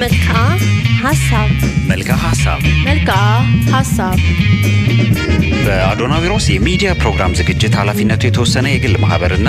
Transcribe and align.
መልክዓ 0.00 0.36
ሀሳብ 1.02 1.50
መልክዓ 1.90 2.14
ሀሳብ 2.24 2.60
መልክዓ 2.86 3.16
ሀሳብ 3.74 4.18
በአዶናዊሮስ 5.64 6.46
የሚዲያ 6.50 6.90
ፕሮግራም 7.00 7.34
ዝግጅት 7.38 7.74
ኃላፊነቱ 7.80 8.22
የተወሰነ 8.26 8.66
የግል 8.70 8.94
ማህበርና 9.02 9.48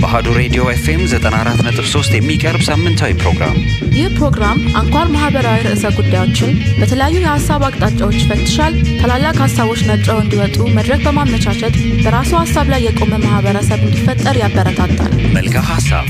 በአሀዱ 0.00 0.26
ሬዲዮ 0.38 0.62
ኤፍኤም 0.72 1.02
94.3 1.06 2.16
የሚቀርብ 2.16 2.62
ሳምንታዊ 2.68 3.12
ፕሮግራም። 3.22 3.56
ይህ 3.98 4.08
ፕሮግራም 4.18 4.58
አንኳር 4.80 5.08
ማህበራዊ 5.14 5.60
ርዕሰ 5.68 5.84
ጉዳዮችን 5.98 6.50
በተለያዩ 6.80 7.16
የሀሳብ 7.22 7.64
አቅጣጫዎች 7.68 8.18
ይፈትሻል። 8.22 8.76
ታላላቅ 9.00 9.36
ሀሳቦች 9.44 9.82
ነጥረው 9.90 10.20
እንዲወጡ 10.24 10.58
መድረክ 10.78 11.02
በማመቻቸት 11.06 11.76
በራሱ 12.04 12.32
ሀሳብ 12.42 12.68
ላይ 12.74 12.82
የቆመ 12.88 13.12
ማህበረሰብ 13.26 13.82
እንዲፈጠር 13.88 14.38
ያበረታታል። 14.44 15.12
መልክዓ 15.36 15.64
ሀሳብ 15.72 16.06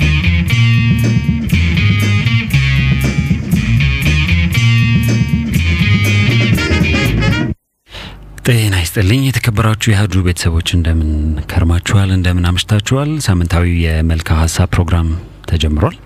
ጤና 8.44 8.74
ይስጥልኝ 8.82 9.20
የተከበራችሁ 9.24 9.88
የአሀዱ 9.90 10.14
ቤተሰቦች 10.26 10.68
እንደምን 10.76 11.10
ከርማችኋል? 11.50 12.08
እንደምን 12.16 12.46
አምሽታችኋል? 12.50 13.10
ሳምንታዊ 13.26 13.66
የመልክዓ 13.84 14.36
ሀሳብ 14.40 14.68
ፕሮግራም 14.74 15.08
ተጀምሯል። 15.50 15.96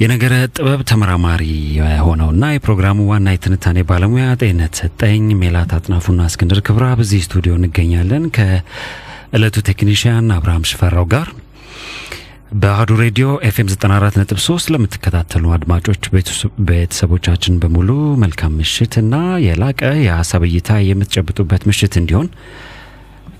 የነገረ 0.00 0.34
ጥበብ 0.56 0.80
ተመራማሪ 0.90 1.42
የሆነውና 1.78 2.44
የፕሮግራሙ 2.52 3.06
ዋና 3.10 3.28
የትንታኔ 3.34 3.78
ባለሙያ 3.90 4.26
ጤነት 4.42 4.74
ሰጠኝ 4.80 5.24
ሜላት 5.40 5.70
አጥናፉና 5.76 6.28
እስክንድር 6.30 6.60
ክብራ 6.66 6.86
በዚህ 6.98 7.24
ስቱዲዮ 7.26 7.54
እንገኛለን 7.58 8.24
ከእለቱ 8.36 9.64
ቴክኒሽያን 9.70 10.28
አብርሃም 10.36 10.68
ሽፈራው 10.70 11.06
ጋር 11.14 11.28
በአሀዱ 12.52 12.90
ሬዲዮ 13.00 13.28
ኤፍኤም 13.46 13.68
94.3 13.72 14.68
ለምትከታተሉ 14.72 15.44
አድማጮች 15.56 16.02
ቤተሰቦቻችን 16.68 17.54
በሙሉ 17.62 17.88
መልካም 18.22 18.52
ምሽት 18.60 18.94
እና 19.02 19.14
የላቀ 19.44 19.80
የሀሳብ 20.02 20.44
እይታ 20.48 20.78
የምትጨብጡበት 20.88 21.64
ምሽት 21.70 21.96
እንዲሆን 22.00 22.28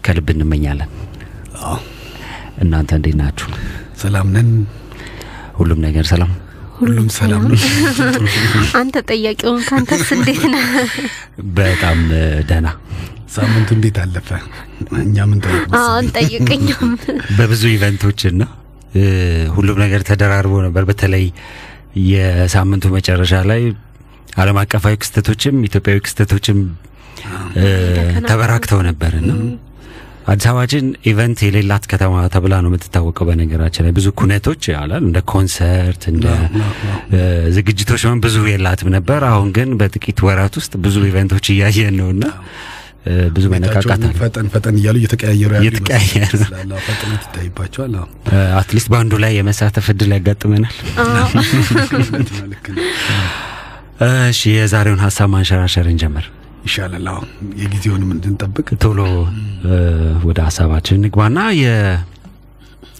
ከልብ 0.04 0.26
እንመኛለን። 0.34 0.90
እናንተ 2.62 2.90
እንዴት 2.98 3.16
ናችሁ? 3.22 3.48
ሰላም 4.02 4.28
ነን። 4.34 4.50
ሁሉም 5.56 5.80
ነገር 5.86 6.04
ሰላም 6.12 6.32
ሁሉም 6.78 7.08
ሰላም 7.16 7.42
ነው። 7.50 7.58
አንተ 8.80 8.96
ጠያቂውን 9.10 9.62
ካንተስ 9.68 10.08
እንዴት 10.16 10.42
ነህ? 10.54 10.66
በጣም 11.56 11.98
ደህና። 12.48 12.68
ሳምንቱ 13.36 13.70
እንዴት 13.78 13.96
አለፈ? 14.02 14.28
እኛ 15.00 15.16
ምን 15.30 15.38
ጠይቅ 15.46 15.64
አሁን 15.80 16.06
ጠይቀኝም 16.16 16.90
በብዙ 17.38 17.62
event 17.74 18.03
ኦችና 18.03 18.42
ሁሉም 19.56 19.78
ነገር 19.84 20.02
ተደራርቦ 20.08 20.54
ነበር። 20.66 20.84
በተለይ 20.90 21.24
የሳምንቱ 22.10 22.86
መጨረሻ 22.96 23.34
ላይ 23.50 23.62
ዓለም 24.36 24.58
አቀፋዊ 24.62 24.94
ክስተቶችም 25.02 25.62
ኢትዮጵያዊ 25.68 25.98
ክስተቶችም 26.06 26.58
ተበራክተው 28.28 28.80
ነበርና 28.88 29.30
አዲስ 30.26 30.46
አበባችን 30.50 30.86
event 31.10 31.40
የሌላት 31.44 31.84
ከተማ 31.90 32.14
ተብላ 32.34 32.54
ነው 32.62 32.70
የምትታወቀው። 32.70 33.26
በነገራችን 33.28 33.84
ላይ 33.86 33.92
ብዙ 33.98 34.06
ኩነቶች 34.20 34.62
ያላል 34.72 35.02
እንደ 35.08 35.18
ኮንሰርት 35.32 36.04
እንደ 36.12 36.26
ዝግጅቶች 37.56 38.04
ብዙ 38.24 38.36
የላትም 38.50 38.88
ነበር። 38.96 39.20
አሁን 39.30 39.48
ግን 39.56 39.70
በጥቂት 39.80 40.20
ወራት 40.26 40.56
ውስጥ 40.60 40.72
ብዙ 40.86 41.04
event 41.10 41.31
ኦች 41.31 41.48
እያየን 41.54 41.96
ነውና 42.00 42.24
ብዙ 43.34 43.44
መነቃቃት 43.52 43.90
አለ። 43.94 44.04
ፈጠን 44.20 44.46
ፈጠን 44.52 44.76
እያሉ 44.78 44.96
እየተቀያየሩ 45.00 45.50
ያሉ 45.56 45.62
እየተቀያየሩ 45.64 46.32
ፍጥነት 46.86 47.22
ይታይባቸዋል። 47.26 47.94
at 48.60 48.68
least 48.68 48.88
በአንዱ 48.92 49.12
ላይ 49.24 49.32
የመሳተፍ 49.38 49.88
እድል 49.92 50.12
ያጋጥመናል። 50.16 50.74
እሺ 54.28 54.40
የዛሬውን 54.54 55.00
ሀሳብ 55.04 55.28
ማንሸራሸር 55.34 55.86
እንጀምር። 55.92 56.24
ይሻላል። 56.66 57.06
አዎ፣ 57.10 57.20
የጊዜውንም 57.60 58.10
እንድንጠብቅ 58.14 58.68
ቶሎ 58.82 59.00
ወደ 60.26 60.38
ሀሳባችን 60.46 60.96
እንግባና 61.00 61.38
የ 61.58 61.66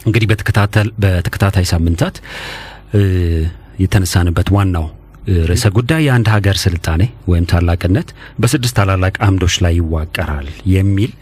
እንግዲህ 0.07 0.29
በተከታተል 0.31 0.89
በተከታታይ 1.03 1.67
ሳምንታት 1.73 2.17
የተነሳንበት 3.79 4.49
ዋናው 4.57 4.87
ርዕሰ 5.47 5.65
ጉዳይ 5.77 6.01
የአንድ 6.07 6.29
ሀገር 6.35 6.57
ስልጣኔ 6.63 7.03
ወይም 7.31 7.47
ታላቅነት 7.51 8.09
በስድስት 8.41 8.75
ታላላቅ 8.79 9.15
አምዶች 9.27 9.55
ላይ 9.65 9.75
ይዋቀራል 9.79 10.47
የሚል 10.75 11.13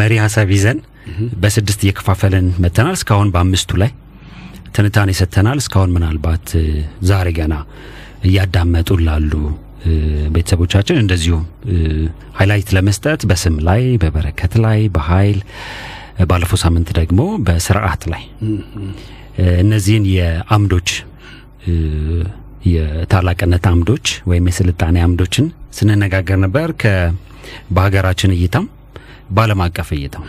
መሪ 0.00 0.12
ሀሳብ 0.22 0.50
ይዘን 0.56 0.78
በስድስት 1.42 1.80
እየከፋፈልን 1.84 2.46
መጥተናል። 2.64 2.94
እስካሁን 2.98 3.30
በአምስቱ 3.34 3.78
ላይ 3.82 3.90
ትንታኔ 4.74 5.10
ሰጥተናል። 5.20 5.58
እስካሁን 5.62 5.92
ምናልባት 5.96 6.46
ዛሬ 7.08 7.28
ገና 7.38 7.54
እያዳመጡ 8.28 8.90
ላሉ 9.06 9.32
ቤተሰቦቻችን 10.34 10.96
እንደዚሁ 11.02 11.36
highlight 12.38 12.68
ለመስጠት 12.76 13.20
በስም 13.30 13.54
ላይ፣ 13.68 13.82
በበረከት 14.02 14.54
ላይ፣ 14.64 14.80
በኃይል 14.96 15.38
ባለፈው 16.30 16.58
ሳምንት 16.62 16.88
ደግሞ 16.98 17.20
በስርዓት 17.46 18.02
ላይ 18.12 18.24
እነዚህን 19.62 20.04
የአምዶች 20.14 20.90
የታላቅነት 22.70 23.64
አምዶች 23.70 24.06
ወይም 24.30 24.46
የስልጣኔ 24.50 24.96
አምዶችን 25.04 25.46
ስንነጋገር 25.72 26.38
ነበር። 26.44 26.70
በሀገራችን 27.76 28.34
እይታም 28.36 28.66
በዓለም 29.30 29.60
አቀፍ 29.66 29.88
እይታም 29.96 30.24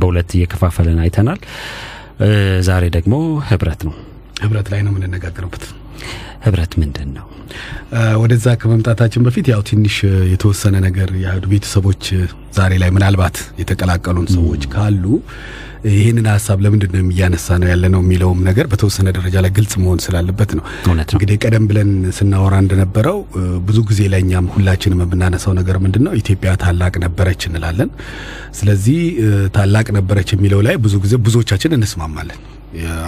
በሁለት 0.00 0.30
እየከፋፈልን 0.36 0.98
አይተናል። 1.04 1.40
ዛሬ 2.66 2.84
ደግሞ 2.96 3.14
ህብረት 3.48 3.80
ነው። 3.86 3.94
ህብረት 4.42 4.68
ላይ 4.72 4.80
ነው 4.84 4.92
የምንነጋገርበት። 4.92 5.64
ህብረት 6.44 6.72
ምንድን 6.80 7.10
ነው? 7.16 7.26
ወደዛ 8.22 8.46
ከመምጣታችን 8.60 9.24
በፊት 9.26 9.46
ያው 9.52 9.60
ትንሽ 9.68 9.96
የተወሰነ 10.32 10.76
ነገር 10.86 11.08
የአህዱ 11.22 11.44
ቤተሰቦች 11.52 12.04
ዛሬ 12.56 12.72
ላይ 12.82 12.90
ምናልባት 12.96 13.36
የተቀላቀሉን 13.60 14.28
ሰዎች 14.34 14.62
ካሉ 14.72 15.04
ይህንን 15.92 16.26
ሀሳብ 16.30 16.58
ለምንድን 16.64 16.92
ነው 16.96 17.10
እያነሳ 17.12 17.56
ነው 17.60 17.68
ያለ 17.70 17.84
ነው 17.94 18.00
የሚለውም 18.02 18.40
ነገር 18.48 18.66
በተወሰነ 18.72 19.08
ደረጃ 19.16 19.36
ላይ 19.44 19.50
ግልጽ 19.56 19.72
መሆን 19.82 20.00
ስላለበት 20.04 20.50
ነው። 20.58 20.64
እንግዲህ 21.14 21.36
ቀደም 21.42 21.64
ብለን 21.70 21.90
ስናወራ 22.18 22.54
እንደነበረው 22.64 23.18
ብዙ 23.68 23.78
ጊዜ 23.90 24.00
ላይ 24.12 24.22
እኛም 24.24 24.48
ሁላችንም 24.54 25.02
የምናነሳው 25.04 25.54
ነገር 25.60 25.78
ምንድን 25.84 26.04
ነው 26.06 26.14
ኢትዮጵያ 26.20 26.52
ታላቅ 26.62 26.94
ነበረች 27.04 27.42
እንላለን። 27.50 27.90
ስለዚህ 28.58 29.00
ታላቅ 29.56 29.86
ነበረች 29.98 30.30
የሚለው 30.34 30.62
ላይ 30.68 30.76
ብዙ 30.84 30.96
ጊዜ 31.04 31.14
ብዙዎቻችን 31.26 31.76
እንስማማለን። 31.78 32.40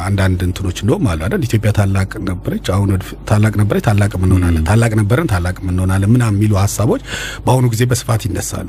አንዳንድ 0.04 0.40
እንትኖች 0.46 0.78
እንደውም 0.82 1.04
አሉ 1.10 1.20
አይደል? 1.26 1.42
ኢትዮጵያ 1.46 1.70
ታላቅ 1.78 2.10
ነበረች፣ 2.28 2.66
አሁን 2.74 2.88
ታላቅ 3.28 3.52
ነበረች፣ 3.60 3.84
ታላቅ 3.86 4.10
እንሆናለን፣ 4.18 4.64
ታላቅ 4.68 4.92
ነበረን፣ 5.00 5.28
ታላቅ 5.32 5.56
እንሆናለን? 5.64 6.10
ምናምን 6.14 6.36
የሚሉ 6.36 6.52
ሀሳቦች 6.62 7.02
በአሁኑ 7.44 7.66
ጊዜ 7.74 7.82
በስፋት 7.90 8.22
ይነሳሉ። 8.28 8.66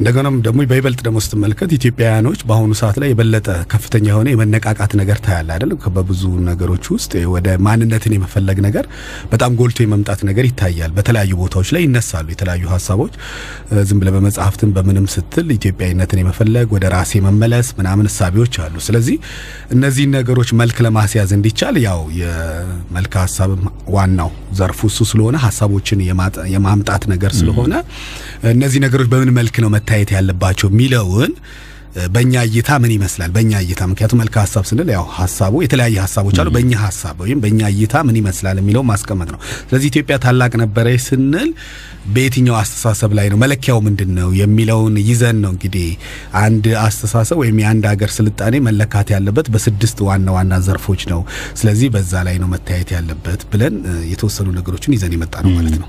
እንደገናም 0.00 0.36
ደግሞ 0.46 0.60
በይበልጥ 0.70 1.00
ደግሞ 1.06 1.18
ስትመለከት 1.24 1.70
ኢትዮጵያውያኖች 1.78 2.40
በአሁኑ 2.48 2.72
ሰዓት 2.80 2.96
ላይ 3.02 3.08
የበለጠ 3.12 3.48
ከፍተኛ 3.72 4.06
የሆነ 4.12 4.28
የመነቃቃት 4.32 4.92
ነገር 5.00 5.18
ታያለ 5.26 5.50
አይደል? 5.56 5.68
በብዙ 5.96 6.22
ነገሮች 6.48 6.84
ውስጥ 6.94 7.12
ወደ 7.32 7.48
ማንነትን 7.60 8.12
የመፈለግ 8.16 8.58
ነገር 8.60 8.84
በጣም 9.32 9.50
ጎልቶ 9.60 9.78
የመምጣት 9.84 10.20
ነገር 10.28 10.44
ይታያል። 10.50 10.92
በተለያዩ 10.96 11.32
ቦታዎች 11.42 11.68
ላይ 11.74 11.82
ይነሳሉ 11.86 12.26
የተለያዩ 12.32 12.64
ሀሳቦች። 12.74 13.14
ዝም 13.88 13.98
ብለ 14.00 14.08
በመጽሐፍትም 14.14 14.70
በምንም 14.76 15.06
ስትል 15.14 15.48
ኢትዮጵያዊነትን 15.56 16.20
የመፈለግ 16.22 16.68
ወደ 16.76 16.84
ራሴ 16.94 17.20
መመለስ 17.26 17.68
ምናምን 17.78 18.08
እሳቤዎች 18.10 18.54
አሉ። 18.64 18.74
ስለዚህ 18.86 19.16
እነዚህ 19.70 20.04
ነገሮች 20.30 20.50
መልክ 20.58 20.76
ለማስያዝ 20.84 21.30
እንዲቻል 21.36 21.76
ያው 21.84 22.00
የመልክ 22.18 23.14
ሀሳብ 23.20 23.50
ዋናው 23.94 24.28
ዘርፉ 24.58 24.80
እሱ 24.90 24.98
ስለሆነ 25.10 25.36
ሀሳቦችን 25.44 26.02
የማምጣት 26.54 27.04
ነገር 27.12 27.32
ስለሆነ 27.38 27.72
እነዚህ 28.52 28.80
ነገሮች 28.84 29.08
በምን 29.12 29.30
መልክ 29.38 29.56
ነው 29.64 29.70
መታየት 29.74 30.10
ያለባቸው 30.16 30.68
የሚለውን 30.72 31.32
በእኛ 32.14 32.34
እይታ 32.48 32.70
ምን 32.82 32.92
ይመስላል? 32.94 33.30
በእኛ 33.34 33.52
እይታ 33.64 33.80
ምክንያቱም 33.90 34.18
መልክ 34.20 34.34
ሀሳብ 34.40 34.64
ስንል 34.68 34.88
ያው 34.94 35.04
ሀሳቡ 35.16 35.54
የተለያየ 35.64 35.96
ሀሳቦች 36.04 36.36
አሉ። 36.40 36.48
በእኛ 36.56 36.72
ሀሳብ 36.82 37.16
ወይም 37.24 37.38
በእኛ 37.44 37.60
እይታ 37.72 37.94
ምን 38.08 38.16
ይመስላል 38.20 38.58
የሚለው 38.60 38.82
ማስቀመጥ 38.90 39.28
ነው። 39.34 39.40
ስለዚህ 39.62 39.88
ኢትዮጵያ 39.92 40.16
ታላቅ 40.24 40.52
ነበረች 40.62 41.00
ስንል 41.06 41.50
በየትኛው 42.12 42.56
አስተሳሰብ 42.60 43.10
ላይ 43.18 43.26
ነው 43.32 43.38
መለኪያው 43.42 43.78
ምንድን 43.86 44.10
ነው 44.18 44.28
የሚለውን 44.38 44.94
ይዘን 45.08 45.38
ነው 45.44 45.50
እንግዲህ 45.54 45.88
አንድ 46.40 46.64
አስተሳሰብ 46.84 47.36
ወይም 47.42 47.58
የአንድ 47.62 47.84
ሀገር 47.90 48.10
ስልጣኔ 48.16 48.54
መለካት 48.68 49.10
ያለበት 49.14 49.48
በስድስት 49.54 49.98
ዋና 50.08 50.28
ዋና 50.36 50.60
ዘርፎች 50.66 51.02
ነው። 51.12 51.20
ስለዚህ 51.60 51.90
በዛ 51.96 52.22
ላይ 52.28 52.38
ነው 52.42 52.50
መታየት 52.54 52.90
ያለበት 52.96 53.42
ብለን 53.52 53.76
የተወሰኑ 54.12 54.48
ነገሮችን 54.58 54.94
ይዘን 54.96 55.14
የመጣ 55.16 55.34
ነው 55.46 55.52
ማለት 55.58 55.76
ነው። 55.82 55.88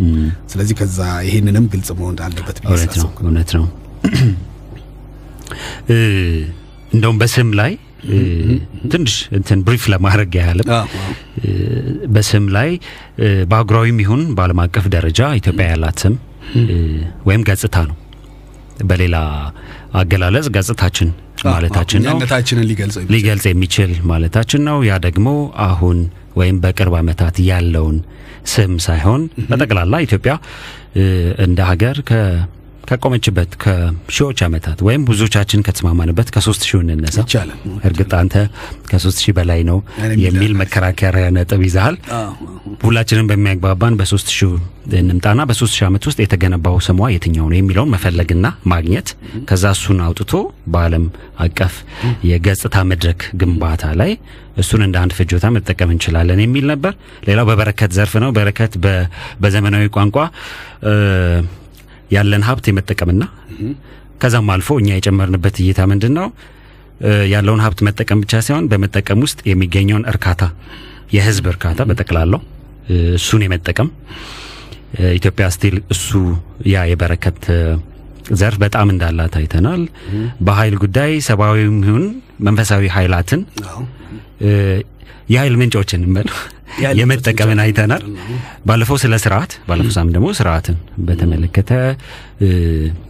ስለዚህ 0.53 0.77
ከዛ 0.81 0.99
ይሄንንም 1.27 1.67
ግልጽ 1.73 1.91
መሆን 1.99 2.17
አለበት 2.27 2.59
ብዬ 2.63 2.71
እውነት 2.71 2.95
ነው። 2.95 3.07
ሳስብ 3.07 3.25
እውነት 3.25 3.51
ነው። 3.59 3.67
እንደውም 6.93 7.17
በስም 7.21 7.49
ላይ 7.59 7.71
ትንሽ 8.91 9.15
እንትን 9.37 9.59
ብሪፍ 9.65 9.83
ለማድረግ 9.93 10.31
ያህልም 10.39 10.69
በስም 12.15 12.45
ላይ 12.55 12.69
በአህጉራዊም 13.49 13.99
ይሁን 14.03 14.21
በዓለም 14.37 14.61
አቀፍ 14.63 14.85
ደረጃ 14.95 15.29
ኢትዮጵያ 15.39 15.67
ያላት 15.71 15.99
ስም 16.03 16.15
ወይም 17.27 17.43
ገጽታ 17.49 17.75
ነው። 17.89 17.97
በሌላ 18.83 19.15
አገላለጽ 19.93 20.47
ገጽታችን 20.55 21.09
ማለታችን 21.47 22.01
ነው። 22.05 22.17
ሊገልጽ 23.13 23.45
የሚችል 23.49 23.91
ማለታችን 24.11 24.61
ነው። 24.69 24.77
ያ 24.87 24.97
ደግሞ 25.05 25.27
አሁን 25.67 25.97
ወይም 26.35 26.57
በቅርብ 26.63 26.93
ዓመታት 26.99 27.37
ያለውን 27.47 27.97
ስም 28.51 28.73
ሳይሆን 28.85 29.21
በጠቅላላ 29.49 29.95
ኢትዮጵያ 30.05 30.33
እንደ 31.45 31.59
ሀገር 31.69 31.97
ከ 32.01 32.13
ከቆመችበት 32.89 33.51
ከሺዎች 33.61 34.39
ዓመታት 34.45 34.79
ወይም 34.87 35.01
ብዙዎቻችን 35.07 35.63
ከተስማማንበት 35.67 36.29
ከሶስት 36.35 36.63
ሺህ 36.67 36.79
እንነሳ። 36.85 37.17
ይቻላል። 37.21 37.59
እርግጥ 37.87 38.11
አንተ 38.19 38.35
ከሶስት 38.91 39.19
ሺህ 39.23 39.33
በላይ 39.37 39.61
ነው 39.69 39.77
የሚል 40.25 40.53
መከራከሪያ 40.61 41.27
ነጥብ 41.35 41.61
ይዛሃል። 41.67 41.97
ሁላችንም 42.83 43.29
በሚያግባባን 43.31 43.97
በሶስት 44.01 44.29
ሺህ 44.35 44.53
እንምጣና 44.99 45.41
በሶስት 45.49 45.73
ሺህ 45.77 45.85
ዓመት 45.87 46.03
ውስጥ 46.09 46.19
የተገነባው 46.23 46.77
ስሟ 46.85 47.09
የትኛው 47.13 47.47
ነው 47.49 47.57
የሚለውን 47.57 47.91
መፈለግና 47.93 48.45
ማግኘት 48.71 49.09
ከዛ 49.49 49.65
እሱን 49.75 49.99
አውጥቶ 50.05 50.31
በዓለም 50.73 51.05
አቀፍ 51.45 51.75
የገጽታ 52.29 52.77
መድረክ 52.91 53.21
ግንባታ 53.41 53.93
ላይ 54.01 54.11
እሱን 54.57 54.81
እንደ 54.85 54.95
አንድ 55.01 55.13
ፍጆታ 55.17 55.45
መጠቀም 55.55 55.91
እንችላለን 55.93 56.39
የሚል 56.43 56.65
ነበር። 56.71 56.93
ሌላው 57.27 57.45
በበረከት 57.49 57.91
ዘርፍ 57.97 58.13
ነው። 58.23 58.31
በረከት 58.37 58.73
በዘመናዊ 59.43 59.85
ቋንቋ 59.95 60.17
ያለን 62.11 62.43
ሀብት 62.47 62.65
የመጠቀምና 62.69 63.23
ከዛም 64.21 64.49
አልፎ 64.53 64.69
እኛ 64.81 64.89
የጨመርንበት 64.95 65.55
እይታ 65.63 65.81
ምንድን 65.91 66.13
ነው 66.17 66.27
ያለውን 67.31 67.61
ሀብት 67.65 67.79
መጠቀም 67.87 68.19
ብቻ 68.23 68.41
ሳይሆን 68.45 68.65
በመጠቀም 68.71 69.21
ውስጥ 69.25 69.39
የሚገኘውን 69.49 70.03
እርካታ 70.11 70.41
የህዝብ 71.15 71.45
እርካታ 71.53 71.81
በጠቅላላው 71.89 72.41
እሱን 73.17 73.41
የመጠቀም 73.45 73.89
ኢትዮጵያ 75.17 75.45
still 75.55 75.75
እሱ 75.93 76.09
ያ 76.71 76.83
የበረከት 76.89 77.41
ዘርፍ 78.39 78.57
በጣም 78.63 78.87
እንዳላት 78.93 79.33
አይተናል። 79.39 79.81
በኃይል 80.47 80.75
ጉዳይ 80.83 81.11
ሰብአዊም 81.27 81.77
ይሁን 81.87 82.05
መንፈሳዊ 82.47 82.83
ኃይላትን 82.95 83.41
የኃይል 85.29 85.55
ምንጮችን 85.61 86.01
የመጠቀምን 86.99 87.59
አይተናል። 87.63 88.03
ባለፈው 88.65 88.97
ስለ 89.01 89.15
ስርዓት 89.23 89.51
ባለፈው 89.67 89.93
ሳምንት 89.95 90.13
ደግሞ 90.17 90.27
ስርዓትን 90.37 90.77
በተመለከተ 91.07 91.71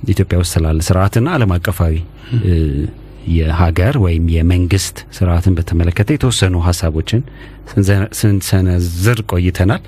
ኢትዮጵያ 0.09 0.37
ውስጥ 0.41 0.53
ስላለ 0.55 0.79
ስርዓትና 0.87 1.27
ዓለም 1.35 1.51
አቀፋዊ 1.57 1.95
የሀገር 3.33 3.95
ወይም 4.03 4.25
የመንግስት 4.35 4.97
ስርዓትን 5.17 5.55
በተመለከተ 5.57 6.09
የተወሰኑ 6.15 6.55
ሀሳቦችን 6.67 7.21
ስንሰነዝር 8.19 9.19
ቆይተናል። 9.31 9.81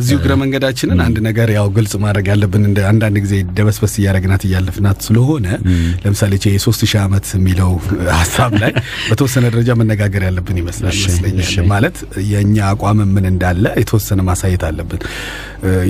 እዚሁ 0.00 0.16
እግረ 0.18 0.32
መንገዳችንን 0.40 1.00
አንድ 1.04 1.16
ነገር 1.26 1.48
ያው 1.56 1.66
ግልጽ 1.76 1.94
ማድረግ 2.04 2.26
ያለብን 2.32 2.64
እንደ 2.68 2.78
አንዳንድ 2.90 3.16
ጊዜ 3.24 3.34
ደበስበስ 3.56 3.94
እያደረግናት 4.00 4.42
እያለፍናት 4.48 4.98
ስለሆነ 5.06 5.46
ለምሳሌ 6.04 6.32
ቼ 6.42 6.52
የሶስት 6.54 6.82
ሺህ 6.84 7.00
ዓመት 7.04 7.26
የሚለው 7.38 7.70
ሀሳብ 8.14 8.52
ላይ 8.62 8.72
በተወሰነ 9.08 9.44
ደረጃ 9.48 9.70
መነጋገር 9.80 10.24
ያለብን 10.28 10.58
ይመስላል 10.62 10.94
ይመስለኛል። 11.00 11.66
ማለት 11.72 11.96
የእኛ 12.30 12.56
አቋም 12.70 13.00
ምን 13.14 13.26
እንዳለ 13.32 13.64
የተወሰነ 13.82 14.20
ማሳየት 14.28 14.64
አለብን። 14.68 15.02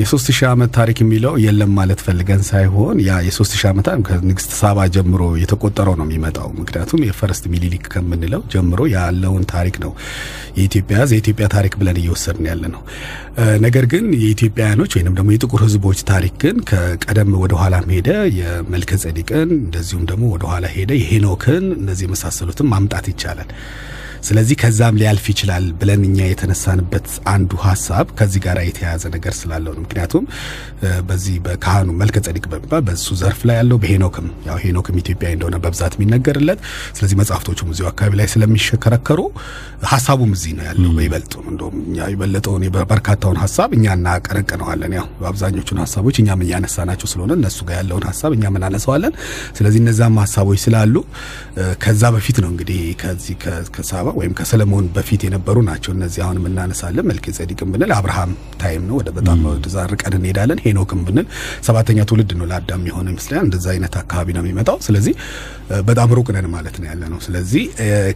የሶስት 0.00 0.29
ሺህ 0.31 0.46
ዓመት 0.50 0.70
ታሪክ 0.79 0.99
የሚለው 1.02 1.35
የለም 1.44 1.73
ማለት 1.79 2.00
ፈልገን 2.05 2.43
ሳይሆን 2.49 2.96
ያ 3.06 3.20
የሶስት 3.26 3.52
ሺህ 3.56 3.69
ዓመት 3.70 3.87
ከንግስት 4.08 4.50
ሳባ 4.61 4.87
ጀምሮ 4.94 5.23
የተቆጠረው 5.43 5.94
ነው 5.99 6.06
የሚመጣው። 6.08 6.49
ምክንያቱም 6.61 7.00
የፈረስት 7.08 7.44
ሚኒሊክ 7.55 7.85
ከምንለው 7.94 8.43
ጀምሮ 8.55 8.81
ያለውን 8.94 9.44
ታሪክ 9.52 9.76
ነው 9.85 9.93
የኢትዮጵያ 10.58 10.99
የኢትዮጵያ 11.28 11.46
ታሪክ 11.54 11.72
ብለን 11.80 11.98
እየወሰድን 12.00 12.46
ያለ 12.48 12.64
ነው። 12.72 12.82
ነገር 13.64 13.84
ግን 13.92 14.04
የኢትዮጵያውያኖች 14.22 14.92
ወይንም 14.96 15.16
ደግሞ 15.19 15.28
የጥቁር 15.34 15.60
ሕዝቦች 15.66 15.98
ታሪክ 16.10 16.34
ግን 16.42 16.56
ከቀደም 16.70 17.30
ወደ 17.42 17.54
ኋላም 17.60 17.86
ሄደ 17.94 18.08
የመልከ 18.38 18.90
ጼዴቅን 19.02 19.50
እንደዚሁም 19.58 20.04
ደግሞ 20.10 20.25
ወደ 20.34 20.44
ሄደ 20.75 20.90
የሄኖክን 21.00 21.64
እነዚህ 21.78 22.06
የመሳሰሉትን 22.08 22.70
ማምጣት 22.72 23.06
ይቻላል። 23.12 23.50
ስለዚህ 24.22 24.56
ከዛም 24.60 24.98
ሊያልፍ 25.00 25.24
ይችላል 25.32 25.64
ብለን 25.78 26.02
እኛ 26.06 26.18
የተነሳንበት 26.26 27.06
አንዱ 27.32 27.50
ሀሳብ 27.64 28.06
ከዚህ 28.18 28.40
ጋር 28.44 28.58
የተያያዘ 28.64 29.04
ነገር 29.14 29.34
ስላለው 29.38 29.72
ነው። 29.74 29.82
ምክንያቱም 29.84 30.24
በዚህ 31.08 31.36
በካህኑ 31.44 31.88
መልከ 32.00 32.16
ጼዴቅ 32.24 32.44
በሚባል 32.50 32.82
በሱ 32.86 33.06
ዘርፍ 33.20 33.40
ላይ 33.48 33.56
ያለው 33.58 33.78
በሄኖክም 33.82 34.26
ያው 34.46 34.56
ሄኖክም 34.62 34.98
ኢትዮጵያዊ 35.02 35.32
እንደሆነ 35.36 35.56
በብዛት 35.64 35.94
የሚነገርለት 35.96 36.60
ስለዚህ 36.96 37.16
መጽሐፍቶቹም 37.20 37.70
እዚሁ 37.72 37.86
አካባቢ 37.90 38.12
ላይ 38.20 38.28
ስለሚሸከረከሩ 38.32 39.20
ሀሳቡም 39.88 40.32
እዚህ 40.36 40.52
ነው 40.58 40.64
ያለው 40.68 40.90
በይበልጡ 40.98 41.34
እንደውም 41.50 41.76
እኛ 41.84 42.08
የበለጠውን 42.12 42.62
በርካታውን 42.90 43.38
ሀሳብ 43.42 43.70
እኛ 43.76 43.86
እናቀነቅነዋለን። 43.98 44.92
ያው 44.96 45.06
አብዛኞቹን 45.30 45.80
ሀሳቦች 45.82 46.16
እኛም 46.20 46.42
እያነሳናቸው 46.44 47.08
ስለሆነ 47.10 47.32
እነሱ 47.38 47.58
ጋር 47.68 47.76
ያለውን 47.80 48.06
ሀሳብ 48.08 48.32
እኛም 48.36 48.56
እናነሳዋለን። 48.58 49.14
ስለዚህ 49.58 49.80
እነዛም 49.82 50.16
ሀሳቦች 50.22 50.60
ስላሉ 50.64 50.94
ከዛ 51.82 52.02
በፊት 52.14 52.36
ነው 52.42 52.50
እንግዲህ 52.52 52.80
ከዚህ 53.00 53.36
ከ- 53.42 53.62
ከሳባ 54.08 54.19
ወይም 54.19 54.32
ከሰለሞን 54.38 54.87
በፊት 54.94 55.20
የነበሩ 55.26 55.56
ናቸው 55.69 55.90
እነዚህ 55.96 56.20
አሁን 56.25 56.37
የምናነሳለን። 56.40 57.05
መልከ 57.10 57.25
ጼዴቅም 57.37 57.69
ብንል 57.72 57.90
አብርሃም 57.96 58.31
ታይም 58.60 58.82
ነው 58.88 58.94
ወደ 59.00 59.08
በጣም 59.19 59.38
ወደዛ 59.49 59.76
ርቀን 59.93 60.14
እንሄዳለን። 60.19 60.58
ሄኖክም 60.64 61.00
ብንል 61.06 61.26
ሰባተኛ 61.69 61.99
ትውልድ 62.08 62.32
ነው 62.38 62.46
ለአዳም 62.50 62.82
የሆነ 62.90 63.06
ይመስለኛል። 63.12 63.44
እንደዛ 63.49 63.66
አይነት 63.75 63.94
አካባቢ 64.02 64.28
ነው 64.37 64.43
የሚመጣው። 64.44 64.78
ስለዚህ 64.87 65.14
በጣም 65.88 66.14
ሩቅ 66.19 66.28
ነን 66.37 66.49
ማለት 66.55 66.76
ነው 66.81 66.88
ያለ 66.90 67.02
ነው። 67.12 67.20
ስለዚህ 67.26 67.64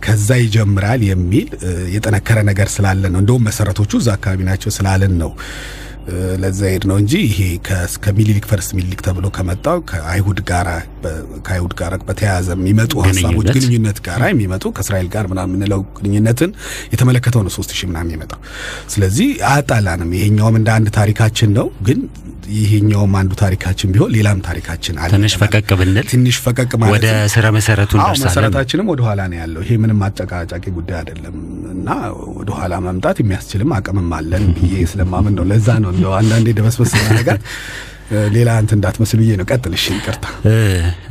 ከዛ 0.06 0.30
ይጀምራል 0.42 1.02
የሚል 1.10 1.48
የጠነከረ 1.96 2.38
ነገር 2.50 2.70
ስላለ 2.76 3.04
ነው 3.14 3.20
እንደውም 3.22 3.44
መሰረቶቹ 3.48 3.92
እዛ 4.02 4.10
አካባቢ 4.18 4.40
ናቸው 4.50 4.72
ስላለን 4.78 5.14
ነው 5.22 5.32
ለዛ 6.42 6.60
ሄድ 6.70 6.84
ነው 6.90 6.96
እንጂ 7.00 7.12
ይሄ 7.24 7.40
ከሚኒሊክ 8.04 8.46
first 8.50 8.70
ሚኒሊክ 8.78 9.00
ተብሎ 9.06 9.26
ከመጣው 9.36 9.78
ከአይሁድ 9.90 10.38
ጋራ 10.48 10.68
ከአይሁድ 11.46 11.74
ጋር 11.80 11.92
በተያያዘ 12.08 12.48
የሚመጡ 12.56 12.92
ሀሳቦች 13.06 13.48
ግንኙነት 13.56 13.98
ጋራ 14.06 14.22
የሚመጡ 14.30 14.64
ከእስራኤል 14.76 15.08
ጋር 15.14 15.26
ምናምን 15.32 15.52
የምንለው 15.52 15.82
ግንኙነትን 15.98 16.50
የተመለከተው 16.94 17.42
ነው 17.46 17.52
ሶስት 17.56 17.72
ሺህ 17.78 17.88
ምናምን 17.90 18.10
የሚመጣው። 18.10 18.40
ስለዚህ 18.94 19.30
አያጣላንም። 19.50 20.10
ይሄኛውም 20.18 20.58
እንደ 20.60 20.70
አንድ 20.76 20.90
ታሪካችን 20.98 21.52
ነው፣ 21.58 21.68
ግን 21.88 22.00
ይሄኛውም 22.56 23.12
አንዱ 23.18 23.32
ታሪካችን 23.40 23.90
ቢሆን 23.94 24.10
ሌላም 24.14 24.38
ታሪካችን 24.46 24.94
አለ። 25.00 25.10
ትንሽ 25.14 25.34
ፈቀቅ 25.40 25.68
ብንል 25.80 26.06
ትንሽ 26.10 26.36
ፈቀቅ 26.44 26.70
ማለት 26.80 26.94
ወደ 26.94 27.06
ስረ 27.32 27.46
መሰረቱ 27.56 27.92
እንደርሳለን። 27.96 28.26
መሰረታችንም 28.28 28.88
ወደ 28.92 29.02
ኋላ 29.06 29.20
ነው 29.30 29.38
ያለው። 29.42 29.62
ይሄ 29.64 29.76
ምንም 29.82 30.02
አጨቃጫቂ 30.06 30.64
ጉዳይ 30.76 30.98
አይደለም 31.00 31.36
እና 31.74 31.88
ወደ 32.36 32.50
ኋላ 32.58 32.74
መምጣት 32.86 33.18
የሚያስችልም 33.22 33.72
አቅምም 33.78 34.10
አለን 34.18 34.44
ብዬ 34.56 34.74
ስለማምን 34.92 35.34
ነው። 35.38 35.46
ለዛ 35.50 35.68
ነው 35.84 35.90
እንደው 35.94 36.14
አንዳንዴ 36.18 36.48
ደበስበስ 36.58 36.92
ነገር 37.12 37.38
ሌላ 38.34 38.50
እንትን 38.62 38.76
እንዳትመስል 38.78 39.18
ብዬ 39.20 39.32
ነው። 39.38 39.46
ቀጥል። 39.50 39.74
እሺ፣ 39.76 39.84
ይቅርታ። 39.94 40.24
እ፣ 40.48 40.54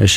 እሺ 0.06 0.16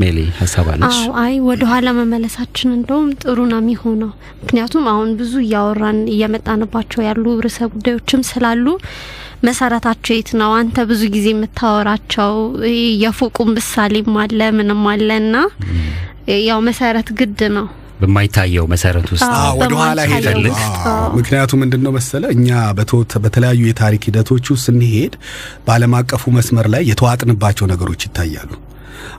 ሜሊ 0.00 0.18
ሀሳብ 0.38 0.66
አለች? 0.72 0.96
አዎ 0.96 1.12
አይ 1.20 1.34
ወደ 1.46 1.62
ኋላ 1.70 1.88
መመለሳችን 1.98 2.70
እንደውም 2.74 3.06
ጥሩ 3.22 3.38
ነው 3.50 3.60
የሚሆነው። 3.62 4.10
ምክንያቱም 4.40 4.84
አሁን 4.90 5.08
ብዙ 5.20 5.32
እያወራን 5.44 6.00
እየመጣንባቸው 6.14 7.00
ያሉ 7.06 7.24
ርዕሰ 7.44 7.58
ጉዳዮችም 7.74 8.22
ስላሉ 8.30 8.66
መሰረታቸው 9.46 10.14
የት 10.14 10.30
ነው? 10.40 10.50
አንተ 10.58 10.76
ብዙ 10.90 11.02
ጊዜ 11.14 11.26
የምታወራቸው 11.32 12.32
ይሄ 12.68 12.76
የፎቁም 13.04 13.50
ምሳሌም 13.56 14.12
አለ 14.22 14.40
ምንም 14.58 14.84
አለ 14.92 15.08
እና 15.22 15.36
ያው 16.44 16.60
መሰረት 16.68 17.10
ግድ 17.18 17.40
ነው። 17.56 17.66
በማይታየው 18.00 18.64
መሰረት 18.72 19.06
ውስጥ 19.12 19.28
አዎ፣ 19.36 19.52
ወደ 19.60 19.74
ኋላ 19.80 20.00
ሄደን 20.10 20.40
ምክንያቱም 21.16 21.60
ምንድን 21.62 21.82
ነው 21.86 21.92
መሰለ 21.94 22.24
እኛ 22.34 22.48
በተለያዩ 23.24 23.62
የታሪክ 23.68 24.02
ሂደቶች 24.08 24.46
ውስጥ 24.52 24.64
ስንሄድ 24.68 25.12
በዓለም 25.66 25.94
አቀፉ 26.00 26.32
መስመር 26.36 26.66
ላይ 26.74 26.82
የተዋጥንባቸው 26.90 27.68
ነገሮች 27.72 28.02
ይታያሉ። 28.06 28.50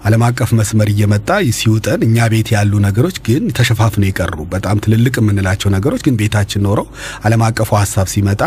ዓለም 0.07 0.23
አቀፍ 0.27 0.49
መስመር 0.57 0.89
እየመጣ 0.91 1.29
ሲውጠን 1.57 2.01
እኛ 2.07 2.27
ቤት 2.31 2.49
ያሉ 2.53 2.73
ነገሮች 2.85 3.17
ግን 3.27 3.43
ተሸፋፍነው 3.57 4.07
የቀሩ 4.09 4.37
በጣም 4.53 4.81
ትልልቅ 4.83 5.13
የምንላቸው 5.19 5.69
ነገሮች 5.75 6.01
ግን 6.05 6.17
ቤታችን 6.19 6.63
ኖረው 6.67 6.87
ዓለም 7.27 7.43
አቀፉ 7.47 7.69
ሀሳብ 7.79 8.07
ሲመጣ 8.13 8.41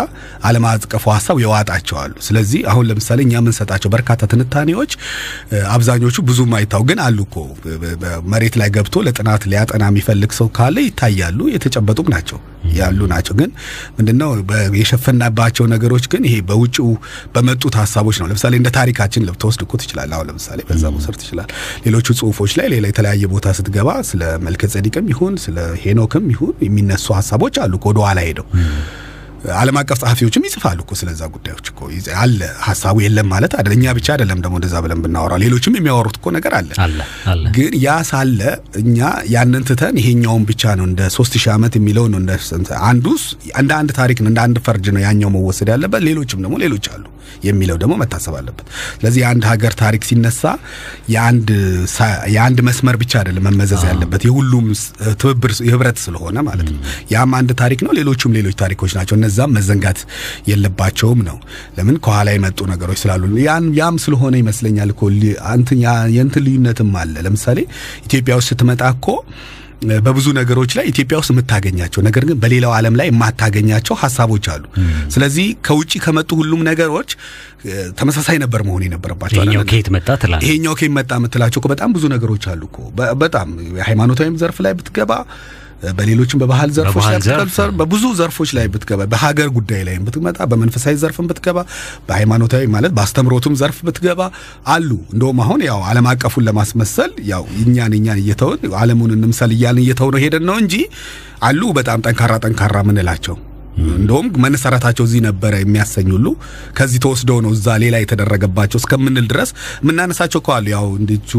ዓለም 0.48 0.66
አቀፉ 0.70 1.04
ሀሳብ 1.14 1.38
የዋጣቸዋሉ። 1.42 2.14
ስለዚህ 2.26 2.60
አሁን 2.70 2.86
ለምሳሌ 2.90 3.20
እኛ 3.26 3.34
የምንሰጣቸው 3.40 3.90
በርካታ 3.94 4.28
ትንታኔዎች 4.32 4.92
አብዛኞቹ 5.74 6.16
ብዙም 6.28 6.54
አይታው 6.58 6.84
ግን 6.88 7.00
አሉ 7.04 7.18
እኮ 7.26 7.36
በመሬት 8.02 8.56
ላይ 8.60 8.70
ገብቶ 8.74 9.02
ለጥናት 9.06 9.44
ሊያጠና 9.50 9.84
የሚፈልግ 9.90 10.32
ሰው 10.38 10.48
ካለ 10.56 10.76
ይታያሉ፣ 10.86 11.40
የተጨበጡም 11.54 12.10
ናቸው 12.14 12.40
ያሉ 12.74 13.00
ናቸው። 13.10 13.34
ግን 13.38 13.50
ምንድነው 13.98 14.30
የሸፈናባቸው 14.80 15.64
ነገሮች 15.72 16.04
ግን 16.12 16.22
ይሄ 16.28 16.36
በውጭው 16.48 16.88
በመጡት 17.34 17.74
ሀሳቦች 17.80 18.16
ነው። 18.20 18.28
ለምሳሌ 18.30 18.54
እንደ 18.60 18.70
ታሪካችን 18.76 19.26
ልትወስድ 19.28 19.62
እኮ 19.66 19.74
ትችላለህ። 19.82 20.16
አሁን 20.16 20.28
ለምሳሌ 20.30 20.60
በዛ 20.68 20.84
መውሰድ 20.94 21.16
ትችላለህ። 21.20 21.54
ሌሎቹ 21.86 22.08
ጽሁፎች 22.20 22.54
ላይ 22.60 22.68
ሌላ 22.74 22.86
የተለያየ 22.90 23.26
ቦታ 23.32 23.54
ስትገባ 23.58 23.90
ስለ 24.10 24.22
መልከ 24.46 24.64
ጼዴቅም 24.74 25.06
ይሁን 25.12 25.36
ስለ 25.44 25.56
ሄኖክም 25.84 26.26
ይሁን 26.34 26.54
የሚነሱ 26.66 27.06
ሀሳቦች 27.18 27.56
አሉ 27.64 27.74
እኮ 27.78 27.86
ወደ 27.90 28.00
ኋላ 28.06 28.18
ሄደው 28.26 28.46
ዓለም 29.56 29.76
አቀፍ 29.80 29.98
ጸሐፊዎችም 30.00 30.44
ይጽፋሉ 30.46 30.78
እኮ 30.84 30.94
ስለዛ 31.00 31.22
ጉዳዮች 31.34 31.66
እኮ 31.72 31.80
አለ 32.20 32.40
ሀሳቡ 32.66 32.96
የለም 33.04 33.28
ማለት 33.32 33.52
አይደለም። 33.56 33.76
እኛ 33.78 33.92
ብቻ 33.98 34.08
አይደለም 34.14 34.40
ደግሞ 34.44 34.56
እንደዛ 34.60 34.74
ብለን 34.84 35.00
ብናወራ 35.04 35.34
ሌሎችም 35.42 35.76
የሚያወሩት 35.78 36.16
እኮ 36.20 36.32
ነገር 36.36 36.54
አለ 36.56 36.70
ግን 37.56 37.72
ያ 37.84 37.96
ሳለ 38.10 38.40
እኛ 38.82 38.98
ያንን 39.34 39.64
ትተን 39.70 39.96
ይሄኛውን 40.02 40.44
ብቻ 40.50 40.74
ነው 40.80 40.86
እንደ 40.90 41.08
ሶስት 41.16 41.36
ሺህ 41.36 41.52
ዓመት 41.54 41.76
የሚለው 41.80 42.06
ነው 42.12 42.20
እንደ 42.20 42.32
አንዱስ 42.90 43.24
እንደ 43.58 43.72
አንድ 43.80 43.92
ታሪክ 44.00 44.20
ነው 44.24 44.30
እንደ 44.30 44.42
አንድ 44.46 44.58
ፈርጅ 44.66 44.88
ነው 44.96 45.02
ያኛው 45.06 45.32
መወሰድ 45.36 45.70
ያለበት 45.74 46.04
ሌሎችም 46.08 46.42
ደግሞ 46.44 46.56
ሌሎች 46.64 46.86
አሉ 46.94 47.06
የሚለው 47.44 47.76
ደግሞ 47.82 47.94
መታሰብ 48.00 48.34
አለበት። 48.38 48.66
ስለዚህ 48.94 49.20
የአንድ 49.22 49.44
ሀገር 49.50 49.72
ታሪክ 49.80 50.02
ሲነሳ 50.08 50.42
የአንድ 52.34 52.58
መስመር 52.68 52.96
ብቻ 53.02 53.12
አይደለም 53.20 53.44
መመዘዝ 53.48 53.82
ያለበት 53.88 54.22
የሁሉም 54.28 54.66
ትብብር 55.20 55.52
የህብረት 55.68 55.98
ስለሆነ 56.04 56.38
ማለት 56.48 56.68
ነው። 56.74 56.80
ያም 57.12 57.34
አንድ 57.38 57.50
ታሪክ 57.60 57.80
ነው፣ 57.86 57.92
ሌሎቹም 57.98 58.34
ሌሎች 58.38 58.56
ታሪኮች 58.62 58.94
ናቸው። 58.98 59.16
እነዛም 59.30 59.52
መዘንጋት 59.56 59.98
የለባቸውም 60.48 61.20
ነው። 61.26 61.36
ለምን 61.76 61.96
ከኋላ 62.04 62.28
የመጡ 62.34 62.58
ነገሮች 62.72 62.98
ስላሉ 63.02 63.22
ያን 63.44 63.66
ያም 63.78 63.96
ስለሆነ 64.04 64.34
ይመስለኛል 64.40 64.90
እኮ 64.94 65.02
የእንትን 66.10 66.44
ልዩነትም 66.46 66.92
አለ። 67.00 67.14
ለምሳሌ 67.26 67.58
ኢትዮጵያ 68.06 68.34
ውስጥ 68.40 68.50
ስትመጣ 68.52 68.82
እኮ 68.94 69.06
በብዙ 70.06 70.26
ነገሮች 70.38 70.70
ላይ 70.78 70.84
ኢትዮጵያ 70.90 71.16
ውስጥ 71.20 71.30
የምታገኛቸው 71.32 72.00
ነገር 72.06 72.22
ግን 72.28 72.38
በሌላው 72.42 72.72
ዓለም 72.78 72.94
ላይ 73.00 73.06
የማታገኛቸው 73.10 73.94
ሀሳቦች 74.02 74.46
አሉ። 74.54 74.64
ስለዚህ 75.14 75.46
ከውጭ 75.66 75.92
ከመጡ 76.04 76.30
ሁሉም 76.40 76.60
ነገሮች 76.68 77.10
ተመሳሳይ 77.98 78.36
ነበር 78.42 78.60
መሆን 78.68 78.84
የነበረባቸው። 78.86 79.38
ይሄኛው 79.38 79.64
ከየት 79.70 79.88
መጣ 79.96 80.08
ትላለህ? 80.22 80.44
ይሄኛው 80.46 80.74
ከየት 80.78 80.94
መጣ 80.98 81.12
የምትላቸው 81.20 81.60
እኮ 81.62 81.68
በጣም 81.72 81.92
ብዙ 81.96 82.04
ነገሮች 82.14 82.44
አሉ 82.52 82.62
እኮ 82.70 82.78
በጣም 83.22 83.48
የሃይማኖታዊም 83.78 84.36
ዘርፍ 84.42 84.58
ላይ 84.66 84.74
ብትገባ 84.78 85.12
በሌሎችም 85.96 86.40
በባህል 86.40 86.70
ዘርፎች 86.76 87.04
ላይ 87.06 87.18
ብትገባ 87.18 87.68
በብዙ 87.80 88.04
ዘርፎች 88.18 88.50
ላይ 88.56 88.66
ብትገባ 88.72 89.06
በሀገር 89.12 89.48
ጉዳይ 89.56 89.82
ላይ 89.88 89.96
ብትመጣ 90.06 90.38
በመንፈሳዊ 90.50 90.94
ዘርፍም 91.02 91.28
ብትገባ 91.30 91.58
በሃይማኖታዊ 92.08 92.64
ማለት 92.74 92.92
በአስተምሮቱም 92.96 93.56
ዘርፍ 93.60 93.78
ብትገባ 93.88 94.20
አሉ። 94.70 94.90
እንደውም 95.14 95.40
አሁን 95.44 95.62
ያው 95.68 95.80
ዓለም 95.90 96.08
አቀፉን 96.12 96.46
ለማስመሰል 96.48 97.12
ያው 97.30 97.44
እኛን 97.62 97.94
እኛን 97.98 98.20
እየተውን 98.22 98.60
ዓለሙን 98.80 99.14
እንምሰል 99.16 99.52
እያልን 99.56 99.84
እየተው 99.84 100.10
ነው 100.14 100.20
ሄደን 100.24 100.46
ነው 100.50 100.58
እንጂ 100.62 100.76
አሉ 101.42 101.62
በጣም 101.78 102.02
ጠንካራ 102.06 102.34
ጠንካራ 102.44 102.76
ምንላቸው 102.88 103.36
እንደውም 103.96 104.26
መሰረታቸው 104.44 105.04
እዚህ 105.08 105.20
ነበረ 105.26 105.52
የሚያሰኝ 105.60 106.08
ሁሉ 106.14 106.26
ከዚህ 106.78 107.00
ተወስደው 107.04 107.38
ነው 107.44 107.52
እዛ 107.56 107.76
ሌላ 107.82 107.96
የተደረገባቸው 108.02 108.78
እስከምንል 108.82 109.26
ድረስ 109.32 109.50
የምናነሳቸው 109.82 110.42
ከዋሉ 110.46 110.66
ያው 110.74 110.86
እንዲቹ 111.00 111.30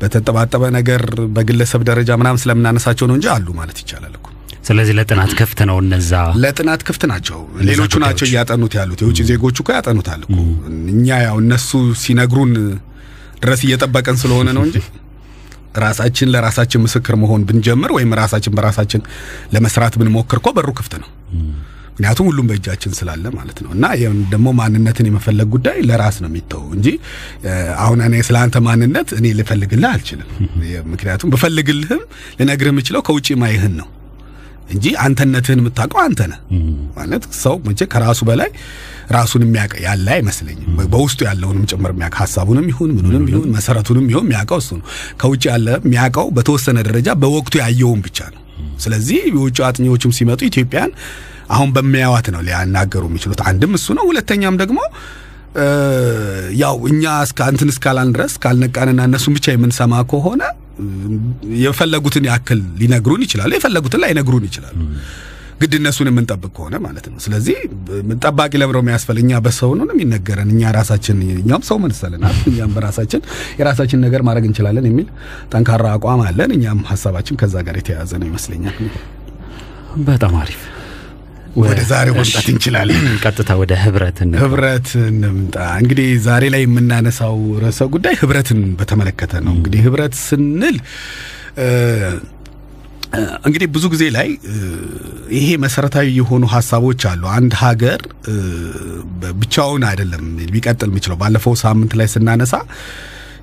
በተጠባጠበ 0.00 0.64
ነገር 0.78 1.04
በግለሰብ 1.36 1.82
ደረጃ 1.90 2.10
ምናምን 2.20 2.42
ስለምናነሳቸው 2.44 3.08
ነው 3.10 3.16
እንጂ 3.18 3.28
አሉ 3.34 3.48
ማለት 3.60 3.78
ይቻላል 3.82 4.14
እኮ። 4.18 4.26
ስለዚህ 4.68 4.94
ለጥናት 4.98 5.32
ክፍት 5.38 5.60
ነው። 5.68 5.76
እነዛ 5.82 6.12
ለጥናት 6.42 6.80
ክፍት 6.88 7.02
ናቸው። 7.10 7.38
ሌሎቹ 7.68 7.92
ናቸው 8.04 8.26
እያጠኑት 8.28 8.72
ያሉት። 8.78 9.00
የውጭ 9.04 9.18
ዜጎቹ 9.30 9.56
እኮ 9.62 9.70
ያጠኑታል 9.76 10.22
እኮ። 10.26 10.36
እኛ 10.92 11.08
ያው 11.26 11.36
እነሱ 11.44 11.70
ሲነግሩን 12.02 12.52
ድረስ 13.42 13.60
እየጠበቀን 13.66 14.16
ስለሆነ 14.22 14.48
ነው 14.56 14.64
እንጂ 14.68 14.78
ራሳችን 15.78 16.30
ለራሳችን 16.34 16.82
ምስክር 16.84 17.14
መሆን 17.22 17.42
ብንጀምር 17.48 17.90
ወይም 17.96 18.12
ራሳችን 18.20 18.54
በራሳችን 18.56 19.00
ለመስራት 19.54 19.94
ብንሞክር 20.00 20.38
እኮ 20.40 20.48
በሩ 20.56 20.68
ክፍት 20.78 20.94
ነው። 21.02 21.08
ምክንያቱም 21.98 22.26
ሁሉም 22.28 22.46
በእጃችን 22.48 22.92
ስላለ 22.96 23.24
ማለት 23.36 23.58
ነው። 23.62 23.70
እና 23.76 23.84
ደግሞ 24.32 24.48
ማንነትን 24.58 25.06
የመፈለግ 25.08 25.48
ጉዳይ 25.54 25.78
ለራስ 25.88 26.16
ነው 26.22 26.28
የሚተው 26.30 26.62
እንጂ 26.76 26.86
አሁን 27.82 28.00
እኔ 28.06 28.16
ስለ 28.26 28.36
አንተ 28.42 28.56
ማንነት 28.66 29.08
እኔ 29.16 29.26
ልፈልግልህ 29.38 29.88
አልችልም። 29.90 30.28
ምክንያቱም 30.92 31.30
ብፈልግልህም 31.34 32.02
ልነግርህ 32.38 32.72
የምችለው 32.72 33.02
ከውጭ 33.08 33.28
ማይህን 33.42 33.74
ነው 33.80 33.88
እንጂ 34.70 34.86
አንተነትህን 35.02 35.60
የምታውቀው 35.60 36.00
አንተ 36.04 36.22
ነህ 36.30 36.40
ማለት 36.96 37.24
ሰው 37.40 37.54
መቼ 37.66 37.80
ከራሱ 37.92 38.20
በላይ 38.28 38.50
ራሱን 39.12 39.42
የሚያውቅ 39.44 39.74
ያለ 39.86 40.08
አይመስለኝም። 40.16 40.66
በውስጡ 40.92 41.20
ያለውንም 41.28 41.64
ጭምር 41.72 41.92
የሚያውቅ 41.94 42.16
ሀሳቡንም 42.22 42.66
ይሁን 42.72 42.90
ምኑንም 42.98 43.24
ይሁን 43.32 43.48
መሰረቱንም 43.54 44.06
ይሁን 44.12 44.26
የሚያውቀው 44.26 44.60
እሱ 44.62 44.70
ነው። 44.78 44.86
ከውጭ 45.20 45.44
ያለ 45.52 45.68
የሚያውቀው 45.82 46.28
በተወሰነ 46.38 46.78
ደረጃ 46.88 47.08
በወቅቱ 47.22 47.56
ያየውን 47.62 48.02
ብቻ 48.06 48.20
ነው። 48.34 48.42
ስለዚህ 48.78 49.20
የውጭ 49.30 49.58
አጥኚዎችም 49.66 50.12
ሲመጡ 50.18 50.40
ኢትዮጵያን 50.48 50.90
አሁን 51.50 51.68
በሚያዋት 51.74 52.26
ነው 52.34 52.40
ሊያናገሩ 52.46 53.02
የሚችሉት። 53.08 53.40
አንድም 53.48 53.72
እሱ 53.78 53.86
ነው። 53.98 54.04
ሁለተኛም 54.10 54.56
ደግሞ 54.62 54.78
ያው 56.60 56.76
እኛ 56.90 57.04
እንትን 57.48 57.70
እስካላን 57.72 58.10
ድረስ 58.14 58.32
ካልነቃንና 58.42 59.00
እነሱን 59.08 59.34
ብቻ 59.36 59.46
የምንሰማ 59.54 60.02
ከሆነ 60.10 60.42
የፈለጉትን 61.62 62.24
ያክል 62.30 62.60
ሊነግሩን 62.80 63.22
ይችላሉ፣ 63.26 63.50
የፈለጉትን 63.56 64.02
ላይነግሩን 64.04 64.44
ይችላሉ። 64.48 64.76
ግድ 65.60 65.72
እነሱን 65.78 66.08
የምንጠብቅ 66.10 66.50
ከሆነ 66.56 66.76
ማለት 66.84 67.06
ነው። 67.10 67.18
ስለዚህ 67.24 67.56
ጠባቂ 68.22 68.52
ለምረው 68.62 68.82
የሚያስፈል 68.84 69.18
እኛ 69.22 69.40
በሰው 69.44 69.70
ነው 69.78 69.86
የሚነገረን። 69.90 70.50
እኛ 70.54 70.72
ራሳችን 70.76 71.18
እኛም 71.36 71.62
ሰው 71.68 71.78
መሰለናል። 71.84 72.36
እኛም 72.50 72.72
በራሳችን 72.76 73.22
የራሳችን 73.60 74.02
ነገር 74.06 74.22
ማድረግ 74.28 74.46
እንችላለን 74.48 74.88
የሚል 74.90 75.08
ጠንካራ 75.52 75.86
አቋም 75.96 76.22
አለን። 76.28 76.52
እኛም 76.58 76.80
ሀሳባችን 76.90 77.38
ከዛ 77.42 77.56
ጋር 77.68 77.76
የተያያዘ 77.80 78.12
ነው 78.22 78.28
ይመስለኛል። 78.30 78.76
በጣም 80.06 80.34
አሪፍ። 80.40 80.60
ወደ 81.60 81.80
ዛሬው 81.90 82.14
መምጣት 82.18 82.46
እንችላለን። 82.52 83.04
ቀጥታ 83.24 83.50
ወደ 83.60 83.72
ህብረት 83.84 84.18
ህብረት 84.42 84.88
እንምጣ። 85.02 85.56
እንግዲህ 85.80 86.08
ዛሬ 86.26 86.44
ላይ 86.54 86.62
የምናነሳው 86.64 87.36
ርዕሰ 87.62 87.80
ጉዳይ 87.94 88.14
ህብረትን 88.20 88.60
በተመለከተ 88.80 89.32
ነው። 89.46 89.54
እንግዲህ 89.58 89.80
ህብረት 89.86 90.14
ስንል 90.20 90.76
እንግዲህ 93.46 93.68
ብዙ 93.74 93.84
ጊዜ 93.92 94.04
ላይ 94.16 94.28
ይሄ 95.36 95.48
መሰረታዊ 95.62 96.06
የሆኑ 96.18 96.44
ሀሳቦች 96.52 97.02
አሉ። 97.10 97.22
አንድ 97.36 97.52
ሀገር 97.62 98.00
ብቻውን 99.40 99.82
አይደለም 99.90 100.24
ሊቀጥል 100.52 100.90
የሚችለው። 100.90 101.18
ባለፈው 101.22 101.54
ሳምንት 101.62 101.94
ላይ 102.00 102.08
ስናነሳ 102.14 102.54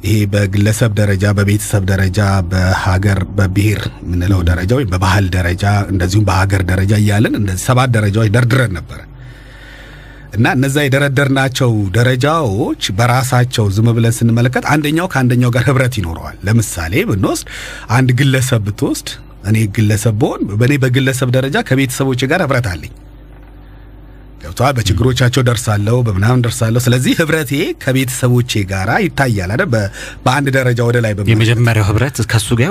ይሄ 0.05 0.15
በግለሰብ 0.33 0.91
ደረጃ፣ 0.99 1.25
በቤተሰብ 1.37 1.83
ደረጃ፣ 1.91 2.19
በሀገር 2.51 3.19
በብሔር 3.37 3.81
የምንለው 4.03 4.41
ደረጃ 4.49 4.71
ወይም 4.79 4.91
በባህል 4.93 5.27
ደረጃ 5.35 5.63
እንደዚሁም 5.93 6.27
በሀገር 6.29 6.63
ደረጃ 6.71 6.93
እያለን 7.01 7.35
እንደዚህ 7.39 7.65
ሰባት 7.69 7.91
ደረጃዎች 7.97 8.31
ደርድረን 8.35 8.73
ነበረ 8.79 9.01
እና 10.35 10.47
እነዛ 10.55 10.77
የደረደርናቸው 10.83 11.69
ደረጃዎች 11.97 12.81
በራሳቸው 12.97 13.65
ዝም 13.75 13.87
ብለን 13.97 14.15
ስንመለከት 14.17 14.65
አንደኛው 14.73 15.07
ከአንደኛው 15.13 15.51
ጋር 15.55 15.63
ህብረት 15.67 15.93
ይኖረዋል። 15.99 16.37
ለምሳሌ 16.47 17.03
ብንወስድ 17.09 17.47
አንድ 17.97 18.09
ግለሰብ 18.19 18.63
ብትወስድ 18.67 19.09
እኔ 19.45 19.57
ግለሰብ 19.75 20.15
ብሆን 20.21 20.41
በእኔ 20.59 20.73
በግለሰብ 20.83 21.29
ደረጃ 21.35 21.57
ከቤተሰቦች 21.67 22.21
ጋር 22.31 22.41
ህብረት 22.45 22.67
አለኝ። 22.71 22.93
ገብቷል። 24.43 24.73
በችግሮቻቸው 24.77 25.41
ደርሳለሁ፣ 25.47 25.97
በምናምን 26.07 26.41
ደርሳለሁ። 26.45 26.81
ስለዚህ 26.85 27.13
ህብረቴ 27.19 27.51
ከቤተሰቦቼ 27.83 28.51
ጋራ 28.71 28.89
ይታያል 29.05 29.51
አይደል? 29.55 29.69
በአንድ 30.25 30.47
ደረጃ 30.57 30.79
ወደ 30.89 30.97
ላይ 31.05 31.13
የመጀመሪያው 31.31 31.85
ህብረት 31.89 32.17
ከሱ 32.31 32.47
ጋር 32.59 32.69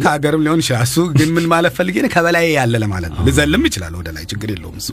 ከሀገርም 0.00 0.42
ሊሆን 0.46 0.62
ይችላል። 0.62 0.84
እሱ 0.88 0.96
ግን 1.18 1.30
ምን 1.36 1.46
ማለት 1.52 1.74
ፈልጌ 1.78 1.96
ከበላይ 2.14 2.46
ያለ 2.58 2.74
ለማለት 2.84 3.12
ነው። 3.16 3.22
ልዘልም 3.28 3.64
ይችላል 3.70 3.94
ወደ 4.00 4.10
ላይ፣ 4.16 4.24
ችግር 4.32 4.50
የለውም 4.54 4.76
እሱ 4.82 4.90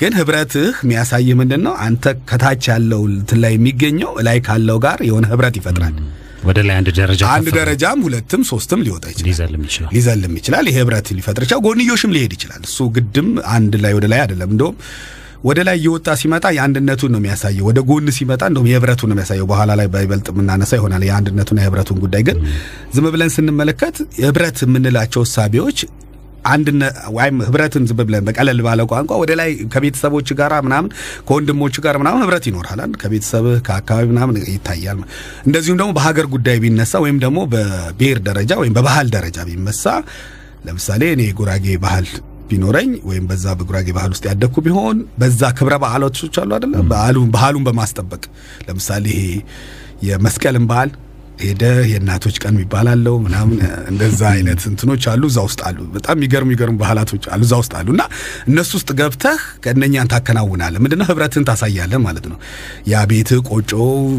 ግን 0.00 0.12
ህብረትህ 0.18 0.76
የሚያሳይህ 0.84 1.34
ምንድን 1.40 1.60
ነው? 1.66 1.74
አንተ 1.84 2.04
ከታች 2.30 2.64
ያለው 2.70 3.02
እንትን 3.12 3.38
ላይ 3.44 3.52
የሚገኘው 3.56 4.12
ላይ 4.26 4.38
ካለው 4.46 4.78
ጋር 4.84 4.98
የሆነ 5.08 5.24
ህብረት 5.32 5.56
ይፈጥራል። 5.60 5.94
ወደ 6.44 6.58
ላይ 6.66 6.74
አንድ 6.78 6.88
ደረጃ 6.98 7.22
አንድ 7.34 7.48
ደረጃም 7.58 8.00
ሁለትም 8.06 8.42
ሶስትም 8.48 8.80
ሊወጣ 8.86 9.04
ይችላል፣ 9.12 9.26
ሊዘልም 9.28 9.62
ይችላል 9.68 9.90
ሊዘልም 9.94 10.32
ይችላል። 10.38 10.66
ይሄ 10.70 10.78
ህብረት 10.82 11.08
ሊፈጥር 11.18 11.42
ይችላል። 11.46 11.62
ጎንዮሽም 11.66 12.12
ሊሄድ 12.16 12.32
ይችላል። 12.36 12.62
እሱ 12.68 12.78
ግድም 12.96 13.28
አንድ 13.54 13.74
ላይ 13.84 13.92
ወደ 13.98 14.08
ላይ 14.12 14.20
አይደለም። 14.24 14.50
እንደውም 14.54 14.76
ወደ 15.44 15.58
ላይ 15.68 15.76
እየወጣ 15.78 16.08
ሲመጣ 16.20 16.44
የአንድነቱን 16.56 17.10
ነው 17.14 17.20
የሚያሳየው። 17.20 17.64
ወደ 17.68 17.78
ጎን 17.88 18.06
ሲመጣ 18.16 18.42
እንደውም 18.50 18.68
የህብረቱን 18.70 19.08
ነው 19.10 19.16
የሚያሳየው። 19.16 19.46
በኋላ 19.50 19.70
ላይ 19.80 19.88
በይበልጥ 19.94 20.26
የምናነሳ 20.32 20.72
ይሆናል 20.78 21.02
የአንድነቱን 21.08 21.58
የህብረቱን 21.60 21.98
ጉዳይ። 22.04 22.22
ግን 22.28 22.38
ዝም 22.94 23.06
ብለን 23.14 23.32
ስንመለከት 23.34 23.96
ህብረት 24.22 24.60
የምንላቸው 24.64 25.22
እሳቤዎች 25.28 25.80
አንድነት 26.44 26.96
ወይም 27.16 27.36
ህብረትን 27.46 27.84
ዝም 27.88 28.00
ብለን 28.00 28.24
በቀለል 28.26 28.60
ባለ 28.66 28.80
ቋንቋ 28.90 29.12
ወደ 29.22 29.32
ላይ 29.40 29.50
ከቤተሰቦች 29.74 30.28
ጋር 30.40 30.52
ምናምን 30.66 30.90
ከወንድሞች 31.28 31.76
ጋር 31.84 31.96
ምናምን 32.02 32.22
ህብረት 32.24 32.46
ይኖራል። 32.50 32.72
ከቤተሰብህ 33.02 33.56
ከአካባቢ 33.66 34.06
ምናምን 34.12 34.36
ይታያል። 34.48 35.00
እንደዚሁም 35.46 35.78
ደግሞ 35.80 35.90
በሀገር 35.98 36.28
ጉዳይ 36.34 36.58
ቢነሳ 36.64 36.94
ወይም 37.04 37.18
ደግሞ 37.24 37.40
በብሔር 37.54 38.20
ደረጃ 38.28 38.52
ወይም 38.62 38.76
በባህል 38.78 39.10
ደረጃ 39.16 39.38
ቢመሳ 39.48 39.84
ለምሳሌ 40.66 41.02
እኔ 41.14 41.22
የጉራጌ 41.28 41.66
ባህል 41.82 42.06
ቢኖረኝ 42.48 42.90
ወይም 43.08 43.24
በዛ 43.28 43.46
በጉራጌ 43.58 43.88
ባህል 43.96 44.10
ውስጥ 44.14 44.24
ያደግኩ 44.30 44.56
ቢሆን 44.66 44.96
በዛ 45.20 45.42
ክብረ 45.58 45.74
በዓላቶች 45.82 46.34
አሉ 46.42 46.50
አይደለ? 46.56 46.74
ባህሉን 46.90 47.30
ባህሉን 47.36 47.64
በማስጠበቅ 47.68 48.22
ለምሳሌ 48.66 49.04
ይሄ 49.14 49.22
የመስቀልን 50.08 50.64
በዓል 50.70 50.90
ሄደ 51.38 51.62
የእናቶች 51.90 52.36
ቀን 52.42 52.52
የሚባል 52.54 52.86
አለው 52.90 53.14
ምናምን 53.22 53.56
እንደዛ 53.90 54.20
አይነት 54.32 54.60
እንትኖች 54.70 55.04
አሉ። 55.10 55.22
እዛ 55.30 55.38
ውስጥ 55.46 55.60
አሉ። 55.68 55.78
በጣም 55.94 56.14
የሚገርሙ 56.18 56.48
የሚገርሙ 56.48 56.76
ባህላቶች 56.80 57.24
አሉ 57.32 57.40
እዛ 57.46 57.54
ውስጥ 57.60 57.72
አሉ። 57.78 57.88
እና 57.94 58.02
እነሱ 58.48 58.70
ውስጥ 58.78 58.90
ገብተህ 59.00 59.40
ከእነኛን 59.64 60.10
ታከናውናለህ። 60.12 60.80
ምንድነው? 60.84 61.06
ህብረትን 61.10 61.44
ታሳያለህ 61.48 62.00
ማለት 62.04 62.26
ነው። 62.30 62.38
ያ 62.88 63.02
ቤትህ 63.10 63.40
ቆጮ፣ 63.50 63.72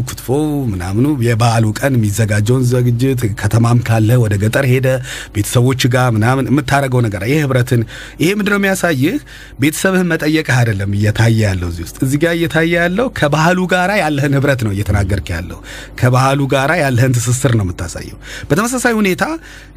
ክትፎ 0.08 0.28
ምናምኑ 0.72 1.06
የበዓሉ 1.26 1.66
ቀን 1.80 1.92
የሚዘጋጀውን 1.98 2.64
ዝግጅት 2.72 3.22
ከተማም 3.40 3.80
ካለ 3.88 4.10
ወደ 4.24 4.34
ገጠር 4.42 4.66
ሄደ 4.72 4.88
ቤተሰቦች 5.36 5.82
ጋር 5.94 6.08
ምናምን 6.16 6.44
የምታደርገው 6.50 7.02
ነገር 7.06 7.24
ይሄ 7.28 7.38
ህብረትን 7.44 7.82
ይሄ 8.22 8.30
ምንድነው 8.38 8.60
የሚያሳይህ? 8.60 9.16
ቤተሰብህን 9.60 10.08
መጠየቅህ 10.12 10.56
አይደለም 10.60 10.90
እየታየ 10.98 11.38
ያለው 11.46 11.68
እዚህ 11.72 11.84
ውስጥ። 11.86 11.98
እዚህ 12.06 12.18
ጋር 12.22 12.34
እየታየ 12.38 12.72
ያለው 12.78 13.08
ከባህሉ 13.18 13.58
ጋራ 13.72 13.90
ያለህን 14.02 14.36
ህብረት 14.38 14.60
ነው 14.66 14.72
እየተናገርክ 14.74 15.28
ያለው። 15.34 15.58
ከባህሉ 16.00 16.40
ጋራ 16.52 16.70
ያለህን 17.06 17.16
ትስስር 17.16 17.52
ነው 17.58 17.64
የምታሳየው። 17.66 18.18
በተመሳሳይ 18.48 18.94
ሁኔታ 18.98 19.24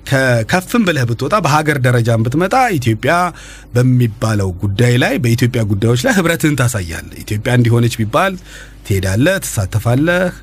ከከፍም 0.10 0.84
ብለህ 0.88 1.06
ብትወጣ 1.10 1.36
በሀገር 1.46 1.78
ደረጃም 1.86 2.24
ብትመጣ 2.26 2.56
ኢትዮጵያ 2.78 3.14
በሚባለው 3.76 4.50
ጉዳይ 4.64 4.94
ላይ 5.04 5.14
በኢትዮጵያ 5.24 5.62
ጉዳዮች 5.72 6.02
ላይ 6.06 6.14
ህብረትህን 6.18 6.58
ታሳያለህ። 6.62 7.18
ኢትዮጵያ 7.24 7.54
እንዲሆነች 7.60 7.96
ቢባል 8.02 8.36
ትሄዳለህ፣ 8.86 9.36
ትሳተፋለህ፣ 9.46 10.34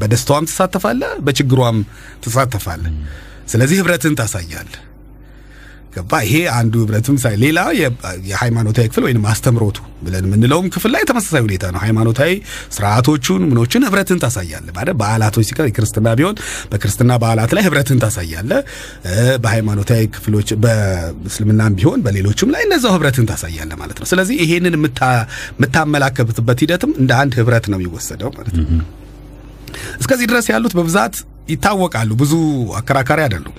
በደስታዋም 0.00 0.44
ትሳተፋለህ፣ 0.50 1.14
በችግሯም 1.26 1.78
ትሳተፋለህ። 2.24 2.94
ስለዚህ 3.48 3.76
ህብረትህን 3.82 4.16
ታሳያለህ። 4.20 4.82
ገባ 5.92 6.12
ይሄ 6.24 6.34
አንዱ 6.56 6.74
ህብረትም 6.82 7.16
ሳይ 7.22 7.34
ሌላ 7.42 7.58
የሃይማኖታዊ 8.28 8.86
ክፍል 8.90 9.04
ወይም 9.06 9.22
አስተምሮቱ 9.30 9.76
ብለን 10.04 10.24
የምንለውም 10.26 10.66
ክፍል 10.74 10.90
ላይ 10.94 11.02
ተመሳሳይ 11.08 11.42
ሁኔታ 11.46 11.64
ነው። 11.74 11.80
ሃይማኖታዊ 11.84 12.32
ስርዓቶቹን 12.76 13.42
ምኖችን 13.50 13.84
ህብረትን 13.86 14.18
ታሳያለ 14.24 14.66
ማለት 14.76 14.96
በዓላቶች 15.00 15.46
ሲቀር 15.50 15.66
የክርስትና 15.68 16.08
ቢሆን 16.18 16.36
በክርስትና 16.72 17.12
በዓላት 17.22 17.52
ላይ 17.56 17.64
ህብረትን 17.68 18.00
ታሳያለ። 18.04 18.50
በሃይማኖታዊ 19.44 20.02
ክፍሎች 20.16 20.50
በእስልምናም 20.64 21.74
ቢሆን 21.78 22.02
በሌሎችም 22.06 22.52
ላይ 22.54 22.64
እነዛው 22.68 22.94
ህብረትን 22.96 23.28
ታሳያለ 23.32 23.72
ማለት 23.82 23.98
ነው። 24.00 24.08
ስለዚህ 24.12 24.36
ይሄንን 24.44 24.76
የምታመላከትበት 24.78 26.60
ሂደትም 26.64 26.92
እንደ 27.02 27.12
አንድ 27.22 27.34
ህብረት 27.40 27.66
ነው 27.72 27.78
የሚወሰደው 27.80 28.32
ማለት 28.36 28.54
ነው። 28.60 28.68
እስከዚህ 30.00 30.26
ድረስ 30.30 30.46
ያሉት 30.52 30.74
በብዛት 30.78 31.16
ይታወቃሉ፣ 31.50 32.10
ብዙ 32.20 32.32
አከራካሪ 32.78 33.20
አይደሉም። 33.24 33.56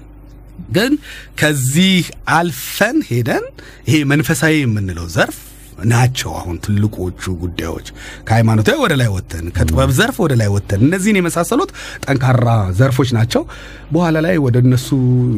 ግን 0.71 0.93
ከዚህ 1.41 2.01
አልፈን 2.35 2.97
ሄደን 3.09 3.45
ይሄ 3.87 3.97
መንፈሳዊ 4.11 4.55
የምንለው 4.59 5.07
ዘርፍ 5.15 5.37
ናቸው 5.87 6.31
አሁን 6.39 6.55
ትልቆቹ 6.63 7.23
ጉዳዮች። 7.41 7.87
ከሃይማኖታዊ 8.27 8.77
ወደ 8.81 8.93
ላይ 9.01 9.09
ወተን 9.13 9.45
ከጥበብ 9.55 9.91
ዘርፍ 9.97 10.17
ወደ 10.23 10.33
ላይ 10.41 10.49
ወተን 10.55 10.81
እነዚህን 10.87 11.19
የመሳሰሉት 11.19 11.71
ጠንካራ 12.05 12.47
ዘርፎች 12.79 13.09
ናቸው። 13.17 13.43
በኋላ 13.91 14.17
ላይ 14.25 14.35
ወደ 14.45 14.57
እነሱ 14.65 14.87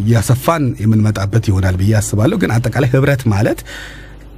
እያሰፋን 0.01 0.63
የምንመጣበት 0.83 1.47
ይሆናል 1.51 1.75
ብዬ 1.81 1.93
አስባለሁ። 1.99 2.39
ግን 2.43 2.53
አጠቃላይ 2.55 2.91
ህብረት 2.95 3.23
ማለት 3.33 3.61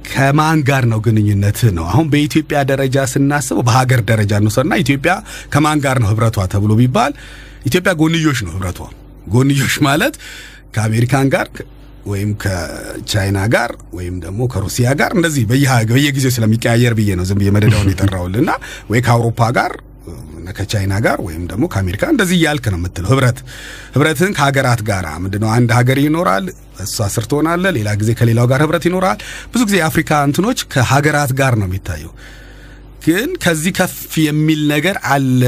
ከማን 0.08 0.58
ጋር 0.68 0.84
ነው 0.90 0.98
ግንኙነት 1.04 1.60
ነው? 1.76 1.84
አሁን 1.90 2.06
በኢትዮጵያ 2.12 2.58
ደረጃ 2.70 3.06
ስናስበው 3.12 3.64
በሀገር 3.68 4.00
ደረጃ 4.10 4.32
እንውሰድና 4.40 4.74
ኢትዮጵያ 4.82 5.12
ከማን 5.52 5.78
ጋር 5.84 5.98
ነው 6.02 6.10
ህብረቷ 6.12 6.38
ተብሎ 6.54 6.72
ቢባል 6.80 7.12
ኢትዮጵያ 7.66 7.92
ጎንዮሽ 8.00 8.40
ነው 8.46 8.52
ህብረቷ። 8.56 8.80
ጎንዮሽ 9.30 9.74
ማለት 9.86 10.14
ከአሜሪካን 10.74 11.28
ጋር 11.34 11.48
ወይም 12.06 12.30
ከቻይና 12.42 13.38
ጋር 13.54 13.70
ወይም 13.98 14.16
ደግሞ 14.24 14.40
ከሩሲያ 14.52 14.88
ጋር 15.00 15.12
እንደዚህ 15.18 15.44
በየጊዜው 15.90 16.32
ስለሚቀያየር 16.36 16.94
ብዬ 16.98 17.10
ነው 17.20 17.26
ዝም 17.28 17.38
ብዬ 17.40 17.50
መደዳውን 17.56 17.90
የጠራውልና 17.92 18.50
ወይ 18.90 19.00
ከአውሮፓ 19.06 19.48
ጋር 19.58 19.72
ከቻይና 20.52 20.94
ጋር 21.04 21.18
ወይም 21.26 21.42
ደግሞ 21.50 21.64
ከአሜሪካ 21.72 22.04
እንደዚህ 22.12 22.36
እያልክ 22.38 22.64
ነው 22.72 22.78
የምትለው። 22.80 23.08
ህብረት 23.12 23.38
ህብረትን 23.94 24.32
ከሀገራት 24.38 24.80
ጋር 24.88 25.04
ምንድነው? 25.24 25.50
አንድ 25.56 25.70
ሀገር 25.78 25.98
ይኖራል፣ 26.04 26.44
እሷ 26.84 27.06
ስር 27.14 27.24
ትሆናለ። 27.30 27.64
ሌላ 27.78 27.88
ጊዜ 28.00 28.10
ከሌላው 28.18 28.46
ጋር 28.52 28.62
ህብረት 28.64 28.84
ይኖራል። 28.90 29.18
ብዙ 29.52 29.60
ጊዜ 29.68 29.76
የአፍሪካ 29.80 30.10
እንትኖች 30.28 30.60
ከሀገራት 30.74 31.32
ጋር 31.40 31.54
ነው 31.60 31.68
የሚታየው። 31.70 32.12
ግን 33.04 33.30
ከዚህ 33.42 33.72
ከፍ 33.78 33.94
የሚል 34.22 34.60
ነገር 34.70 34.96
አለ። 35.14 35.40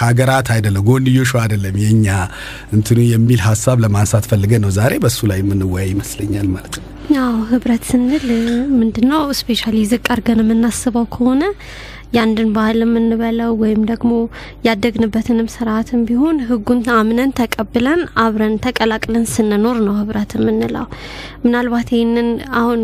ሀገራት 0.00 0.48
አይደለም 0.54 0.86
ጎንዮሹ 0.88 1.32
አይደለም 1.42 1.76
የኛ 1.82 2.06
እንትኑ 2.74 2.98
የሚል 3.08 3.40
ሀሳብ 3.46 3.76
ለማንሳት 3.84 4.24
ፈልገን 4.30 4.62
ነው 4.64 4.72
ዛሬ 4.78 4.92
በሱ 5.04 5.20
ላይ 5.30 5.38
የምንወያይ 5.42 5.88
ይመስለኛል 5.92 6.48
ማለት 6.54 6.74
ነው። 6.78 6.88
ህብረት 7.50 7.84
ስንል 7.88 8.26
ምንድነው 8.76 9.22
ስፔሻሊ 9.38 9.78
ዝቅ 9.90 10.04
አድርገን 10.12 10.40
የምናስበው 10.42 11.06
ከሆነ 11.14 11.42
ያንድን 12.16 12.48
ባህል 12.56 12.78
የምንበለው 12.82 13.52
ወይም 13.62 13.82
ደግሞ 13.90 14.10
ያደግንበትንም 14.66 15.46
ስርዓትም 15.54 16.00
ቢሆን 16.08 16.36
ህጉን 16.48 16.80
አምነን 16.96 17.30
ተቀብለን 17.38 18.00
አብረን 18.24 18.54
ተቀላቅለን 18.64 19.24
ስንኖር 19.32 19.78
ነው 19.86 19.94
ህብረት 20.00 20.32
የምንለው። 20.38 20.86
ምናልባት 21.44 21.90
ይህንን 21.94 22.28
አሁን 22.60 22.82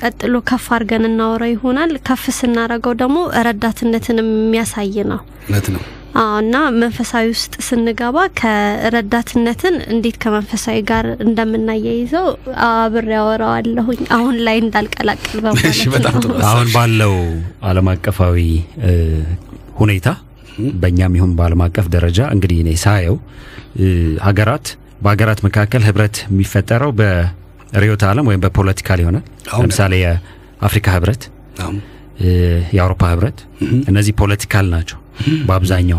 ቀጥሎ 0.00 0.34
ከፍ 0.48 0.66
አድርገን 0.74 1.06
እናወራ 1.08 1.44
ይሆናል። 1.50 1.92
ከፍ 2.08 2.24
ስናረገው 2.36 2.94
ደግሞ 3.00 3.16
ረዳትነትን 3.46 4.20
የሚያሳይ 4.22 4.94
ነው። 5.10 5.20
እውነት 5.44 5.66
ነው። 5.74 5.82
እና 6.38 6.54
መንፈሳዊ 6.76 7.24
ውስጥ 7.32 7.52
ስንገባ 7.66 8.16
ከረዳትነትን 8.40 9.74
እንዴት 9.92 10.16
ከመንፈሳዊ 10.22 10.78
ጋር 10.88 11.06
እንደምናያይዘው 11.24 12.26
አብሬ 12.68 13.10
ያወራዋለሁኝ 13.16 14.00
አሁን 14.16 14.36
ላይ 14.46 14.58
እንዳልቀላቅል 14.64 15.38
በማለት 15.44 15.78
ነው። 16.24 16.34
አሁን 16.50 16.68
ባለው 16.74 17.14
ዓለም 17.70 17.90
አቀፋዊ 17.94 18.38
ሁኔታ 19.80 20.08
በእኛም 20.80 21.14
ይሁን 21.18 21.34
በዓለም 21.36 21.62
አቀፍ 21.66 21.86
ደረጃ 21.94 22.20
እንግዲህ 22.34 22.58
እኔ 22.64 22.72
ሳየው 22.84 23.16
ሀገራት 24.26 24.66
በሀገራት 25.04 25.40
መካከል 25.46 25.82
ህብረት 25.86 26.16
የሚፈጠረው 26.26 26.90
በርዕዮተ 27.72 28.02
ዓለም 28.10 28.26
ወይም 28.30 28.40
በ 28.44 28.54
political 28.54 28.98
ይሆናል። 29.02 29.24
ለምሳሌ 29.60 29.92
የአፍሪካ 30.02 30.86
ህብረት፣ 30.96 31.22
የአውሮፓ 32.74 33.02
ህብረት 33.12 33.38
እነዚህ 33.90 34.14
political 34.20 34.66
ናቸው። 34.74 34.98
በአብዛኛው 35.48 35.98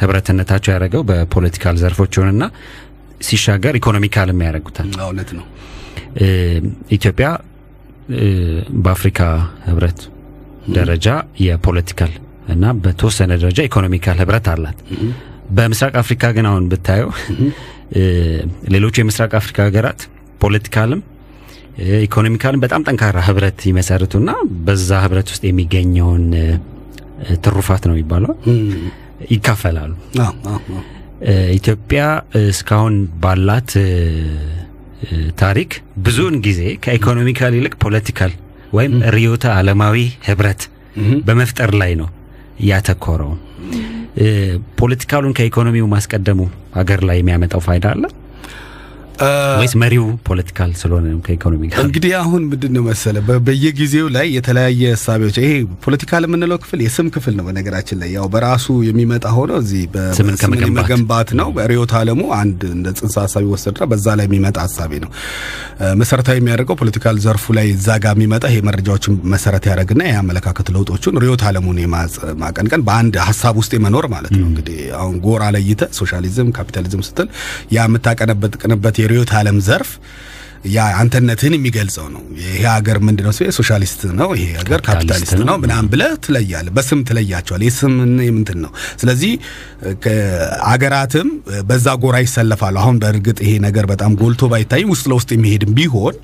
ህብረትነታቸው 0.00 0.70
ያደረገው 0.72 1.02
በ 1.10 1.22
political 1.22 1.74
ዘርፎች 1.82 2.12
ይሆንና 2.18 2.44
ሲሻገር 3.20 3.74
economical 3.80 4.32
ም 4.32 4.42
ያደረጉታል። 4.46 4.88
እውነት 5.06 5.30
ነው። 5.38 5.44
ኢትዮጵያ 6.96 7.26
በአፍሪካ 8.84 9.20
ህብረት 9.66 10.00
ደረጃ 10.76 11.06
የ 11.44 11.56
political 11.56 12.12
እና 12.48 12.72
በተወሰነ 12.84 13.32
ደረጃ 13.42 13.60
economical 13.68 14.16
ህብረት 14.22 14.46
አላት። 14.52 14.78
በምስራቅ 15.56 15.94
አፍሪካ 16.02 16.24
ግን 16.36 16.46
አሁን 16.50 16.64
ብታየው 16.72 17.10
ሌሎቹ 18.74 18.94
የምስራቅ 19.00 19.32
አፍሪካ 19.40 19.58
ሀገራት 19.68 20.00
political 20.40 20.89
ም 20.89 21.00
economical 22.00 22.52
ም 22.52 22.62
በጣም 22.64 22.84
ጠንካራ 22.86 23.18
ህብረት 23.26 23.60
ይመሰርቱና 23.68 24.30
በዛ 24.66 24.98
ህብረት 25.04 25.28
ውስጥ 25.32 25.42
የሚገኘውን 25.48 26.24
ትሩፋት 27.44 27.82
ነው 27.88 27.94
የሚባለው። 27.94 28.32
ይካፈላሉ። 29.32 29.92
ኢትዮጵያ 31.56 32.02
እስካሁን 32.50 32.94
ባላት 33.22 33.72
ታሪክ 35.40 35.70
ብዙውን 36.04 36.36
ጊዜ 36.46 36.62
ከ 36.84 36.95
economical 36.95 37.52
ይልቅ 37.58 37.74
political 37.84 38.32
ወይም 38.72 38.94
ርዕዮተ 39.14 39.44
ዓለማዊ 39.56 39.96
ህብረት 40.26 40.62
በመፍጠር 41.26 41.70
ላይ 41.80 41.92
ነው 42.00 42.08
ያተኮረው። 42.62 43.32
political 44.80 45.17
ኡን 45.17 45.34
ከኢኮኖሚው 45.38 45.86
ማስቀደሙ 45.92 46.40
ሀገር 46.76 47.00
ላይ 47.08 47.18
የሚያመጣው 47.20 47.62
ፋይዳ 47.66 47.86
አለ 47.94 48.04
ወይስ 49.60 49.74
መሪው 49.80 50.04
political 50.28 50.70
ስለሆነ 50.80 51.06
ከኢኮኖሚ 51.24 51.62
ጋር? 51.70 51.78
እንግዲህ 51.84 52.12
አሁን 52.20 52.42
ምንድን 52.50 52.72
ነው 52.76 52.82
መሰለ 52.86 53.16
በየጊዜው 53.46 54.06
ላይ 54.16 54.26
የተለያየ 54.36 54.82
እሳቤዎች 54.96 55.36
ይሄ 55.40 55.50
political 55.84 56.22
የምንለው 56.26 56.58
ክፍል 56.62 56.80
የስም 56.84 57.08
ክፍል 57.14 57.34
ነው። 57.38 57.44
በነገራችን 57.48 57.98
ላይ 58.02 58.10
ያው 58.16 58.26
በራሱ 58.34 58.66
የሚመጣ 58.88 59.26
ሆኖ 59.36 59.52
እዚህ 59.62 59.82
ስምን 60.18 60.36
መገንባት 60.78 61.30
ነው። 61.40 61.48
በርዕዮተ 61.56 61.94
ዓለሙ 62.00 62.22
አንድ 62.40 62.60
እንደ 62.74 62.88
ጽንሰ 63.00 63.16
ሀሳብ 63.24 63.44
ይወሰድና 63.46 63.88
በዛ 63.92 64.06
ላይ 64.18 64.26
የሚመጣ 64.28 64.56
ሀሳቤ 64.66 64.92
ነው። 65.04 65.10
መሰረታዊ 66.00 66.36
የሚያደርገው 66.40 66.78
political 66.80 67.18
ዘርፉ 67.24 67.44
ላይ 67.58 67.68
እዛ 67.74 67.90
ጋር 68.04 68.14
የሚመጣ 68.16 68.44
ይሄ 68.50 68.58
መረጃዎችን 68.68 69.14
መሰረት 69.34 69.64
ያደረግና 69.70 70.02
የአመለካከት 70.10 70.68
ለውጦቹን 70.74 71.20
ርዕዮተ 71.22 71.44
ዓለሙን 71.50 71.78
ማቀንቀን 72.40 72.82
በአንድ 72.86 73.14
ሀሳብ 73.28 73.54
ውስጥ 73.60 73.72
የመኖር 73.76 74.06
ማለት 74.12 74.34
ነው። 74.36 74.46
እንግዲህ 74.50 74.80
አሁን 75.00 75.14
ጎራ 75.24 75.44
ለይተህ 75.54 75.82
ሶሻሊዝም፣ 75.98 76.50
ካፒታሊዝም 76.56 77.04
ስትል 77.06 77.28
ያ 77.74 77.86
የምታቀነቅንበት 77.88 78.96
የርዕዮተ 79.10 79.32
ዓለም 79.38 79.56
ዘርፍ 79.60 79.90
ያ 80.68 80.86
አንተነትህን 81.00 81.54
የሚገልጸው 81.56 82.06
ነው። 82.14 82.22
ይሄ 82.40 82.56
ሀገር 82.70 82.98
ምንድን 83.04 83.24
ነው? 83.26 83.32
ሶሻሊስት 83.58 84.00
ነው፣ 84.18 84.28
ይሄ 84.36 84.48
ሀገር 84.58 84.80
ካፒታሊስት 84.86 85.32
ነው 85.42 85.56
ምናምን 85.62 85.86
ብለህ 85.92 86.12
ትለያለህ። 86.24 86.72
በስም 86.76 87.00
ትለያቸዋል። 87.08 87.62
የስም 87.66 87.94
ምንትን 88.30 88.58
ነው። 88.64 88.72
ስለዚህ 89.00 89.32
አገራትም 90.70 91.28
በዛ 91.68 91.86
ጎራ 92.02 92.16
ይሰለፋሉ። 92.24 92.76
አሁን 92.82 92.96
በእርግጥ 93.02 93.38
ይሄ 93.44 93.52
ነገር 93.66 93.84
በጣም 93.90 94.12
ጎልቶ 94.20 94.50
ባይታይም 94.52 94.90
ውስጥ 94.94 95.06
ለውስጥ 95.12 95.30
የሚሄድም 95.34 95.72
ቢሆን 95.78 96.14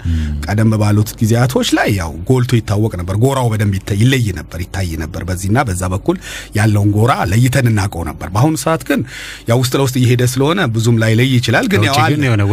ቀደም 0.46 0.70
ባሉት 0.76 1.10
ጊዜያቶች 1.20 1.68
ላይ 1.78 1.88
ያው 1.98 2.12
ጎልቶ 2.28 2.52
ይታወቅ 2.60 2.92
ነበር። 3.00 3.16
ጎራው 3.24 3.48
በደንብ 3.52 3.74
ይለይ 4.02 4.26
ነበር፣ 4.38 4.58
ይታይ 4.64 4.90
ነበር። 5.04 5.22
በዚህና 5.28 5.58
በዛ 5.68 5.82
በኩል 5.94 6.16
ያለውን 6.56 6.90
ጎራ 6.96 7.12
ለይተን 7.30 7.68
እናውቀው 7.70 8.04
ነበር። 8.10 8.28
በአሁኑ 8.34 8.54
ሰዓት 8.64 8.84
ግን 8.88 9.00
ያው 9.48 9.58
ውስጥ 9.62 9.74
ለውስጥ 9.80 9.96
እየሄደ 10.00 10.22
ስለሆነ 10.32 10.60
ብዙም 10.74 10.96
ላይ 11.02 11.12
ለይ 11.18 11.30
ይችላል። 11.36 11.66
ግን 11.72 11.82
ያው 11.86 11.96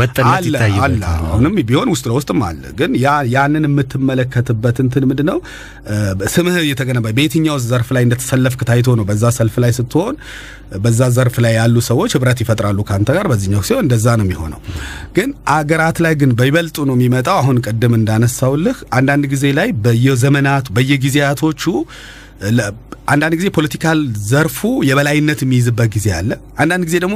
ይታይበታል። 0.08 0.98
አሁንም 1.28 1.54
ቢሆን 1.74 1.92
ውስጥ 1.94 2.06
ለውስጥም 2.10 2.42
አለ። 2.48 2.64
ግን 2.80 2.92
ያንን 3.34 3.66
የምትመለከትበት 3.70 4.78
እንትን 4.84 5.06
ምንድን 5.10 5.28
ነው 5.32 5.40
ስምህ 6.34 6.58
እየተገነባ 6.64 7.08
በየትኛው 7.18 7.58
ዘርፍ 7.66 7.90
ላይ 7.96 8.04
እንደተሰለፍክ 8.08 8.62
ታይቶ 8.70 8.96
ነው። 9.00 9.06
በዛ 9.10 9.32
ሰልፍ 9.38 9.56
ላይ 9.64 9.72
ስትሆን 9.78 10.16
በዛ 10.84 11.02
ዘርፍ 11.16 11.36
ላይ 11.44 11.54
ያሉ 11.58 11.76
ሰዎች 11.88 12.12
ህብረት 12.18 12.40
ይፈጥራሉ 12.44 12.80
ከአንተ 12.88 13.10
ጋር። 13.18 13.26
በዚህኛው 13.32 13.64
ሲሆን 13.68 13.84
እንደዛ 13.86 14.08
ነው 14.20 14.26
የሚሆነው። 14.28 14.60
ግን 15.18 15.30
አገራት 15.56 15.98
ላይ 16.06 16.14
ግን 16.22 16.32
በይበልጡ 16.40 16.78
ነው 16.90 16.96
የሚመጣው። 16.98 17.38
አሁን 17.42 17.58
ቅድም 17.66 17.94
እንዳነሳውልህ 18.00 18.78
አንዳንድ 18.98 19.26
ጊዜ 19.34 19.46
ላይ 19.60 19.70
በየዘመናቱ 19.86 20.68
በየጊዜያቶቹ 20.78 21.64
አንዳንድ 23.08 23.34
ጊዜ 23.38 23.48
political 23.56 24.00
ዘርፉ 24.30 24.60
የበላይነት 24.88 25.40
የሚይዝበት 25.44 25.90
ጊዜ 25.96 26.08
አለ። 26.18 26.30
አንዳንድ 26.62 26.84
ጊዜ 26.88 26.98
ደግሞ 27.04 27.16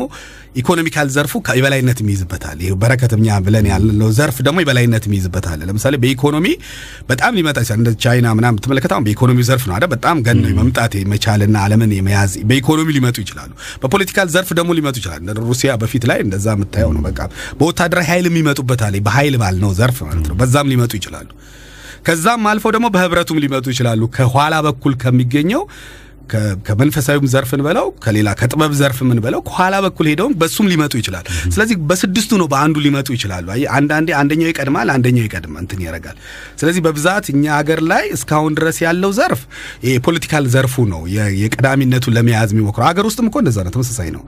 economical 0.56 1.08
ዘርፉ 1.16 1.34
የበላይነት 1.58 2.00
የሚይዝበት 2.04 2.44
አለ። 2.50 2.60
ይሄ 2.66 2.74
በረከት 2.82 3.12
እኛ 3.18 3.38
ብለን 3.46 3.66
ያልነው 3.72 4.10
ዘርፍ 4.18 4.38
ደግሞ 4.48 4.58
የበላይነት 4.64 5.04
የሚይዝበት 5.08 5.46
አለ። 5.52 5.62
ለምሳሌ 5.70 5.96
በኢኮኖሚ 6.04 6.46
በጣም 7.10 7.32
ሊመጣ 7.38 7.58
ይችላል። 7.64 7.80
እንደ 7.82 7.92
ቻይና 8.04 8.28
ምናምን 8.40 8.58
ብትመለከት 8.58 8.94
አሁን 8.96 9.06
በኢኮኖሚ 9.08 9.40
ዘርፍ 9.50 9.66
ነው 9.70 9.76
አይደል? 9.78 9.92
በጣም 9.96 10.18
ገን 10.28 10.42
መምጣት 10.60 10.96
የመቻልና 11.00 11.58
ዓለምን 11.66 11.94
የመያዝ 11.98 12.34
በኢኮኖሚ 12.50 12.88
ሊመጡ 12.98 13.18
ይችላሉ። 13.26 13.52
በ 13.84 13.92
political 13.92 14.30
ዘርፍ 14.36 14.52
ደግሞ 14.60 14.72
ሊመጡ 14.80 14.96
ይችላሉ። 15.02 15.22
እንደ 15.26 15.40
ሩሲያ 15.46 15.78
በፊት 15.84 16.06
ላይ 16.12 16.22
እንደዛ 16.26 16.48
የምታየው 16.58 16.92
ነው። 16.98 17.04
በቃ 17.08 17.20
በወታደራዊ 17.60 18.08
ኃይል 18.12 18.28
የሚመጡበት 18.32 18.84
አለ። 18.88 18.98
በኃይል 19.08 19.38
ባልነው 19.44 19.74
ዘርፍ 19.80 20.00
ማለት 20.08 20.28
ነው። 20.32 20.38
በዛም 20.42 20.70
ሊመጡ 20.74 20.94
ይችላሉ። 21.00 21.30
ከዛም 22.08 22.44
አልፈው 22.50 22.72
ደግሞ 22.76 22.88
በህብረቱም 22.94 23.40
ሊመጡ 23.44 23.66
ይችላሉ። 23.74 24.02
ከኋላ 24.16 24.56
በኩል 24.66 24.94
ከሚገኘው 25.02 25.64
ከመንፈሳዊም 26.66 27.26
ዘርፍ 27.32 27.52
እንበለው 27.56 27.86
ከሌላ 28.04 28.30
ከጥበብ 28.40 28.72
ዘርፍ 28.80 28.98
ምን 29.08 29.20
በለው 29.24 29.42
ከኋላ 29.48 29.76
በኩል 29.86 30.06
ሄደውም 30.12 30.34
በሱም 30.40 30.66
ሊመጡ 30.72 30.94
ይችላል። 31.00 31.26
ስለዚህ 31.48 31.76
በስድስቱ 31.90 32.40
ነው 32.42 32.48
በአንዱ 32.52 32.76
ሊመጡ 32.86 33.08
ይችላሉ። 33.16 33.46
አየህ 33.54 33.70
አንዳንዴ 33.78 34.10
አንደኛው 34.20 34.50
ይቀድማል፣ 34.52 34.90
አንደኛው 34.96 35.26
ይቀድም 35.28 35.54
እንትን 35.62 35.80
ያደርጋል። 35.86 36.18
ስለዚህ 36.60 36.82
በብዛት 36.86 37.28
እኛ 37.34 37.46
ሀገር 37.58 37.82
ላይ 37.92 38.04
እስካሁን 38.18 38.56
ድረስ 38.58 38.80
ያለው 38.86 39.14
ዘርፍ 39.20 39.44
የ 39.88 39.99
political 39.99 40.48
ዘርፉ 40.56 40.86
ነው 40.92 41.04
የ- 41.14 41.32
የቀዳሚነቱን 41.42 42.16
ለመያዝ 42.18 42.52
የሚሞክረው። 42.56 42.88
ሀገር 42.90 43.08
ውስጥም 43.10 43.30
እኮ 43.30 43.38
እንደዛ 43.44 43.58
ነው፣ 43.66 43.74
ተመሳሳይ 43.76 44.12
ነው። 44.18 44.26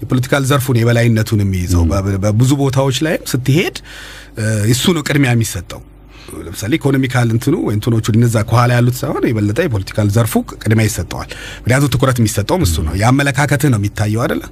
የ 0.00 0.08
political 0.08 0.42
ዘርፉን 0.48 0.78
የበላይነቱን 0.80 1.42
የሚይዘው 1.44 1.84
በብዙ 2.24 2.50
ቦታዎች 2.62 2.96
ላይም 3.04 3.22
ስትሄድ 3.30 3.76
እሱ 4.72 4.86
ነው 4.96 5.04
ቅድሚያ 5.06 5.30
የሚሰጠው። 5.34 5.82
ለምሳሌ 6.46 6.72
economical 6.78 7.28
እንትኑ 7.34 7.56
ወይ 7.66 7.74
እንትኖቹ 7.76 8.06
እነዛ 8.14 8.36
ከኋላ 8.48 8.70
ያሉት 8.78 8.96
ሳይሆን 9.00 9.24
የበለጠ 9.28 9.58
የ 9.66 9.74
political 9.74 10.08
ዘርፉ 10.14 10.34
ቅድሚያ 10.56 10.86
ይሰጠዋል። 10.88 11.30
ምክንያቱም 11.58 11.92
ትኩረት 11.94 12.20
የሚሰጠውም 12.20 12.64
እሱ 12.66 12.76
ነው። 12.86 12.94
የአመለካከትህ 13.02 13.72
ነው 13.74 13.80
የሚታየው 13.80 14.22
አይደለ? 14.24 14.44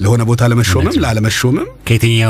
ለሆነ 0.00 0.22
ቦታ 0.28 0.42
ለመሾምም 0.50 0.96
ላለመሾምም 1.04 1.68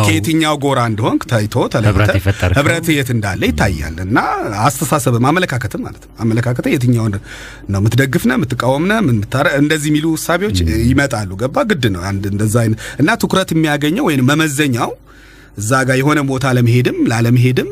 ከየትኛው 0.06 0.54
ጎራ 0.62 0.80
እንደሆንክ 0.90 1.22
ታይቶ 1.32 1.54
ተለይተህ 1.74 2.22
ህብረት 2.58 2.86
የት 2.94 3.08
እንዳለ 3.14 3.42
ይታያል። 3.50 3.96
እና 4.06 4.18
አስተሳሰብም 4.62 5.26
አመለካከትም 5.30 5.82
ማለት 5.86 6.04
ነው። 6.06 6.12
አመለካከት 6.24 6.66
የትኛውን 6.72 7.14
ነው 7.72 7.78
የምትደግፍ 7.80 8.24
ነህ 8.30 8.38
የምትቃወም 8.38 8.86
ነህ 8.90 9.00
እንደዚህ 9.60 9.90
የሚሉ 9.92 10.06
እሳቤዎች 10.18 10.58
ይመጣሉ። 10.86 11.30
ገባ 11.42 11.66
ግድ 11.70 11.84
ነው 11.96 12.04
አንድ 12.10 12.24
እንደዛ 12.32 12.56
እና 13.02 13.18
ትኩረት 13.22 13.52
የሚያገኘው 13.54 14.06
ወይም 14.08 14.24
መመዘኛው 14.30 14.92
እዛ 15.58 15.72
ጋር 15.86 15.96
የሆነ 16.00 16.20
ቦታ 16.28 16.46
ለመሄድም 16.56 16.98
ላለመሄድም 17.12 17.70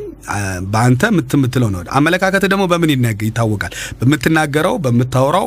በአንተ 0.68 1.02
የምትምትለው 1.10 1.68
ነው። 1.70 1.80
አመለካከት 1.96 2.44
ደግሞ 2.46 2.64
በምን 2.68 2.90
ይታወቃል? 3.26 3.72
በምትናገረው፣ 4.00 4.76
በምታወራው፣ 4.84 5.46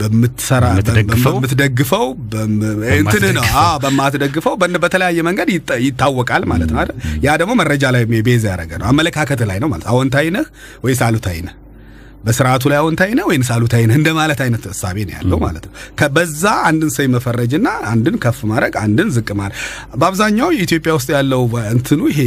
በምትሰራ፣ 0.00 0.64
በምትደግፈው፣ 0.70 1.34
በምትደግፈው 1.36 2.04
በም- 2.32 2.56
እንትንህ 2.96 3.32
ነው 3.38 3.44
በማትደግፈው። 3.84 4.54
በተለያየ 4.80 5.20
መንገድ 5.26 5.50
ይታ- 5.54 5.80
ይታወቃል 5.84 6.42
ማለት 6.46 6.70
ነው 6.70 6.80
አይደል? 6.82 6.96
ያ 7.22 7.36
ደግሞ 7.36 7.52
መረጃ 7.56 7.84
ላይ 7.94 8.02
ቤዛ 8.22 8.44
ያደረገ 8.52 8.72
ነው። 8.80 8.88
አመለካከት 8.88 9.42
ላይ 9.46 9.58
ነው 9.58 9.68
ማለት 9.68 9.86
አዎንታዊ 9.88 10.26
ነህ 10.34 10.46
ወይስ 10.84 11.02
አሉታዊ 11.06 11.38
ነህ? 11.42 11.54
በስርዓቱ 12.26 12.62
ላይ 12.70 12.78
አዎንታዊ 12.80 13.10
ነህ 13.18 13.26
ወይስ 13.30 13.50
አሉታዊ 13.54 13.82
ነህ 13.90 13.96
እንደማለት 14.00 14.40
አይነት 14.44 14.64
እሳቤ 14.70 14.96
ነው 15.08 15.14
ያለው 15.16 15.38
ማለት 15.44 15.64
ነው። 15.68 15.72
ከበዛ 16.00 16.44
አንድን 16.68 16.90
ሰው 16.94 17.06
መፈረጅና 17.14 17.68
አንድን 17.90 18.16
ከፍ 18.24 18.38
ማድረግ 18.50 18.74
አንድን 18.82 19.10
ዝቅ 19.16 19.28
ማድረግ 19.40 19.58
በአብዛኛው 20.00 20.48
የኢትዮጵያ 20.56 20.94
ውስጥ 20.98 21.10
ያለው 21.16 21.42
እንትኑ 21.72 22.00
ይሄ 22.12 22.20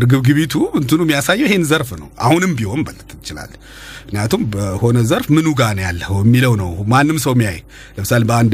እርግብግቢቱ 0.00 0.54
እንትኑ 0.80 1.00
የሚያሳየው 1.06 1.48
ይሄን 1.48 1.64
ዘርፍ 1.70 1.92
ነው። 2.02 2.08
አሁንም 2.20 2.52
ቢሆን 2.58 2.82
በልት 2.86 3.10
ትችላለህ። 3.14 3.58
ምክንያቱም 4.02 4.42
በሆነ 4.52 4.98
ዘርፍ 5.08 5.26
ምኑ 5.34 5.48
ጋር 5.58 5.72
ነው 5.76 5.84
ያለው 5.86 6.14
የሚለው 6.20 6.54
ነው 6.60 6.70
ማንም 6.92 7.18
ሰው 7.24 7.32
የሚያይ። 7.36 7.58
ለምሳሌ 7.96 8.22
በአንድ 8.30 8.52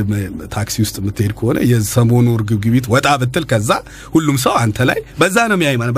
ታክሲ 0.55 0.77
ውስጥ 0.85 0.97
የምትሄድ 1.01 1.33
ከሆነ 1.39 1.59
የሰሞኑ 1.71 2.27
እርግብግቢት 2.39 2.87
ወጣ 2.95 3.09
ብትል 3.23 3.45
ከዛ 3.53 3.71
ሁሉም 4.15 4.39
ሰው 4.45 4.55
አንተ 4.63 4.87
ላይ 4.91 5.01
በዛ 5.21 5.37
ነው 5.51 5.57
የሚያይ 5.59 5.77
ማለት 5.83 5.95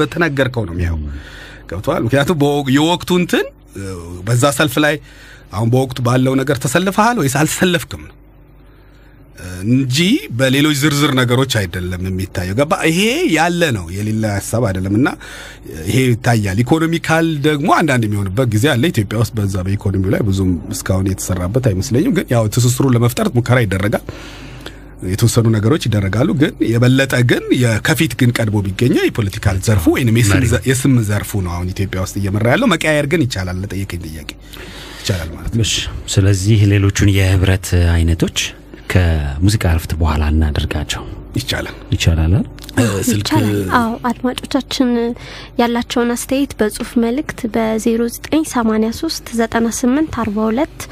በተነገርከው 0.00 0.66
ነው 0.68 0.74
የሚያየው። 0.76 1.00
ገብተዋል። 1.70 2.02
ምክንያቱም 2.06 2.38
የወቅቱ 2.76 3.10
እንትን 3.20 3.46
በዛ 4.26 4.44
ሰልፍ 4.58 4.76
ላይ 4.84 4.94
አሁን 5.52 5.68
በወቅቱ 5.72 5.98
ባለው 6.06 6.34
ነገር 6.40 6.56
ተሰልፈሃል 6.64 7.18
ወይስ 7.20 7.34
አልተሰለፍክም 7.40 8.02
ነው 8.04 8.14
እንጂ 9.64 9.96
በሌሎች 10.38 10.76
ዝርዝር 10.80 11.12
ነገሮች 11.18 11.52
አይደለም 11.60 12.02
የሚታየው። 12.08 12.54
ገባ? 12.60 12.72
ይሄ 12.90 13.00
ያለ 13.34 13.62
ነው 13.76 13.84
የሌላ 13.96 14.24
ሀሳብ 14.36 14.62
አይደለም 14.68 14.94
እና 14.98 15.08
ይሄ 15.86 15.96
ይታያል። 16.06 16.58
ኢኮኖሚካል 16.64 17.26
ደግሞ 17.46 17.68
አንዳንድ 17.78 18.04
የሚሆንበት 18.08 18.48
ጊዜ 18.54 18.66
አለ። 18.72 18.82
ኢትዮጵያ 18.92 19.18
ውስጥ 19.22 19.34
በዛ 19.38 19.56
በኢኮኖሚው 19.66 20.10
ላይ 20.14 20.22
ብዙም 20.28 20.50
እስካሁን 20.74 21.08
የተሰራበት 21.12 21.66
አይመስለኝም። 21.70 22.14
ግን 22.18 22.26
ያው 22.34 22.46
ትስስሩን 22.56 22.94
ለመፍጠር 22.96 23.28
ሙከራ 23.38 23.58
ይደረጋል። 23.64 24.04
የተወሰኑ 25.08 25.46
ነገሮች 25.54 25.82
ይደረጋሉ። 25.86 26.28
ግን 26.40 26.52
የበለጠ 26.70 27.14
ግን 27.30 27.44
ከፊት 27.86 28.12
ግን 28.20 28.30
ቀድሞ 28.36 28.56
ቢገኘው 28.64 29.04
የፖለቲካል 29.06 29.56
ዘርፉ 29.66 29.84
ወይም 29.94 30.16
የስም 30.68 30.94
ዘርፉ 31.08 31.40
ነው 31.46 31.52
አሁን 31.54 31.68
ኢትዮጵያ 31.74 31.98
ውስጥ 32.04 32.16
እየመራ 32.20 32.46
ያለው። 32.54 32.70
መቀያየር 32.72 33.08
ግን 33.12 33.22
ይቻላል። 33.26 33.58
ለጠየቀኝ 33.62 34.00
ጥያቄ 34.08 34.30
ይቻላል 35.00 35.30
ማለት 35.36 35.52
ነው። 35.54 35.64
እሺ፣ 35.66 35.74
ስለዚህ 36.14 36.60
ሌሎቹን 36.72 37.10
የህብረት 37.16 37.68
አይነቶች 37.94 38.38
ከሙዚቃ 38.92 39.64
እረፍት 39.72 39.92
በኋላ 40.00 40.22
እናደርጋቸው 40.32 41.02
ይቻላል። 41.36 41.74
ይቻላል? 41.94 42.34
ስልክ 43.08 43.26
ይቻላል። 43.26 43.56
አዎ 43.78 43.92
አድማጮቻችን 44.10 44.88
ያላቸውን 45.60 46.10
አስተያየት 46.14 46.52
በጽሁፍ 46.60 46.90
መልእክት 47.04 47.40
በ0983 47.54 49.32
98 49.34 50.18
42 50.18 50.86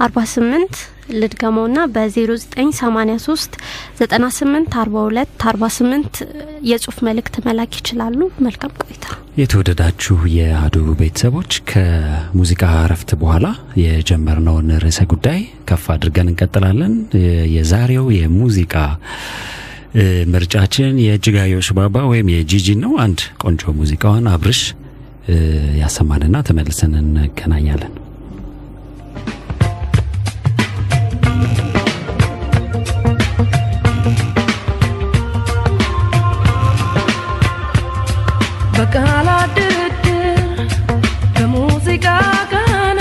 48 0.00 0.80
ልድገመውና 1.14 1.78
በ0983 1.94 3.56
98 4.00 4.76
42 4.78 5.44
48 5.44 6.20
የጽሁፍ 6.70 6.96
መልእክት 7.06 7.36
መላክ 7.46 7.72
ይችላሉ። 7.78 8.18
መልካም 8.46 8.72
ቆይታ። 8.82 9.06
የተወደዳችሁ 9.36 10.16
የአህዱ 10.34 10.76
ቤተሰቦች 10.98 11.52
ከሙዚቃ 11.70 12.62
እረፍት 12.82 13.10
በኋላ 13.20 13.46
የጀመርነውን 13.82 14.68
ርዕሰ 14.84 15.00
ጉዳይ 15.12 15.40
ከፍ 15.68 15.86
አድርገን 15.94 16.30
እንቀጥላለን። 16.32 16.94
የዛሬው 17.54 18.06
የሙዚቃ 18.18 18.74
ምርጫችን 20.32 20.94
የእጅጋየሁ 21.04 21.62
ሽባባ 21.66 22.04
ወይም 22.10 22.30
የጂጂን 22.34 22.80
ነው። 22.84 22.94
አንድ 23.04 23.20
ቆንጆ 23.42 23.72
ሙዚቃዋን 23.80 24.28
አብርሽ 24.32 24.62
ያሰማንና 25.80 26.36
ተመልሰን 26.46 26.94
እንገናኛለን። 27.00 27.92
በቃላት 38.84 39.58
በሙዚቃ 41.34 42.06
ቃና 42.52 43.00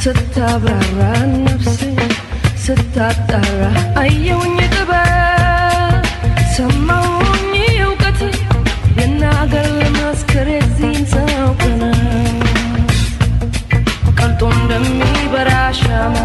ስታብራራ 0.00 1.00
ነፍሴ 1.34 1.76
ስታጣራ 2.64 3.60
አየውኝ 4.02 4.58
ጥበብ 4.74 6.02
ሰማውኝ 6.56 7.54
እውቀት 7.84 8.20
የናገር 8.98 9.68
ለማስከር 9.78 10.50
የዚህን 10.54 11.06
ሰው 11.14 11.48
ሻማ 15.80 16.16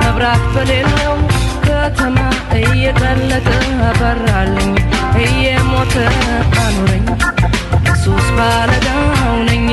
መብራት 0.00 0.44
በሌለው 0.54 1.16
ከተማ 1.66 2.18
እየቀለጠ 2.60 3.48
አበራልኝ 3.88 4.72
እየሞተ 5.23 5.95
አኖረኝ 6.63 7.05
ኢየሱስ 7.79 8.27
ባለዳው 8.37 9.03
ነኝ 9.49 9.67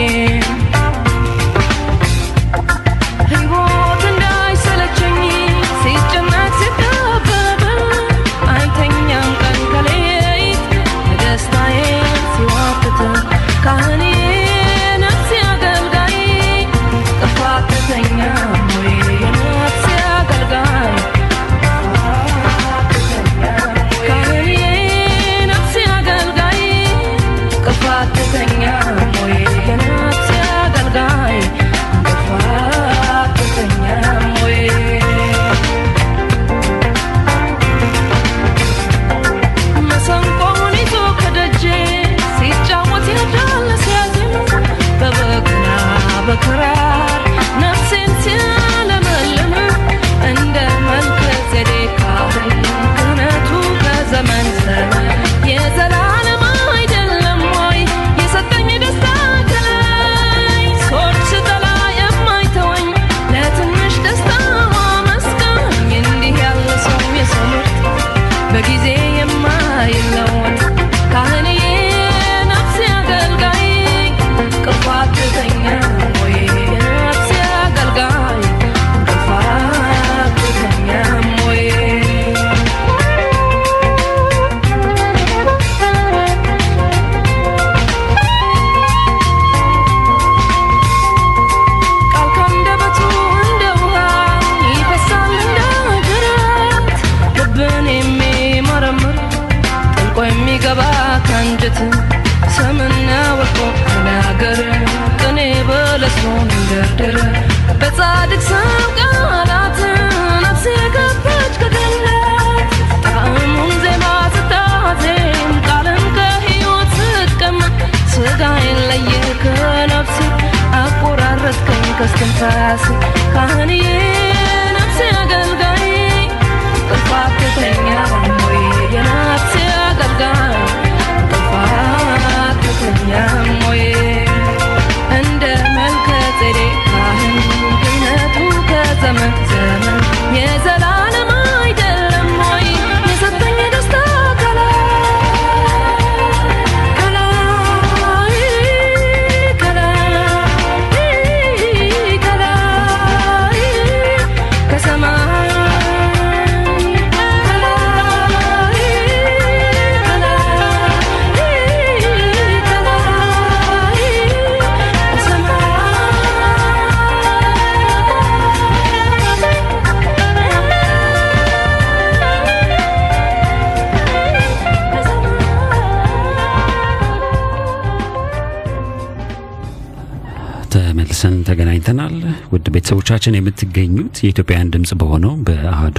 ተመልሰን 181.17 181.36
ተገናኝተናል። 181.47 182.13
ውድ 182.54 182.65
ቤተሰቦቻችን 182.75 183.36
የምትገኙት 183.38 184.15
የኢትዮጵያን 184.23 184.71
ድምጽ 184.73 184.91
በሆነው 185.01 185.34
በአህዱ 185.47 185.97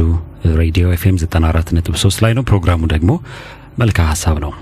ሬዲዮ 0.59 0.87
ኤፍኤም 0.97 1.17
94.3 1.23 2.21
ላይ 2.25 2.33
ነው። 2.39 2.45
ፕሮግራሙ 2.51 2.81
ደግሞ 2.93 3.11
መልካ 3.79 3.99
ሀሳብ 4.11 4.37
ነው። 4.45 4.53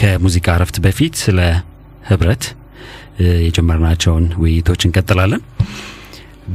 ከሙዚቃ 0.00 0.46
እረፍት 0.56 0.78
በፊት 0.86 1.14
ስለ 1.22 1.38
ህብረት 2.10 2.44
የጀመርናቸውን 3.40 4.26
ውይይቶች 4.42 4.82
እንቀጥላለን። 4.88 5.42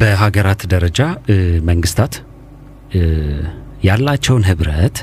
በሀገራት 0.01 0.63
ደረጃ 0.73 0.99
መንግስታት 1.71 2.13
ያላቸውን 3.83 4.45
ህብረት 4.49 4.99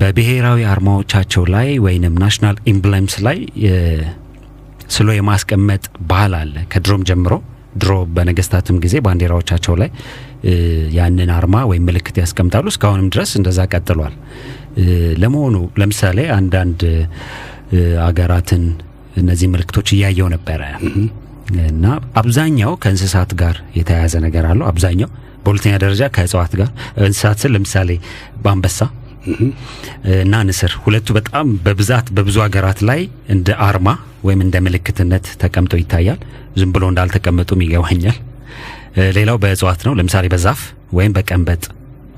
በብሔራዊ 0.00 0.60
አርማዎቻቸው 0.72 1.44
ላይ 1.54 1.70
ወይንም 1.86 2.18
national 2.24 2.58
emblems 2.72 3.16
ላይ 3.26 3.38
ስሎ 4.88 5.08
የማስቀመጥ 5.16 5.82
ባህል 6.10 6.34
አለ 6.38 6.54
ከድሮም 6.72 7.02
ጀምሮ። 7.08 7.32
ድሮ 7.78 7.92
በነገስታትም 8.14 8.76
ጊዜ 8.84 8.94
ባንዲራዎቻቸው 9.06 9.74
ላይ 9.80 9.90
ያንን 10.96 11.30
አርማ 11.34 11.56
ወይም 11.70 11.84
ምልክት 11.88 12.16
ያስቀምጣሉ። 12.22 12.66
እስካሁንም 12.72 13.08
ድረስ 13.14 13.30
እንደዛ 13.38 13.58
ቀጥሏል። 13.72 14.14
ለመሆኑ 15.22 15.56
ለምሳሌ 15.80 16.18
አንዳንድ 16.36 16.80
አገራትን 18.06 18.64
እነዚህ 19.20 19.48
ምልክቶች 19.54 19.88
እያየው 19.94 20.28
ነበረ 20.34 20.62
እና 21.66 21.84
አብዛኛው 22.20 22.72
ከእንስሳት 22.82 23.30
ጋር 23.40 23.56
የተያያዘ 23.78 24.14
ነገር 24.26 24.44
አለው። 24.50 24.66
አብዛኛው 24.70 25.10
በሁለተኛ 25.44 25.74
ደረጃ 25.84 26.02
ከእጽዋት 26.16 26.52
ጋር 26.60 26.70
እንስሳት 27.04 27.38
ስል 27.42 27.52
ለምሳሌ 27.56 27.90
በአንበሳ 28.42 28.78
እና 30.18 30.34
ንስር 30.48 30.72
ሁለቱ 30.84 31.08
በጣም 31.18 31.46
በብዛት 31.64 32.06
በብዙ 32.16 32.36
ሀገራት 32.44 32.80
ላይ 32.88 33.00
እንደ 33.28 33.48
አርማ 33.66 33.88
ወይም 34.24 34.40
እንደ 34.44 34.56
ምልክትነት 34.66 35.26
ተቀምጦ 35.42 35.74
ይታያል። 35.80 36.20
ዝም 36.58 36.70
ብሎ 36.74 36.84
እንዳልተቀመጡም 36.92 37.62
ይገባኛል። 37.64 38.16
ሌላው 39.16 39.36
በእጽዋት 39.42 39.80
ነው። 39.86 39.92
ለምሳሌ 39.98 40.26
በዛፍ 40.32 40.60
ወይም 40.92 41.12
በቀንበጥ 41.16 41.62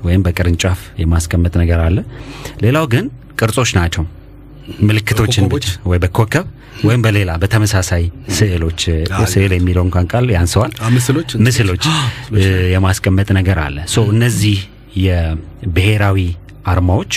ወይም 0.03 0.21
በቅርንጫፍ 0.25 0.79
የማስቀመጥ 1.01 1.53
ነገር 1.61 1.79
አለ። 1.85 1.97
ሌላው 2.63 2.85
ግን 2.93 3.05
ቅርጾች 3.39 3.71
ናቸው። 3.77 4.03
ምልክቶችን 4.81 5.45
ወይ 5.85 5.99
በኮከብ 6.03 6.45
ወይም 6.83 7.01
በሌላ 7.05 7.31
በተመሳሳይ 7.41 8.03
ስዕሎች 8.37 8.81
ስዕል 9.31 9.51
የሚለው 9.55 9.83
እንኳን 9.87 10.05
ቃል 10.11 10.25
ያንሰዋል። 10.35 10.71
ምስሎች 11.45 11.85
የማስቀመጥ 12.73 13.29
ነገር 13.39 13.59
አለ። 13.65 13.77
እነዚህ 14.13 14.57
የብሔራዊ 15.05 16.17
አርማዎች 16.67 17.13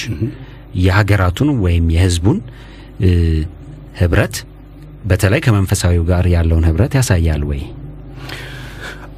የሀገራቱን 0.81 1.51
ወይም 1.65 1.87
የሕዝቡን 1.95 2.39
እ፣ 3.03 3.11
ህብረት 3.99 4.37
በተለይ 5.05 5.41
ከመንፈሳዊው 5.45 6.05
ጋር 6.09 6.25
ያለውን 6.33 6.67
ህብረት 6.69 6.93
ያሳያል 6.99 7.43
ወይ? 7.49 7.61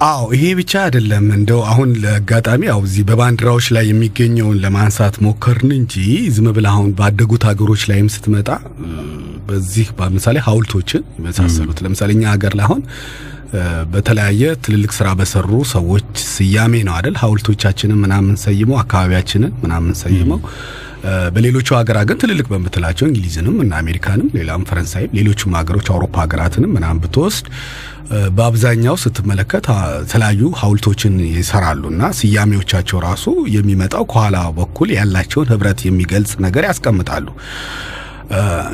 አዎ 0.06 0.24
ይሄ 0.34 0.44
ብቻ 0.58 0.72
አይደለም። 0.82 1.26
እንደው 1.36 1.60
አሁን 1.68 1.90
ለአጋጣሚ 2.00 2.62
ያው 2.68 2.80
እዚህ 2.86 3.04
በባንዲራዎች 3.08 3.66
ላይ 3.76 3.84
የሚገኘውን 3.88 4.58
ለማንሳት 4.64 5.14
ሞከርን 5.24 5.70
እንጂ 5.76 5.94
ዝም 6.34 6.48
ብለህ 6.56 6.72
አሁን 6.72 6.90
ባደጉት 6.98 7.44
ሀገሮች 7.48 7.84
ላይም 7.90 8.08
ስትመጣ 8.14 8.48
በዚህ 9.48 9.88
በምሳሌ 9.98 10.36
ሐውልቶችን 10.46 11.02
የመሳሰሉት 11.18 11.78
ለምሳሌ 11.84 12.10
እኛ 12.16 12.24
ሀገር 12.34 12.54
ላይ 12.58 12.66
አሁን 12.68 12.82
በተለያየ 13.92 14.42
ትልልቅ 14.64 14.92
ስራ 14.96 15.08
በሰሩ 15.18 15.50
ሰዎች 15.72 16.06
ስያሜ 16.30 16.74
ነው 16.88 16.94
አይደል 16.96 17.16
ሐውልቶቻችንን 17.22 18.00
ምናምን 18.04 18.34
ሰይመው 18.44 18.76
አካባቢያችንን 18.82 19.52
ምናምን 19.62 19.92
ሰይመው 20.02 20.40
በሌሎቹ 21.34 21.68
ሀገራት 21.78 22.06
ግን 22.10 22.18
ትልልቅ 22.22 22.46
በምትላቸው 22.52 23.04
እንግሊዝንም 23.08 23.56
እና 23.64 23.72
አሜሪካንም 23.82 24.28
ሌላም 24.38 24.62
ፈረንሳይም 24.68 25.12
ሌሎቹም 25.18 25.52
ሀገሮች 25.58 25.88
አውሮፓ 25.92 26.14
ሀገራትንም 26.24 26.72
ምናምን 26.76 27.00
ብትወስድ 27.04 27.46
በአብዛኛው 28.36 28.96
ስትመለከት 29.04 29.66
የተለያዩ 30.00 30.50
ሐውልቶችን 30.60 31.14
ይሰራሉ 31.36 31.82
እና 31.92 32.10
ስያሜዎቻቸው 32.20 32.98
ራሱ 33.06 33.24
የሚመጣው 33.56 34.04
ከኋላ 34.12 34.38
በኩል 34.58 34.90
ያላቸውን 34.98 35.50
ህብረት 35.52 35.80
የሚገልጽ 35.88 36.34
ነገር 36.46 36.66
ያስቀምጣሉ። 36.70 37.28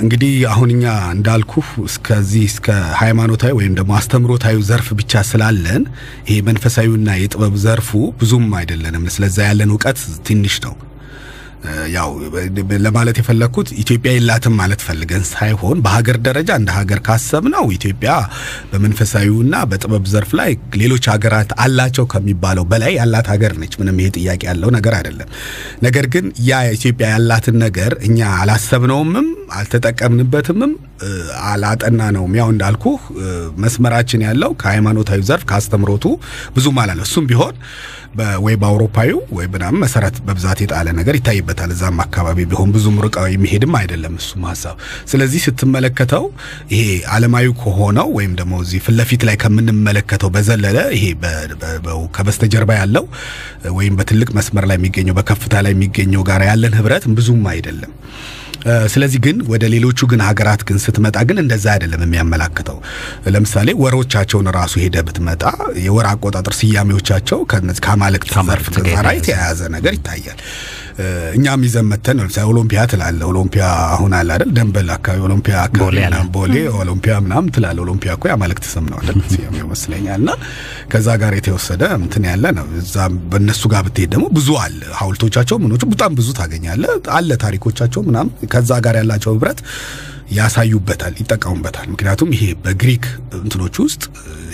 እንግዲህ 0.03 0.35
አሁን 0.51 0.71
እኛ 0.75 0.85
እንዳልኩ 1.15 1.53
እስከዚህ 1.87 2.45
እስከ 2.51 2.69
ሃይማኖታዊ 3.01 3.53
ወይም 3.59 3.75
ደግሞ 3.79 3.93
አስተምሮታዊ 3.99 4.57
ዘርፍ 4.69 4.89
ብቻ 5.01 5.23
ስላለን 5.31 5.83
ይሄ 6.29 6.37
መንፈሳዊና 6.49 7.17
የጥበብ 7.19 7.57
ዘርፉ 7.65 7.91
ብዙም 8.21 8.49
አይደለንም። 8.61 9.05
ስለዛ 9.15 9.39
ያለን 9.49 9.73
እውቀት 9.75 9.99
ትንሽ 10.29 10.57
ነው። 10.67 10.75
ያው 11.93 12.09
ለማለት 12.85 13.17
የፈለግኩት 13.19 13.69
ኢትዮጵያ 13.83 14.11
የላትም 14.15 14.55
ማለት 14.61 14.81
ፈልገን 14.87 15.25
ሳይሆን 15.29 15.77
በሀገር 15.85 16.17
ደረጃ 16.27 16.51
እንደ 16.61 16.71
ሀገር 16.77 17.01
ካሰብነው 17.07 17.65
ኢትዮጵያ 17.77 18.13
በመንፈሳዊውና 18.73 19.55
በጥበብ 19.71 20.05
ዘርፍ 20.13 20.31
ላይ 20.41 20.51
ሌሎች 20.81 21.05
ሀገራት 21.13 21.51
አላቸው 21.65 22.07
ከሚባለው 22.13 22.65
በላይ 22.73 22.93
ያላት 22.99 23.29
ሀገር 23.33 23.55
ነች። 23.61 23.75
ምንም 23.81 24.01
ይሄ 24.01 24.11
ጥያቄ 24.17 24.43
ያለው 24.51 24.73
ነገር 24.77 24.97
አይደለም። 24.99 25.31
ነገር 25.83 26.09
ግን 26.15 26.27
ያ 26.49 26.61
ኢትዮጵያ 26.77 27.09
ያላትን 27.15 27.59
ነገር 27.63 27.95
እኛ 28.09 28.19
አላሰብነውምም፣ 28.41 29.29
አልተጠቀምንበትምም፣ 29.59 30.73
እ፣ 31.03 31.09
አላጠናነውም። 31.49 32.35
ያው 32.39 32.49
እንዳልኩ 32.53 32.85
መስመራችን 33.63 34.27
ያለው 34.27 34.53
ከሃይማኖታዊ 34.61 35.21
ዘርፍ 35.29 35.45
ከአስተምሮቱ 35.49 36.05
ብዙም 36.55 36.79
አላለ። 36.83 37.01
እሱም 37.07 37.27
ቢሆን 37.31 37.57
ወይ 38.45 38.55
በአውሮፓዊው 38.57 39.19
ወይ 39.37 39.47
ምናምን 39.53 39.81
መሰረት 39.83 40.17
በብዛት 40.27 40.59
የጣለ 40.63 40.89
ነገር 40.99 41.15
ይታይበታል። 41.19 41.71
እዛም 41.75 41.99
አካባቢ 42.05 42.39
ቢሆን 42.51 42.73
ብዙም 42.75 42.97
ርቀው 43.05 43.27
የሚሄድም 43.33 43.75
አይደለም 43.81 44.15
እሱም 44.21 44.43
ሀሳብ። 44.49 44.77
ስለዚህ 45.07 45.41
ስትመለከተው 45.47 46.25
ይሄ 46.73 46.83
ዓለማዊ 47.15 47.47
ከሆነው 47.63 48.09
ወይም 48.19 48.35
ደግሞ 48.41 48.61
እዚህ 48.65 48.83
ፊት 48.85 48.97
ለፊት 48.99 49.25
ላይ 49.29 49.39
ከምንመለከተው 49.43 50.33
በዘለለ 50.37 50.79
ይሄ 50.97 51.07
ከበስተጀርባ 52.17 52.73
ያለው 52.81 53.07
ወይም 53.73 53.97
በትልቅ 53.99 54.31
መስመር 54.39 54.67
ላይ 54.71 54.79
የሚገኘው 54.81 55.17
በከፍታ 55.19 55.65
ላይ 55.67 55.75
የሚገኘው 55.77 56.25
ጋር 56.31 56.43
ያለን 56.51 56.77
ህብረት 56.79 57.07
ብዙም 57.17 57.43
አይደለም። 57.53 57.93
ስለዚህ 58.93 59.21
ግን 59.25 59.37
ወደ 59.53 59.65
ሌሎቹ 59.73 60.01
ግን 60.11 60.21
ሀገራት 60.27 60.63
ግን 60.69 60.79
ስትመጣ 60.83 61.17
ግን 61.29 61.39
እንደዛ 61.43 61.67
አይደለም 61.75 62.03
የሚያመላክተው። 62.05 62.79
ለምሳሌ 63.29 63.69
ወሮቻቸውን 63.83 64.49
ራሱ 64.59 64.75
ሄደ 64.85 64.97
ብትመጣ 65.07 65.43
የወር 65.85 66.09
አቆጣጠር 66.13 66.55
ስያሜዎቻቸው 66.61 67.41
ከነዚህ 67.53 67.85
ከአማልክት 67.87 68.31
ዘርፍ 68.51 68.69
ጋር 68.89 69.09
የተያያዘ 69.19 69.61
ነገር 69.77 69.95
ይታያል። 69.99 70.39
እኛም 71.35 71.61
ይዘን 71.67 71.87
መተን 71.91 72.17
ለምሳሌ 72.21 72.45
ኦሎምፒያ 72.51 72.81
ትላለ። 72.91 73.21
ኦሎምፒያ 73.31 73.65
አሁን 73.95 74.13
አለ 74.19 74.29
አይደል? 74.35 74.51
ደንበል 74.57 74.89
አካባቢ 74.97 75.21
ኦሎምፒያ 75.27 75.55
አካባቢ 75.63 75.97
ቦሌ 76.35 76.55
ኦሎምፒያ 76.81 77.15
ምናምን 77.25 77.49
ትላለ። 77.55 77.79
ኦሎምፒያ 77.85 78.11
እኮ 78.17 78.25
የአማልክት 78.31 78.67
ስም 78.73 78.85
ነው 78.91 78.99
አይደል? 79.01 79.19
ይመስለኛል። 79.59 80.21
እና 80.23 80.31
ከዛ 80.93 81.09
ጋር 81.23 81.35
የተወሰደ 81.39 81.83
እንትን 81.99 82.25
ያለ 82.31 82.45
ነው። 82.59 82.67
እዛ 82.81 82.97
በእነሱ 83.31 83.63
ጋር 83.73 83.83
ብትሄድ 83.87 84.11
ደግሞ 84.15 84.27
ብዙ 84.37 84.49
አለ። 84.63 84.81
ሐውልቶቻቸው 84.99 85.59
ምኖቹ 85.65 85.83
በጣም 85.93 86.13
ብዙ 86.19 86.29
ታገኛለ። 86.39 86.85
አለ 87.17 87.31
ታሪኮቻቸው 87.45 88.03
ምናምን 88.09 88.33
ከዛ 88.53 88.71
ጋር 88.87 88.97
ያላቸው 89.01 89.33
ህብረት 89.35 89.61
ያሳዩበታል፣ 90.33 91.15
ይጠቀሙበታል። 91.21 91.87
ምክንያቱም 91.93 92.31
ይሄ 92.35 92.45
በግሪክ 92.63 93.05
እንትኖች 93.39 93.77
ውስጥ 93.85 94.03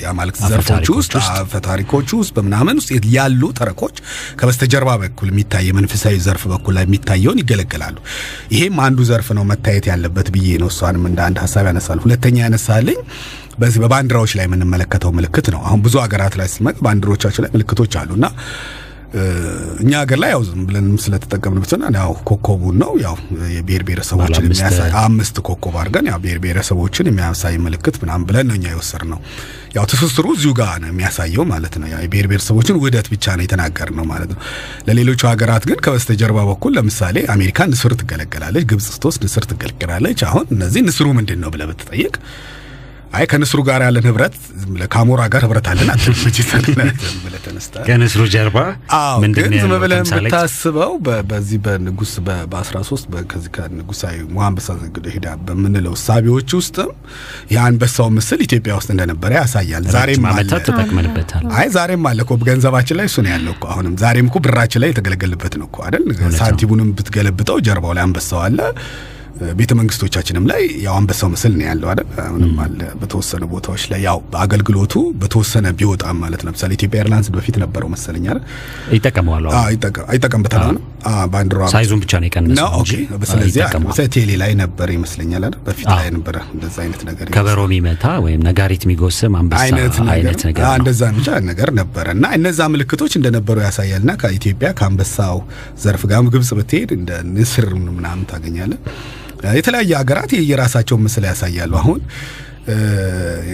የአማልክት 0.02 0.40
ዘርፎች 0.50 0.86
ውስጥ 0.92 1.12
ውስጥ 1.18 1.30
አፈ 1.36 1.60
ታሪኮች 1.66 2.08
ውስጥ 2.18 2.32
በምናምን 2.36 2.78
ውስጥ 2.80 2.90
ያሉ 3.14 3.42
ተረኮች 3.58 3.96
ከበስተጀርባ 4.38 4.90
በኩል 5.02 5.28
የሚታይ 5.32 5.64
የመንፈሳዊ 5.68 6.16
ዘርፍ 6.26 6.44
በኩል 6.52 6.74
ላይ 6.76 6.86
የሚታየውን 6.88 7.40
ይገለገላሉ። 7.42 7.96
ይሄም 8.54 8.78
አንዱ 8.86 8.98
ዘርፍ 9.10 9.28
ነው 9.38 9.46
መታየት 9.50 9.86
ያለበት 9.92 10.30
ብዬ 10.34 10.58
ነው 10.62 10.70
እሷንም 10.72 11.04
እንደ 11.10 11.20
አንድ 11.26 11.38
ሀሳብ 11.44 11.66
ያነሳል። 11.70 12.00
ሁለተኛ 12.04 12.36
ያነሳልኝ 12.46 13.00
በዚህ 13.58 13.78
በባንዲራዎች 13.82 14.32
ላይ 14.38 14.44
የምንመለከተው 14.46 15.12
ምልክት 15.16 15.46
ነው። 15.54 15.62
አሁን 15.66 15.80
ብዙ 15.86 15.94
ሀገራት 16.02 16.34
ላይ 16.40 16.48
ስትመጣ 16.50 16.76
ባንዲሮቻቸው 16.86 17.42
ላይ 17.44 17.50
ምልክቶች 17.54 17.94
አሉና 18.00 18.26
እኛ 19.82 19.90
ሀገር 20.00 20.18
ላይ 20.22 20.30
ያው 20.32 20.42
ዝም 20.46 20.62
ብለን 20.68 20.86
ስለተጠቀምንበት 21.02 21.70
እና 21.76 21.92
ያው 21.98 22.12
ኮከቡን 22.28 22.74
ነው 22.82 22.90
ያው 23.02 23.14
የብሔር 23.54 23.82
ብሔረሰቦችን 23.86 24.44
የሚያሳይ 24.46 24.90
አምስት 25.02 25.36
ኮከብ 25.48 25.76
አድርገን 25.82 26.08
ያው 26.10 26.18
ብሔር 26.24 26.38
ብሔረሰቦችን 26.42 27.08
የሚያሳይ 27.10 27.54
ምልክት 27.64 27.96
ምናምን 28.02 28.26
ብለን 28.28 28.46
ነው 28.50 28.56
እኛ 28.58 28.66
የወሰድነው። 28.72 29.20
ያው 29.76 29.86
ትስስሩ 29.90 30.26
እዚሁ 30.36 30.52
ጋር 30.60 30.74
ነው 30.82 30.90
የሚያሳየው 30.92 31.46
ማለት 31.52 31.74
ነው። 31.80 31.88
ያው 31.92 32.02
የብሔር 32.04 32.28
ብሔረሰቦችን 32.30 32.78
ውህደት 32.80 33.08
ብቻ 33.14 33.36
ነው 33.38 33.44
የተናገር 33.46 33.90
ነው 33.98 34.06
ማለት 34.12 34.30
ነው። 34.34 34.40
ለሌሎቹ 34.88 35.20
ሀገራት 35.32 35.64
ግን 35.70 35.80
ከበስተጀርባ 35.86 36.44
በኩል 36.50 36.74
ለምሳሌ 36.78 37.18
አሜሪካ 37.36 37.68
ንስር 37.72 37.94
ትገለገላለች፣ 38.02 38.66
ግብጽ 38.72 38.88
ስትወስድ 38.94 39.24
ንስር 39.28 39.46
ትገለገላለች። 39.52 40.20
አሁን 40.28 40.46
እነዚህ 40.56 40.84
ንስሩ 40.88 41.08
ምንድን 41.18 41.40
ነው 41.44 41.52
ብለህ 41.54 41.68
ብትጠይቅ 41.72 42.14
አይ 43.12 43.24
ከንስሩ 43.30 43.60
ጋር 43.66 43.80
ያለን 43.84 44.06
ህብረት 44.06 44.34
ዝም 44.58 44.70
ብለህ 44.72 44.88
ከአሞራ 44.92 45.20
ጋር 45.32 45.42
ህብረት 45.44 45.66
አለን 45.70 45.88
ተነስተህ 47.44 47.82
ከንስሩ 47.88 48.22
ጀርባ 48.32 48.58
አዎ 48.96 49.14
ምንድን 49.22 49.52
በ- 51.06 51.22
በዚህ 51.30 51.58
በንጉስ 51.64 52.12
በ- 52.26 52.44
በ13 52.52 53.08
በ- 53.12 53.24
ከዚህ 53.30 53.50
ከንጉሳዊ 53.56 54.16
ሞሐንበሳ 54.34 54.68
ሄዳ 55.08 55.26
በምንለው 55.46 55.94
እሳቤዎች 55.98 56.48
ውስጥም 56.58 56.90
የአንበሳው 57.54 58.08
ምስል 58.16 58.40
ኢትዮጵያ 58.46 58.74
ውስጥ 58.78 58.90
እንደነበረ 58.94 59.30
ያሳያል። 59.38 59.86
ዛሬም 59.96 60.26
አለ። 60.30 60.48
ተጠቅመንበታል። 60.60 61.44
አይ 61.58 61.68
ዛሬም 61.74 62.04
አለ 62.10 62.18
እኮ 62.26 62.40
ገንዘባችን 62.44 62.98
ላይ 63.00 63.08
እሱ 63.10 63.18
ነው 63.26 63.32
ያለው 63.34 63.54
እኮ 63.56 63.66
አሁንም 63.74 63.94
ዛሬም 64.02 64.28
እኮ 64.30 64.38
ብራችን 64.46 64.82
ላይ 64.82 64.90
የተገለገልበት 64.92 65.54
ነው 65.60 65.68
እኮ 65.70 65.78
አይደል? 65.86 66.04
ሳንቲሙንም 66.40 66.90
ብትገለብጠው 66.98 67.58
ጀርባው 67.66 67.94
ላይ 67.96 68.04
አንበሳው 68.06 68.42
አለ። 68.44 68.60
ቤተ 69.58 69.72
መንግስቶቻችንም 69.78 70.44
ላይ 70.50 70.62
ያው 70.84 70.94
አንበሳው 70.98 71.28
ምስል 71.32 71.52
ነው 71.58 71.66
ያለው 71.68 71.88
አይደል? 71.92 72.06
አሁንም 72.24 72.54
አለ 72.64 72.80
በተወሰኑ 73.00 73.42
ቦታዎች 73.52 73.82
ላይ 73.92 74.00
ያው 74.06 74.18
አገልግሎቱ 74.42 74.94
በተወሰነ 75.20 75.66
ቢወጣም 75.78 76.16
ማለት 76.24 76.40
ነው። 76.40 76.50
ለምሳሌ 76.50 76.72
ኢትዮጵያ 76.78 76.98
airlines 77.02 77.28
በፊት 77.34 77.56
ነበረው 77.64 77.88
መሰለኝ 77.94 78.24
አይደል? 78.26 78.42
ይጠቀመዋል። 78.96 79.44
አዎ 79.52 79.68
ይጠቀም 79.74 80.06
አይጠቀምበታል 80.12 80.62
አሁን 80.62 80.78
ባንዲራ 81.32 81.62
ሳይዙን 81.72 82.00
ብቻ 82.04 82.12
ነው 82.20 82.26
የቀነሰው 82.28 82.72
እንጂ 82.78 82.92
ስለዚህ 83.30 83.62
ቴሌ 84.14 84.30
ላይ 84.42 84.52
ነበር 84.62 84.88
ይመስለኛል 84.96 85.42
አይደል? 85.46 85.60
በፊት 85.68 85.86
ላይ 85.92 86.08
ነበረ 86.16 86.36
እንደዛ 86.54 86.76
አይነት 86.84 87.02
ነገር 87.08 87.26
ከበሮ 87.36 87.60
የሚመታ 87.68 88.04
ወይም 88.24 88.40
ነጋሪት 88.48 88.82
የሚጎስም 88.86 89.34
አንበሳ 89.40 89.62
አይነት 90.14 90.40
ነገር 90.48 90.64
እንደዛ 90.80 91.02
ብቻ 91.18 91.28
ነገር 91.50 91.70
ነበረ 91.80 92.06
እና 92.16 92.26
እነዛ 92.38 92.60
ምልክቶች 92.74 93.14
እንደነበሩ 93.20 93.58
ያሳያልና 93.66 94.12
ከኢትዮጵያ 94.22 94.70
ከአንበሳው 94.78 95.38
ዘርፍ 95.84 96.04
ጋር 96.10 96.26
ግብጽ 96.34 96.50
ብትሄድ 96.58 96.90
እንደ 96.98 97.10
ንስር 97.32 97.66
ምናምን 97.90 98.24
ታገኛለን። 98.30 98.80
የተለያየ 99.56 99.92
ሀገራት 100.00 100.30
የየራሳቸውን 100.36 101.02
ምስል 101.06 101.24
ያሳያሉ። 101.28 101.72
አሁን 101.80 102.00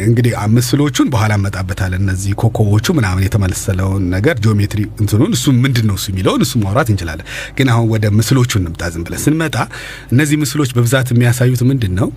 እንግዲህ 0.04 0.32
ምስሎቹን 0.54 1.08
በኋላ 1.12 1.32
እንመጣበታለን። 1.38 2.00
እነዚህ 2.04 2.32
ኮከቦቹ 2.40 2.86
ምናምን 2.98 3.24
የተመሰለውን 3.26 4.02
ነገር 4.14 4.36
ጂኦሜትሪ 4.44 4.80
እንትኑን 5.02 5.34
እሱ 5.36 5.52
ምንድን 5.64 5.86
ነው 5.90 5.96
እሱ 6.00 6.06
የሚለውን 6.12 6.42
እሱ 6.46 6.54
ማውራት 6.62 6.88
እንችላለን። 6.92 7.28
ግን 7.58 7.68
አሁን 7.74 7.86
ወደ 7.92 8.10
ምስሎቹ 8.18 8.52
እንምጣ። 8.60 8.82
ዝም 8.94 9.04
ብለን 9.06 9.22
ስንመጣ 9.24 9.56
እነዚህ 10.12 10.38
ምስሎች 10.42 10.72
በብዛት 10.76 11.10
የሚያሳዩት 11.14 11.62
ምንድን 11.70 11.94
ነው? 12.00 12.10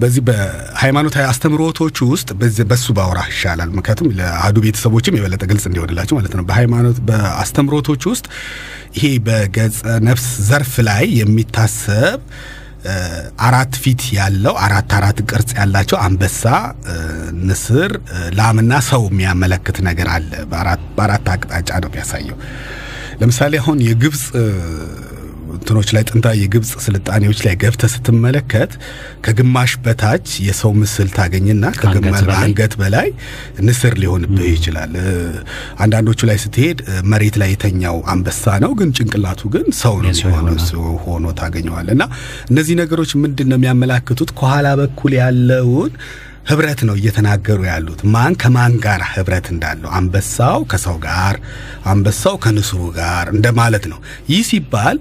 በዚህ 0.00 0.22
በሃይማኖታዊ 0.28 1.24
አስተምሮቶች 1.28 1.96
ውስጥ 2.08 2.28
በሱ 2.70 2.86
ባወራ 2.96 3.20
ይሻላል። 3.30 3.70
ምክንያቱም 3.76 4.08
ለአህዱ 4.18 4.56
ቤተሰቦችም 4.64 5.16
የበለጠ 5.18 5.42
ግልጽ 5.50 5.64
እንዲሆንላቸው 5.68 6.16
ማለት 6.18 6.34
ነው። 6.38 6.44
በሃይማኖት 6.48 6.98
በአስተምሮቶች 7.08 8.04
ውስጥ 8.10 8.26
ይሄ 8.96 9.10
በገጸ 9.26 9.78
ነፍስ 10.08 10.26
ዘርፍ 10.48 10.74
ላይ 10.88 11.04
የሚታሰብ 11.20 12.18
አራት 13.46 13.74
ፊት 13.82 14.02
ያለው 14.16 14.54
አራት 14.64 14.90
አራት 14.98 15.18
ቅርጽ 15.30 15.50
ያላቸው 15.58 15.98
አንበሳ፣ 16.04 16.44
ንስር፣ 17.42 17.92
ላምና 18.38 18.72
ሰው 18.88 19.02
የሚያመለክት 19.10 19.78
ነገር 19.88 20.08
አለ። 20.14 20.30
በአራት 20.96 21.26
አቅጣጫ 21.34 21.70
ነው 21.82 21.90
የሚያሳየው። 21.90 22.38
ለምሳሌ 23.20 23.54
አሁን 23.62 23.78
የግብፅ 23.86 24.22
እንትኖች 25.52 25.88
ላይ 25.94 26.02
ጥንታዊ 26.08 26.36
የግብፅ 26.42 26.70
ስልጣኔዎች 26.84 27.38
ላይ 27.46 27.54
ገብተ 27.62 27.82
ስትመለከት 27.92 28.72
ከግማሽ 29.24 29.72
በታች 29.84 30.26
የሰው 30.46 30.72
ምስል 30.80 31.08
ታገኝና 31.16 31.64
ከግማሽ 31.80 32.20
በላይ? 32.22 32.38
አንገት 32.42 32.74
በላይ 32.80 33.08
ንስር 33.66 33.94
ሊሆንብህ 34.02 34.48
ይችላል። 34.54 34.94
አንዳንዶቹ 35.84 36.20
ላይ 36.30 36.38
ስትሄድ 36.44 36.78
መሬት 37.12 37.36
ላይ 37.42 37.50
የተኛው 37.54 37.98
አንበሳ 38.12 38.56
ነው፣ 38.64 38.72
ግን 38.80 38.90
ጭንቅላቱ 38.98 39.42
ግን 39.54 39.66
ሰው 39.80 39.94
ነው 40.00 40.86
ሆኖ 41.04 41.26
ታገኘዋል። 41.40 41.86
እና 41.94 42.02
እነዚህ 42.50 42.74
ነገሮች 42.82 43.12
ምንድን 43.22 43.48
ነው 43.50 43.58
የሚያመላክቱት? 43.60 44.30
ከኋላ 44.40 44.68
በኩል 44.80 45.14
ያለውን 45.20 45.92
ህብረት 46.44 46.80
ነው 46.88 46.94
እየተናገሩ 46.98 47.60
ያሉት። 47.68 48.00
ማን 48.12 48.34
ከማን 48.42 48.72
ጋር 48.84 49.00
ህብረት 49.10 49.46
እንዳለው፣ 49.52 49.90
አንበሳው 49.98 50.60
ከሰው 50.70 50.96
ጋር፣ 51.04 51.36
አንበሳው 51.86 52.36
ከንስሩ 52.44 52.80
ጋር 52.98 53.26
እንደማለት 53.34 53.84
ነው። 53.92 53.98
ይህ 54.30 54.42
ሲባል 54.50 54.98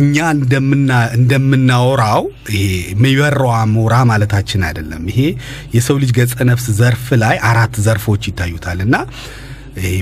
እኛ 0.00 0.16
እንደምና 0.36 0.90
እንደምናወራው 1.16 2.22
ይሄ 2.52 2.64
የሚበረው 2.92 3.50
አሞራ 3.56 3.94
ማለታችን 4.10 4.64
አይደለም። 4.68 5.04
ይሄ 5.12 5.20
የሰው 5.74 5.96
ልጅ 6.02 6.10
ገጸ 6.18 6.36
ነፍስ 6.50 6.66
ዘርፍ 6.80 7.06
ላይ 7.22 7.36
አራት 7.50 7.76
ዘርፎች 7.86 8.28
ይታዩታል 8.30 8.80
እና 8.86 8.94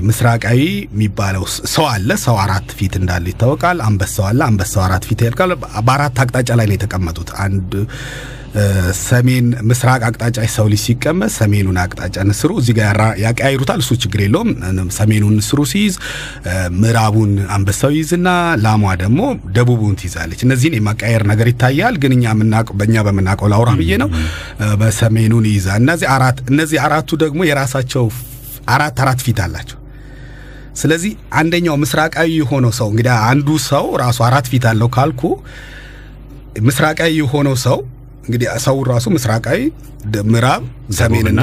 ምስራቃዊ 0.07 0.61
የሚባለው 0.85 1.43
ሰው 1.73 1.85
አለ። 1.91 2.09
ሰው 2.23 2.35
አራት 2.43 2.69
ፊት 2.77 2.93
እንዳለ 2.99 3.25
ይታወቃል። 3.31 3.77
አንበሳው 3.87 4.25
አለ። 4.29 4.39
አንበሳው 4.47 4.81
አራት 4.85 5.03
ፊት 5.09 5.19
ያልቃል። 5.25 5.51
በአራት 5.87 6.17
አቅጣጫ 6.23 6.49
ላይ 6.59 6.67
ነው 6.69 6.75
የተቀመጡት። 6.77 7.29
አንድ 7.43 7.71
ሰሜን 8.99 9.47
ምስራቅ 9.69 9.99
አቅጣጫ 10.07 10.37
ሰው 10.53 10.65
ልጅ 10.71 10.81
ሲቀመጥ 10.85 11.29
ሰሜኑን 11.35 11.77
አቅጣጫ 11.81 12.15
ንስሩ 12.29 12.51
እዚህ 12.61 12.73
ጋር 12.79 12.97
ያቀያይሩታል። 13.23 13.79
እሱ 13.83 13.91
ችግር 14.03 14.19
የለውም። 14.23 14.49
ሰሜኑን 14.97 15.33
ንስሩ 15.39 15.59
ሲይዝ 15.71 15.95
ምዕራቡን 16.79 17.31
አንበሳው 17.55 17.91
ይይዝና 17.95 18.29
ላሟ 18.63 18.93
ደግሞ 19.03 19.21
ደቡቡን 19.57 19.95
ትይዛለች። 20.01 20.41
እነዚህን 20.47 20.77
የማቀያየር 20.79 21.25
ነገር 21.31 21.49
ይታያል። 21.51 21.97
ግን 22.03 22.13
እኛ 22.17 22.25
የምናውቀው 22.33 22.77
በእኛ 22.79 23.03
በምናውቀው 23.07 23.49
ላውራ 23.53 23.73
ብዬ 23.81 23.91
ነው። 24.03 24.09
በሰሜኑን 24.81 25.45
ይይዛል። 25.51 25.81
እነዚህ 25.83 26.09
አራት 26.15 26.39
እነዚህ 26.51 26.79
አራቱ 26.85 27.19
ደግሞ 27.23 27.39
የራሳቸው 27.49 28.07
አራት 28.69 28.97
አራት 29.03 29.21
ፊት 29.25 29.39
አላቸው። 29.45 29.77
ስለዚህ 30.75 31.11
አንደኛው 31.35 31.77
ምስራቃዊ 31.81 32.29
የሆነው 32.39 32.73
ሰው 32.77 32.87
እንግዲህ 32.91 33.13
አንዱ 33.29 33.49
ሰው 33.69 33.85
ራሱ 34.01 34.19
አራት 34.27 34.45
ፊት 34.51 34.65
አለው 34.69 34.89
ካልኩ 34.95 35.21
ምስራቃዊ 36.67 37.11
የሆነው 37.19 37.55
ሰው 37.63 37.77
እንግዲህ 38.29 38.47
ሰው 38.65 38.77
ራሱ 38.89 39.05
ምስራቃዊ፣ 39.13 39.59
ምዕራብ፣ 40.27 40.63
ሰሜንና 40.97 41.39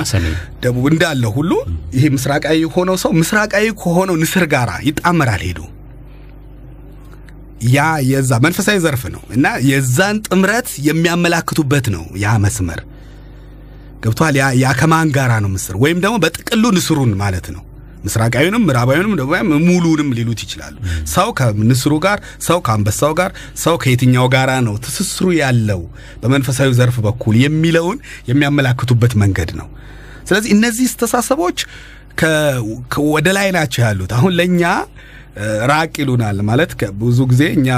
ደቡብ 0.64 0.84
እንዳለ 0.91 1.24
ሁሉ 1.37 1.53
ይሄ 1.97 2.05
ምስራቃዊ 2.16 2.57
የሆነው 2.62 2.97
ሰው 3.03 3.11
ምስራቃዊ 3.20 3.64
ከሆነው 3.80 4.16
ንስር 4.20 4.45
ጋር 4.53 4.70
ይጣመራል 4.87 5.43
ሄዶ 5.47 5.61
ያ 7.68 7.78
የዛ 8.09 8.32
መንፈሳዊ 8.45 8.78
ዘርፍ 8.84 9.03
ነው 9.14 9.22
እና 9.37 9.47
የዛን 9.68 10.16
ጥምረት 10.26 10.68
የሚያመላክቱበት 10.89 11.87
ነው 11.95 12.05
ያ 12.24 12.34
መስመር 12.45 12.80
ገብቷል። 14.05 14.34
ያ 14.41 14.47
ያ 14.62 14.74
ከማን 14.80 15.09
ጋራ 15.16 15.32
ነው 15.45 15.51
ምስር 15.55 15.74
ወይም 15.82 15.99
ደግሞ 16.05 16.16
በጥቅሉ 16.24 16.64
ንስሩን 16.76 17.12
ማለት 17.22 17.47
ነው። 17.55 17.62
ምስራቃዊንም 18.07 18.64
ምዕራባዊንም 18.68 19.12
ሙሉንም 19.68 20.09
ሊሉት 20.18 20.40
ይችላሉ። 20.44 20.74
ሰው 21.14 21.28
ከንስሩ 21.38 21.92
ጋር፣ 22.07 22.18
ሰው 22.46 22.61
ከአንበሳው 22.66 23.12
ጋር፣ 23.20 23.30
ሰው 23.64 23.76
ከየትኛው 23.82 24.26
ጋራ 24.34 24.52
ነው 24.66 24.76
ትስስሩ 24.86 25.26
ያለው 25.40 25.82
በመንፈሳዊ 26.22 26.70
ዘርፍ 26.78 26.98
በኩል 27.07 27.36
የሚለውን 27.44 27.98
የሚያመላክቱበት 28.30 29.14
መንገድ 29.22 29.52
ነው። 29.61 29.68
ስለዚህ 30.28 30.50
እነዚህ 30.57 30.86
አስተሳሰቦች 30.90 31.59
ወደ 33.09 33.28
ላይ 33.36 33.48
ናቸው 33.57 33.80
ያሉት። 33.86 34.12
አሁን 34.18 34.32
ለእኛ 34.38 34.62
ራቅ 35.70 35.92
ይሉናል 36.00 36.38
ማለት 36.48 36.70
ብዙ 37.00 37.18
ጊዜ 37.32 37.42
እኛ 37.57 37.68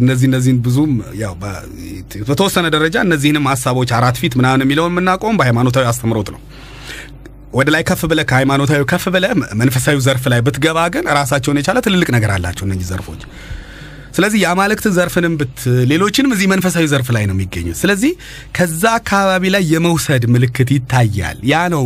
እነዚህ 0.00 0.26
እነዚህን 0.28 0.58
ብዙም 0.66 0.92
ያው 1.20 1.32
በተወሰነ 2.28 2.66
ደረጃ 2.76 2.96
እነዚህንም 3.06 3.48
ሀሳቦች 3.50 3.90
አራት 3.98 4.18
ፊት 4.22 4.34
ምናምን 4.40 4.62
የሚለውን 4.64 4.92
የምናውቀውም 4.92 5.38
በሃይማኖታዊ 5.40 5.86
አስተምሮት 5.90 6.28
ነው። 6.34 6.40
ወደ 7.52 7.68
ላይ 7.74 7.82
ከፍ 7.88 8.02
ብለህ 8.10 8.26
ከሃይማኖታዊ 8.30 8.82
ከፍ 8.90 9.04
ብለህ 9.14 9.32
መንፈሳዊ 9.60 9.96
ዘርፍ 10.04 10.24
ላይ 10.32 10.40
ብትገባ 10.46 10.78
ግን 10.94 11.06
ራሳቸውን 11.18 11.58
የቻለ 11.60 11.78
ትልልቅ 11.86 12.08
ነገር 12.16 12.30
አላቸው 12.34 12.64
እነዚህ 12.66 12.86
ዘርፎች። 12.90 13.22
ስለዚህ 14.14 14.38
የአማልክት 14.42 14.86
ዘርፍንም 14.96 15.34
ብት 15.40 15.58
ሌሎችንም 15.90 16.32
እዚህ 16.34 16.46
መንፈሳዊ 16.52 16.84
ዘርፍ 16.92 17.08
ላይ 17.16 17.24
ነው 17.28 17.34
የሚገኙት። 17.36 17.76
ስለዚህ 17.80 18.12
ከዛ 18.56 18.82
አካባቢ 18.98 19.44
ላይ 19.54 19.62
የመውሰድ 19.72 20.24
ምልክት 20.34 20.70
ይታያል። 20.76 21.38
ያ 21.50 21.60
ነው 21.74 21.84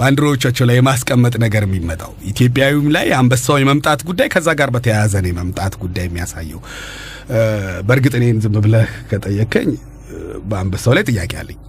ባንዲራዎቻቸው 0.00 0.66
ላይ 0.70 0.78
የማስቀመጥ 0.78 1.34
ነገር 1.44 1.64
የሚመጣው። 1.68 2.12
ኢትዮጵያዊም 2.32 2.88
ላይ 2.96 3.08
አንበሳው 3.20 3.58
የመምጣት 3.62 4.02
ጉዳይ 4.10 4.28
ከዛ 4.34 4.48
ጋር 4.60 4.70
በተያያዘ 4.76 5.14
ነው 5.24 5.32
የመምጣት 5.32 5.76
ጉዳይ 5.84 6.06
የሚያሳየው። 6.08 6.62
በእርግጥ 7.88 8.14
እኔን 8.20 8.40
ዝም 8.44 8.58
ብለህ 8.64 8.90
ከጠየከኝ 9.10 9.70
በአንበሳው 10.50 10.94
ላይ 10.96 11.06
ጥያቄ 11.10 11.32
አለኝ። 11.42 11.60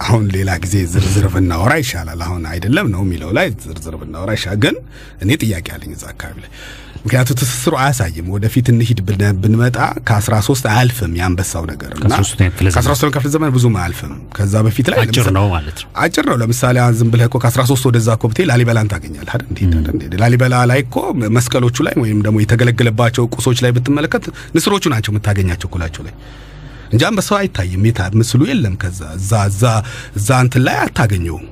አሁን 0.00 0.24
ሌላ 0.34 0.50
ጊዜ 0.64 0.74
ዝርዝር 0.92 1.24
ብናወራ 1.32 1.72
ይሻላል። 1.82 2.20
አሁን 2.26 2.42
አይደለም 2.50 2.86
ነው 2.92 3.00
የሚለው 3.04 3.30
ላይ 3.38 3.46
ዝርዝር 3.64 3.94
ብናወራ 4.00 4.30
ይሻላል። 4.36 4.60
ግን 4.64 4.76
እኔ 5.22 5.30
ጥያቄ 5.42 5.66
አለኝ 5.76 5.92
እዛ 5.96 6.04
አካባቢ 6.12 6.36
ላይ 6.44 6.50
ምክንያቱ 7.00 7.30
ትስስሩ 7.40 7.72
አያሳይም። 7.80 8.26
ወደፊት 8.34 8.66
እንሂድ 8.72 8.98
ብንመጣ 9.42 9.76
ከ13 10.08 10.64
አያልፍም 10.70 11.12
የአንበሳው 11.18 11.64
ነገር 11.70 11.90
እና 11.96 12.12
ከ13ኛው 12.16 12.48
ክፍለ 12.48 12.66
ዘመን። 12.66 12.76
ከ13ኛው 12.78 13.12
ክፍለ 13.16 13.28
ዘመን 13.34 13.52
ብዙም 13.56 13.76
አያልፍም። 13.80 14.14
ከዛ 14.36 14.54
በፊት 14.66 14.88
ላይ 14.92 14.98
አጭር 15.04 15.28
ነው 15.36 15.46
ማለት 15.54 15.78
ነው። 15.82 15.90
አጭር 16.04 16.26
ነው። 16.30 16.36
ለምሳሌ 16.42 16.78
ዝም 17.00 17.10
ብለህ 17.14 17.28
እኮ 17.30 17.38
ከ13 17.44 17.88
ወደዛ 17.90 18.08
እኮ 18.18 18.26
ብትሄድ 18.32 18.48
ላሊበላን 18.52 18.90
ታገኛለህ 18.94 19.34
አይደል? 19.36 20.18
ላሊበላ 20.22 20.64
ላይ 20.72 20.80
እኮ 20.86 20.96
መስቀሎቹ 21.38 21.76
ላይ 21.88 21.96
ወይም 22.02 22.20
ደግሞ 22.26 22.36
የተገለገለባቸው 22.44 23.26
ቁሶች 23.36 23.60
ላይ 23.66 23.72
ብትመለከት 23.78 24.26
ንስሮቹ 24.56 24.84
ናቸው 24.94 25.12
የምታገኛቸው 25.14 25.70
ኩላቸው 25.74 26.04
ላይ 26.08 26.14
እንጂ 26.92 27.02
አንበሳው 27.08 27.36
አይታይም። 27.38 27.84
ምስሉ 28.20 28.40
የለም። 28.50 28.74
ከዛ 28.82 29.00
እዛ 29.18 29.32
እዛ 29.50 29.62
እዛ 30.18 30.28
እንትን 30.44 30.62
ላይ 30.66 30.76
አታገኘውም። 30.84 31.46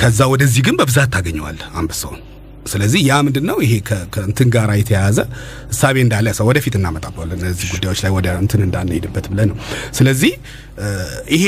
ከዛ 0.00 0.20
ወደዚህ 0.32 0.62
ግን 0.66 0.76
በብዛት 0.80 1.10
ታገኘዋለህ 1.14 1.66
አንበሳውን። 1.78 2.20
ስለዚህ 2.66 3.00
ያ 3.06 3.14
ምንድን 3.26 3.44
ነው 3.48 3.56
ይሄ 3.64 3.72
ከእንትን 4.14 4.48
ጋር 4.54 4.68
የተያያዘ 4.80 5.18
እሳቤ 5.72 5.96
እንዳለ 6.04 6.28
ሰው 6.38 6.46
ወደፊት 6.50 6.74
እናመጣበዋለን 6.78 7.38
እነዚህ 7.40 7.66
ጉዳዮች 7.74 8.00
ላይ 8.04 8.12
ወደ 8.14 8.28
እንትን 8.42 8.60
እንዳንሄድበት 8.66 9.26
ብለን 9.32 9.48
ነው። 9.52 9.56
ስለዚህ 9.98 10.32
ይሄ 11.34 11.44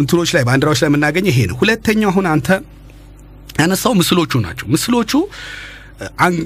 እንትኖች 0.00 0.32
ላይ 0.36 0.44
ባንዲራዎች 0.48 0.80
ላይ 0.82 0.90
የምናገኘው 0.90 1.32
ይሄ 1.34 1.40
ነው። 1.50 1.58
ሁለተኛው 1.62 2.10
አሁን 2.12 2.28
አንተ 2.34 2.48
ያነሳው 3.60 3.94
ምስሎቹ 4.00 4.32
ናቸው። 4.44 4.66
ምስሎቹ 4.74 5.12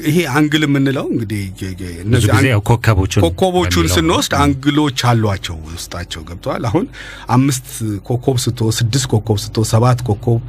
ይሄ 0.08 0.16
angle 0.36 0.62
የምንለው 0.66 1.06
እንግዲህ 1.12 1.42
ኮከቦቹን 3.22 3.86
ስንወስድ 3.94 4.32
angle 4.44 4.76
ኦች 4.76 5.00
አሏቸው 5.10 5.56
ውስጣቸው 5.68 6.22
ገብተዋል። 6.28 6.64
አሁን 6.70 6.86
አምስት 7.36 7.68
ኮከብ 8.08 8.38
ስትወስድ 8.44 8.78
ስድስት 8.80 9.06
ኮከብ 9.12 9.38
ስትወስድ 9.44 9.72
ሰባት 9.74 10.00
ኮከብ 10.08 10.40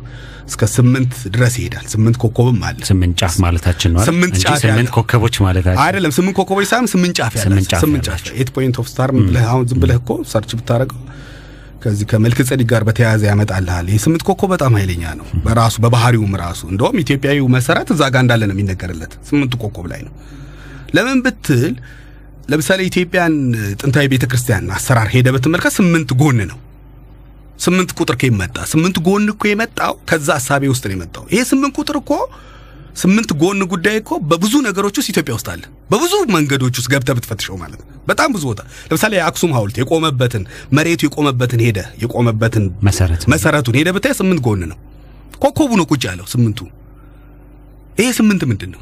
እስከ 0.49 0.64
ስምንት 0.74 1.14
ድረስ 1.36 1.53
ይሄዳል። 1.60 1.86
ስምንት 1.93 2.18
ኮከብም 2.24 2.60
አለ 2.68 2.80
ስምንት 2.89 3.16
ጫፍ 3.22 3.36
ማለታችን 3.45 3.91
ነው? 3.93 4.01
ስምንት 4.10 4.36
ጫፍ 4.43 4.60
ስምንት 4.66 4.89
ኮከቦች 4.97 5.36
ማለታችን 5.45 5.82
አይደለም። 5.86 6.12
ስምንት 6.18 6.36
ኮከቦች 6.39 6.68
ሳይሆን 6.72 6.89
ስምንት 6.93 7.16
ጫፍ 7.20 7.34
ያለ 7.38 7.45
ስምንት 7.84 8.06
ጫፍ 8.08 8.28
eight 8.36 8.51
point 8.57 8.78
of 8.82 8.88
star 8.91 9.11
ብለህ 9.20 9.45
አሁን 9.51 9.66
ዝም 9.72 9.80
ብለህ 9.84 9.97
እኮ 10.01 10.12
search 10.34 10.51
ብታደርገው 10.60 11.01
ከዚህ 11.86 12.05
ከመልከ 12.11 12.39
ጼዴቅ 12.47 12.68
ጋር 12.69 12.83
በተያያዘ 12.88 13.23
ያመጣልሃል። 13.29 13.88
ይህ 13.91 13.99
ስምንት 14.03 14.23
ኮከብ 14.27 14.49
በጣም 14.53 14.73
ኃይለኛ 14.77 15.03
ነው 15.19 15.25
በራሱ 15.45 15.75
በባህሪውም 15.83 16.33
ራሱ 16.41 16.61
እንደውም 16.71 16.97
ኢትዮጵያዊው 17.03 17.47
መሰረት 17.55 17.89
እዛ 17.95 18.03
ጋር 18.13 18.21
እንዳለ 18.25 18.41
ነው 18.49 18.55
የሚነገርለት 18.55 19.13
ስምንቱ 19.29 19.53
ኮከብ 19.63 19.88
ላይ 19.91 20.01
ነው። 20.07 20.13
ለምን 20.95 21.19
ብትል 21.25 21.73
ለምሳሌ 22.49 22.79
ኢትዮጵያን 22.89 23.33
ጥንታዊ 23.79 24.05
ቤተ 24.11 24.25
ክርስቲያን 24.31 24.65
አሰራር 24.75 25.09
ሄደ 25.13 25.27
ብትመልከት 25.36 25.73
ስምንት 25.77 26.09
ጎን 26.19 26.39
ነው። 26.51 26.59
ስምንት 27.59 27.91
ቁጥር 27.97 28.15
ከመጣ 28.21 28.57
ስምንት 28.71 28.97
ጎን 29.05 29.29
እኮ 29.33 29.43
የመጣው 29.49 29.93
ከዛ 30.09 30.27
ሀሳቤ 30.39 30.63
ውስጥ 30.71 30.83
ነው 30.89 30.95
የመጣው። 30.95 31.23
ይሄ 31.33 31.41
ስምንት 31.51 31.75
ቁጥር 31.79 31.97
እኮ 32.01 32.11
ስምንት 32.96 33.30
ጎን 33.39 33.62
ጉዳይ 33.72 33.96
እኮ 34.02 34.12
በብዙ 34.30 34.54
ነገሮች 34.68 34.96
ውስጥ 35.00 35.10
ኢትዮጵያ 35.14 35.34
ውስጥ 35.38 35.48
አለ። 35.54 35.64
በብዙ 35.91 36.14
መንገዶች 36.36 36.76
ውስጥ 36.80 36.89
ገብተህ 36.93 37.16
ብትፈትሸው 37.18 37.56
ማለት 37.62 37.80
ነው። 37.82 37.96
በጣም 38.08 38.30
ብዙ 38.36 38.43
ቦታ 38.50 38.62
ለምሳሌ 38.89 39.14
የአክሱም 39.18 39.54
ሐውልት 39.56 39.78
የቆመበትን 39.82 40.43
መሬቱ 40.78 41.02
የቆመበትን 41.08 41.62
ሄደ 41.66 41.80
የቆመበትን 42.04 42.66
መሰረቱን 43.34 43.78
ሄደ 43.80 43.91
ብታይ 43.98 44.14
ስምንት 44.20 44.41
ጎን 44.48 44.64
ነው። 44.72 44.80
ኮከቡ 45.43 45.72
ነው 45.80 45.88
ቁጭ 45.91 46.04
ያለው 46.10 46.28
ስምንቱ። 46.34 46.60
ይሄ 48.00 48.08
ስምንት 48.18 48.41
ምንድን 48.50 48.72
ነው? 48.76 48.82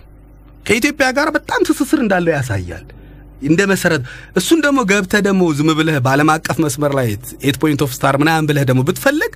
ከኢትዮጵያ 0.67 1.07
ጋር 1.17 1.27
በጣም 1.35 1.61
ትስስር 1.67 1.99
እንዳለው 2.03 2.31
ያሳያል። 2.35 2.85
እንደ 3.47 3.61
መሰረት 3.71 4.01
እሱን 4.39 4.59
ደግሞ 4.65 4.79
ገብተህ 4.89 5.21
ደግሞ 5.25 5.43
ዝም 5.57 5.69
ብለህ 5.79 5.97
በዓለም 6.05 6.29
አቀፍ 6.33 6.57
መስመር 6.63 6.91
ላይ 6.99 7.07
eight 7.43 7.57
point 7.61 7.81
of 7.85 7.91
star 7.95 8.15
ምናምን 8.21 8.45
ብለህ 8.49 8.65
ደግሞ 8.69 8.81
ብትፈልግ 8.87 9.33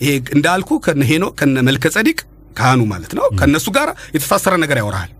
ይሄ 0.00 0.12
እንዳልኩ 0.36 0.70
ከነ 0.84 1.02
ሄኖክ 1.10 1.24
ከነ 1.38 1.58
መልከ 1.68 1.92
ጼዴቅ 1.94 2.18
ካህኑ 2.56 2.80
ማለት 2.92 3.12
ነው 3.18 3.26
ከነሱ 3.38 3.66
ጋር 3.76 3.88
የተሳሰረ 4.14 4.54
ነገር 4.64 4.78
ያወራሃል። 4.82 5.12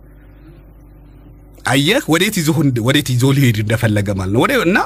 አየህ 1.65 2.03
ወዴት 2.13 2.35
ይዞ 2.39 2.49
ወዴት 2.87 3.07
ይዞ 3.13 3.25
ሊሄድ 3.37 3.57
እንደፈለገ 3.61 4.07
ማለት 4.19 4.33
ነው። 4.35 4.41
ወደ 4.45 4.53
እና 4.67 4.79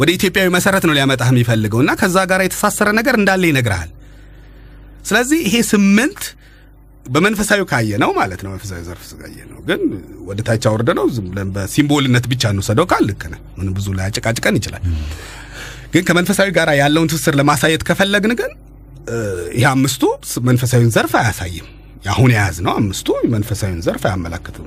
ወደ 0.00 0.08
ኢትዮጵያዊ 0.16 0.48
መሰረት 0.56 0.84
ነው 0.88 0.94
ሊያመጣህ 0.96 1.28
የሚፈልገው 1.32 1.80
እና 1.84 1.92
ከዛ 2.00 2.16
ጋር 2.30 2.40
የተሳሰረ 2.44 2.88
ነገር 2.98 3.14
እንዳለ 3.20 3.44
ይነግርሃል። 3.50 3.90
ስለዚህ 5.04 5.38
ይሄ 5.46 5.56
ስምንት 5.70 6.20
በመንፈሳዊ 7.06 7.60
ካየ 7.70 7.90
ነው 8.02 8.10
ማለት 8.18 8.40
ነው። 8.44 8.50
መንፈሳዊ 8.54 8.80
ዘርፍ 8.88 9.04
ካየ 9.20 9.38
ነው 9.50 9.58
ግን 9.68 9.80
ወደ 10.28 10.38
ታች 10.48 10.64
አውርደ 10.70 10.90
ነው 10.98 11.06
ዝም 11.14 11.26
ብለን 11.30 11.48
በሲምቦልነት 11.54 12.24
ብቻ 12.32 12.50
እንውሰደው 12.52 12.86
ካል 12.90 13.04
ልክ 13.10 13.22
ነህ። 13.32 13.40
ምንም 13.58 13.72
ብዙ 13.78 13.86
ላይ 13.98 14.06
አጨቃጭቀን 14.10 14.56
ይችላል። 14.60 14.82
ግን 15.92 16.02
ከመንፈሳዊ 16.08 16.48
ጋር 16.58 16.68
ያለውን 16.80 17.10
ትስስር 17.12 17.34
ለማሳየት 17.40 17.82
ከፈለግን 17.88 18.34
ግን 18.40 18.50
ይህ 19.56 19.66
አምስቱ 19.70 20.02
መንፈሳዊን 20.48 20.90
ዘርፍ 20.96 21.12
አያሳይም። 21.20 21.68
አሁን 22.04 22.30
የያዝ 22.32 22.56
ነው 22.64 22.72
አምስቱ 22.78 23.06
መንፈሳዊን 23.32 23.78
ዘርፍ 23.84 24.02
አያመላክትም። 24.08 24.66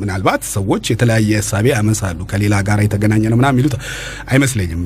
ምናልባት 0.00 0.42
ሰዎች 0.50 0.84
የተለያየ 0.92 1.30
እሳቤ 1.42 1.66
ያመሳሉ 1.72 2.18
ከሌላ 2.30 2.54
ጋር 2.66 2.78
የተገናኘ 2.84 3.22
ነው 3.32 3.38
ምናምን 3.40 3.54
የሚሉት 3.54 3.74
አይመስለኝም። 4.28 4.82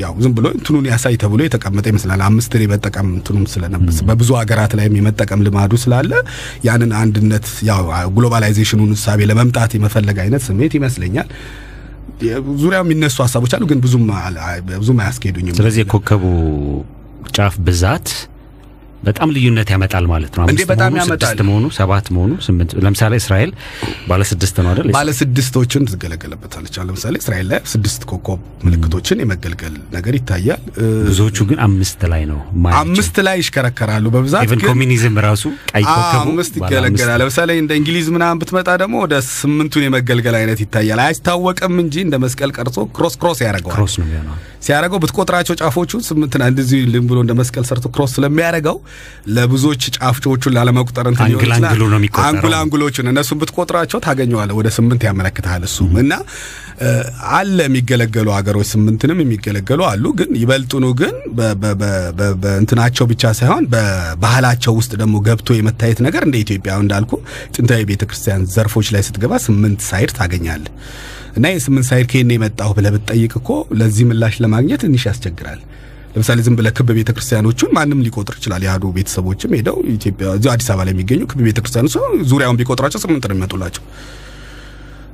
ያው 0.00 0.14
ዝም 0.24 0.32
ብሎ 0.36 0.46
እንትኑን 0.56 0.86
ያሳይ 0.90 1.16
ተብሎ 1.22 1.40
የተቀመጠ 1.46 1.86
ይመስላል። 1.92 2.22
አምስትን 2.28 2.64
የመጠቀም 2.64 3.08
እንትኑም 3.14 3.44
ስለነበስ 3.54 3.98
በብዙ 4.08 4.30
ሀገራት 4.40 4.74
ላይም 4.80 4.96
የመጠቀም 4.98 5.42
ልማዱ 5.46 5.74
ስላለ 5.84 6.12
ያንን 6.68 6.92
አንድነት 7.02 7.48
ያው 7.68 7.84
ግሎባላይዜሽኑን 8.16 8.92
እሳቤ 8.96 9.28
ለመምጣት 9.30 9.74
የመፈለግ 9.78 10.18
አይነት 10.24 10.44
ስሜት 10.48 10.74
ይመስለኛል። 10.78 11.28
ዙሪያው 12.60 12.82
የሚነሱ 12.84 13.16
ሀሳቦች 13.24 13.52
አሉ፣ 13.56 13.64
ግን 13.70 13.78
ብዙም 13.82 14.06
ብዙም 14.76 14.98
አያስኬዱኝም። 15.02 15.56
ስለዚህ 15.58 15.80
የኮከቡ 15.84 16.24
ጫፍ 17.36 17.54
ብዛት 17.66 18.08
በጣም 19.02 19.28
ልዩነት 19.34 19.68
ያመጣል 19.72 20.04
ማለት 20.10 20.32
ነው። 20.36 20.44
እንዴ 20.50 20.62
በጣም 20.70 20.92
ያመጣል። 20.92 21.18
ስድስት 21.20 21.40
መሆኑ 21.48 21.64
ሰባት 21.76 22.06
መሆኑ 22.14 22.32
ስምንት 22.46 22.70
ለምሳሌ 22.84 23.14
እስራኤል 23.22 23.50
ባለ 24.08 24.22
ስድስት 24.30 24.56
ነው 24.62 24.70
አይደል? 24.72 24.88
ባለ 24.96 25.08
ስድስቶችን 25.20 25.82
ትገለገለበታለች። 25.92 26.74
ለምሳሌ 26.88 27.14
እስራኤል 27.22 27.46
ላይ 27.52 27.60
ስድስት 27.72 28.02
ኮከብ 28.10 28.40
ምልክቶችን 28.66 29.20
የመገልገል 29.22 29.74
ነገር 29.96 30.14
ይታያል። 30.18 30.62
ብዙዎቹ 31.08 31.38
ግን 31.50 31.58
አምስት 31.66 32.00
ላይ 32.12 32.22
ነው 32.24 32.40
አምስት 32.80 33.16
ላይ 33.26 33.36
ይሽከረከራሉ 33.42 34.06
በብዛት 34.14 34.44
ግን 34.52 34.62
ኮሚኒዝም 34.68 35.16
ራሱ 35.26 35.44
ቀይ 35.72 35.84
ኮከቡ 35.90 36.26
አምስት 36.26 36.54
ይገለገላል። 36.60 37.18
ለምሳሌ 37.22 37.50
እንደ 37.62 37.72
እንግሊዝ 37.80 38.08
ምናምን 38.16 38.40
ብትመጣ 38.42 38.68
ደግሞ 38.82 38.96
ወደ 39.04 39.14
ስምንቱን 39.30 39.84
የመገልገል 39.86 40.36
አይነት 40.40 40.60
ይታያል። 40.64 41.02
አይታወቅም 41.06 41.74
እንጂ 41.84 41.96
እንደ 42.06 42.16
መስቀል 42.24 42.52
ቀርጾ 42.58 42.78
cross 42.96 43.16
cross 43.22 43.40
ያደርገዋል። 43.46 43.76
cross 43.76 43.96
ነው 44.00 44.06
የሚሆነው። 44.08 44.36
ሲያደርገው 44.64 44.98
ብትቆጥራቸው 45.02 45.54
ጫፎቹ 45.60 46.00
ስምንትና 46.06 46.44
እንደዚህ 46.50 46.80
ልም 46.92 47.04
ብሎ 47.10 47.18
እንደ 47.24 47.32
መስቀል 47.40 47.64
ሰርቶ 47.68 47.86
cross 47.94 48.12
ስለሚያደርገው 48.16 48.76
ለብዙዎች 49.34 49.82
ጫፎቹን 49.96 50.52
ላለመቁጠር 50.56 51.06
እንትን 51.10 51.24
angle 52.26 52.54
angle 52.58 52.82
ኦቹን 52.82 53.10
እነሱን 53.12 53.38
ብትቆጥራቸው 53.40 53.98
ታገኘዋለህ። 54.06 54.56
ወደ 54.58 54.68
ስምንት 54.76 55.02
ያመለክታል 55.08 55.64
እሱም 55.68 55.92
እና 56.02 56.12
አለ 57.36 57.58
የሚገለገሉ 57.66 58.28
ሀገሮች 58.36 58.68
ስምንትንም 58.72 59.20
የሚገለገሉ 59.22 59.80
አሉ። 59.88 60.04
ግን 60.18 60.30
ይበልጡኑ 60.42 60.86
ግን 61.00 61.14
በእንትናቸው 62.42 63.06
ብቻ 63.12 63.32
ሳይሆን 63.38 63.64
በባህላቸው 63.72 64.74
ውስጥ 64.78 64.92
ደግሞ 65.00 65.16
ገብቶ 65.26 65.56
የመታየት 65.56 66.00
ነገር 66.06 66.24
እንደ 66.28 66.36
ኢትዮጵያ 66.44 66.74
እንዳልኩ 66.82 67.12
ጥንታዊ 67.54 67.82
ቤተክርስቲያን 67.90 68.44
ዘርፎች 68.54 68.88
ላይ 68.94 69.04
ስትገባ 69.08 69.34
ስምንት 69.46 69.80
side 69.88 70.12
ታገኛለህ። 70.18 70.72
እና 71.36 71.46
የስምንት 71.50 71.86
side 71.88 72.06
ከየት 72.10 72.26
ነው 72.28 72.36
የመጣው 72.36 72.70
ብለህ 72.76 72.92
ብትጠይቅ 72.94 73.32
እኮ 73.40 73.50
ለዚህ 73.78 74.06
ምላሽ 74.08 74.36
ለማግኘት 74.44 74.80
ትንሽ 74.84 75.02
ያስቸግራል። 75.08 75.60
ለምሳሌ 76.18 76.38
ዝም 76.46 76.54
ብለህ 76.58 76.72
ክብ 76.76 76.88
ቤተክርስቲያኖቹን 76.98 77.70
ማንም 77.76 78.00
ሊቆጥር 78.04 78.34
ይችላል። 78.38 78.62
የአህዱ 78.66 78.84
ቤተሰቦችም 78.96 79.52
ሄደው 79.58 79.76
ኢትዮጵያ 79.92 80.28
እዚሁ 80.38 80.50
አዲስ 80.54 80.68
አበባ 80.72 80.86
ላይ 80.86 80.92
የሚገኙ 80.94 81.20
ክብ 81.30 81.40
ቤተክርስቲያኖች 81.48 81.94
ዙሪያውን 82.30 82.58
ቢቆጥራቸው 82.60 83.00
ስምንት 83.04 83.24
ነው 83.28 83.34
የሚመጡላቸው። 83.34 83.84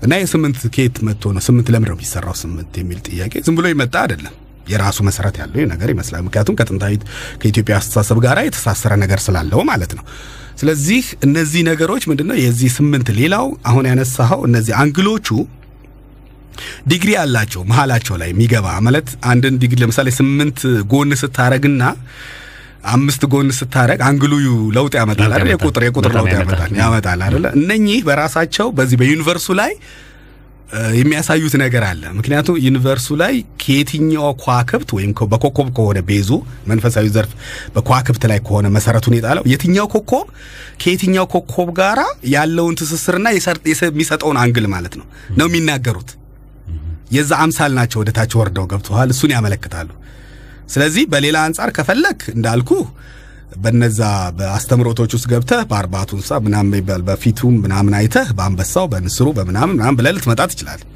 እና 0.04 0.14
የስምንት 0.20 0.56
ከየት 0.74 0.96
መጥቶ 1.08 1.32
ነው 1.36 1.42
ስምንት 1.46 1.68
ለምንድን 1.74 1.92
ነው 1.92 1.98
የሚሰራው 1.98 2.34
ስምንት 2.40 2.72
የሚል 2.80 2.98
ጥያቄ 3.08 3.42
ዝም 3.46 3.56
ብሎ 3.58 3.66
የመጣ 3.72 3.94
አይደለም። 4.02 4.34
የራሱ 4.68 4.98
መሰረት 5.08 5.36
ያለው 5.40 5.66
ነገር 5.72 5.88
ይመስላል። 5.94 6.22
ምክንያቱም 6.26 6.56
ከጥንታዊት 6.60 7.02
ከኢትዮጵያ 7.40 7.74
አስተሳሰብ 7.80 8.18
ጋር 8.26 8.38
የተሳሰረ 8.46 8.92
ነገር 9.02 9.20
ስላለው 9.26 9.60
ማለት 9.70 9.92
ነው። 9.98 10.04
ስለዚህ 10.60 11.04
እነዚህ 11.26 11.62
ነገሮች 11.68 12.02
ምንድነው 12.10 12.36
የዚህ 12.42 12.70
ስምንት 12.76 13.08
ሌላው 13.18 13.46
አሁን 13.66 13.84
ያነሳኸው 13.90 14.40
እነዚህ 14.48 14.74
አንግሎቹ 14.82 15.28
ዲግሪ 16.88 17.10
አላቸው 17.22 17.62
መሀላቸው 17.70 18.16
ላይ 18.22 18.30
የሚገባ 18.32 18.66
ማለት 18.86 19.08
አንድን 19.30 19.56
ዲግሪ 19.62 19.78
ለምሳሌ 19.82 20.08
ስምንት 20.18 20.60
ጎን 20.92 21.12
ስታረግና 21.22 21.82
አምስት 22.92 23.22
ጎን 23.32 23.50
ስታረግ 23.58 24.00
angle 24.06 24.25
ኡ 24.25 24.32
ለውጥ 24.76 24.94
ያመጣል 25.00 25.30
አይደል? 25.34 25.50
የቁጥር 25.52 25.82
የቁጥር 25.86 26.12
ለውጥ 26.16 26.32
ያመጣል 26.36 26.72
ያመጣል። 26.80 27.20
አይደለ? 27.26 27.46
እነኚህ 27.58 28.00
በራሳቸው 28.08 28.66
በዚህ 28.78 28.96
በ 29.02 29.10
universe 29.10 29.39
ኡ 29.39 29.46
ላይ 29.60 29.72
የሚያሳዩት 30.98 31.54
ነገር 31.62 31.82
አለ። 31.88 32.02
ምክንያቱም 32.18 32.56
universe 32.64 33.00
ኡ 33.00 33.08
ላይ 33.20 33.34
ከየትኛው 33.62 34.26
ከዋክብት 34.42 34.90
ወይም 34.96 35.10
በኮከብ 35.32 35.68
ከሆነ 35.76 35.98
base 36.08 36.23
ኡ 36.23 36.30
መንፈሳዊ 36.70 37.06
ዘርፍ 37.16 37.32
በከዋክብት 37.74 38.24
ላይ 38.32 38.40
ከሆነ 38.46 38.66
መሰረቱን 38.76 39.16
የጣለው 39.18 39.44
የትኛው 39.52 39.86
ኮከብ 39.94 40.26
ከየትኛው 40.82 41.26
ኮከብ 41.34 41.70
ጋራ 41.80 42.00
ያለውን 42.32 42.78
ትስስርና 42.80 43.26
የሚሰጠውን 43.84 44.38
angle 44.44 44.68
ማለት 44.74 44.96
ነው 45.00 45.06
ነው 45.38 45.48
የሚናገሩት 45.50 46.10
የዛ 47.14 47.32
አምሳል 47.42 47.72
ናቸው 47.78 47.98
ወደ 48.02 48.10
ታች 48.16 48.32
ወርደው 48.38 48.66
ገብተዋል። 48.70 49.10
እሱን 49.14 49.32
ያመለክታሉ። 49.34 49.88
ስለዚህ 50.68 51.04
በሌላ 51.12 51.36
አንጻር 51.46 51.70
ከፈለክ 51.76 52.20
እንዳልኩ 52.34 52.70
በነዛ 53.62 54.00
በአስተምሮቶች 54.38 55.10
ውስጥ 55.16 55.26
ገብተህ 55.32 55.60
በአርባቱ 55.70 56.10
እንስሳ 56.16 56.38
ምናምን 56.46 56.70
በፊቱም 57.08 57.54
ምናምን 57.64 57.94
አይተህ 57.98 58.28
በአንበሳው 58.38 58.86
በንስሩ 58.92 59.26
በምናምን 59.36 59.74
ምናምን 59.74 59.98
ብለህ 59.98 60.14
ልትመጣ 60.16 60.42
ትችላለህ። 60.52 60.88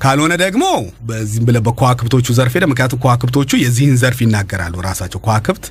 ካልሆነ 0.00 0.32
ደግሞ 0.40 0.64
በዚህም 1.08 1.44
ብለህ 1.48 1.62
በከዋክብቶቹ 1.66 2.26
ዘርፍ 2.38 2.54
ሄደህ 2.56 2.68
ምክንያቱም 2.70 3.00
ከዋክብቶቹ 3.02 3.50
የዚህን 3.60 3.94
ዘርፍ 4.02 4.18
ይናገራሉ 4.24 4.74
ራሳቸው 4.86 5.20
ከዋክብት 5.24 5.66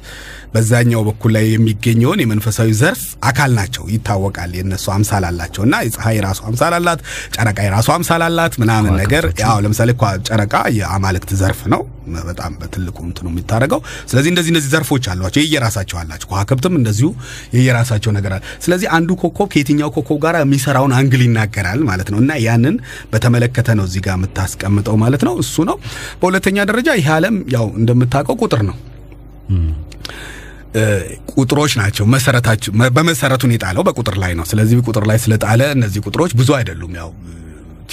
በዛኛው 0.53 1.01
በኩል 1.07 1.31
ላይ 1.35 1.45
የሚገኘውን 1.51 2.19
የመንፈሳዊ 2.23 2.69
ዘርፍ 2.81 3.01
አካል 3.29 3.51
ናቸው 3.59 3.83
ይታወቃል። 3.93 4.51
የነሱ 4.57 4.85
አምሳል 4.95 5.23
አላቸው 5.29 5.63
እና 5.67 5.75
የፀሐይ 5.85 6.15
የራሱ 6.19 6.41
አምሳል 6.49 6.73
አላት፣ 6.77 6.99
ጨረቃ 7.35 7.57
የራሱ 7.67 7.89
አምሳል 7.95 8.23
አላት 8.27 8.55
ምናምን 8.63 8.93
ነገር 9.01 9.25
ያው 9.41 9.57
ለምሳሌ 9.65 9.91
ጨረቃ 10.29 10.55
የአማልክት 10.77 11.31
ዘርፍ 11.41 11.61
ነው 11.73 11.81
በጣም 12.27 12.53
በትልቁ 12.61 12.97
እንትኑ 13.05 13.27
የሚታረገው። 13.31 13.79
ስለዚህ 14.09 14.29
እንደዚህ 14.31 14.51
እንደዚህ 14.53 14.71
ዘርፎች 14.73 15.05
አሏቸው 15.11 15.41
የየራሳቸው 15.43 15.97
አላቸው። 16.01 16.27
ከዋክብትም 16.31 16.73
እንደዚሁ 16.79 17.09
የየራሳቸው 17.55 18.11
ነገር 18.17 18.31
አለ። 18.35 18.43
ስለዚህ 18.65 18.87
አንዱ 18.97 19.09
ኮከብ 19.21 19.47
ከየትኛው 19.53 19.91
ኮከብ 19.95 20.17
ጋር 20.25 20.37
የሚሰራውን 20.41 20.93
አንግል 20.97 21.21
ይናገራል 21.25 21.81
ማለት 21.89 22.09
ነው 22.13 22.19
እና 22.23 22.33
ያንን 22.45 22.75
በተመለከተ 23.13 23.69
ነው 23.79 23.85
እዚህ 23.89 24.03
ጋር 24.05 24.12
የምታስቀምጠው 24.15 24.95
ማለት 25.03 25.23
ነው። 25.27 25.35
እሱ 25.43 25.55
ነው። 25.69 25.77
በሁለተኛ 26.21 26.57
ደረጃ 26.69 26.89
ይህ 26.99 27.09
ዓለም 27.15 27.37
ያው 27.55 27.67
እንደምታውቀው 27.79 28.37
ቁጥር 28.43 28.63
ነው። 28.69 28.77
ቁጥሮች 31.33 31.73
ናቸው 31.79 32.05
መሰረታቸው 32.13 32.71
በመሰረቱን 32.95 33.51
የጣለው 33.53 33.83
በቁጥር 33.87 34.15
ላይ 34.23 34.31
ነው። 34.39 34.45
ስለዚህ 34.51 34.79
ቁጥር 34.87 35.05
ላይ 35.09 35.17
ስለጣለ 35.23 35.61
እነዚህ 35.75 36.01
ቁጥሮች 36.07 36.31
ብዙ 36.39 36.49
አይደሉም፣ 36.57 36.93
ያው 36.99 37.09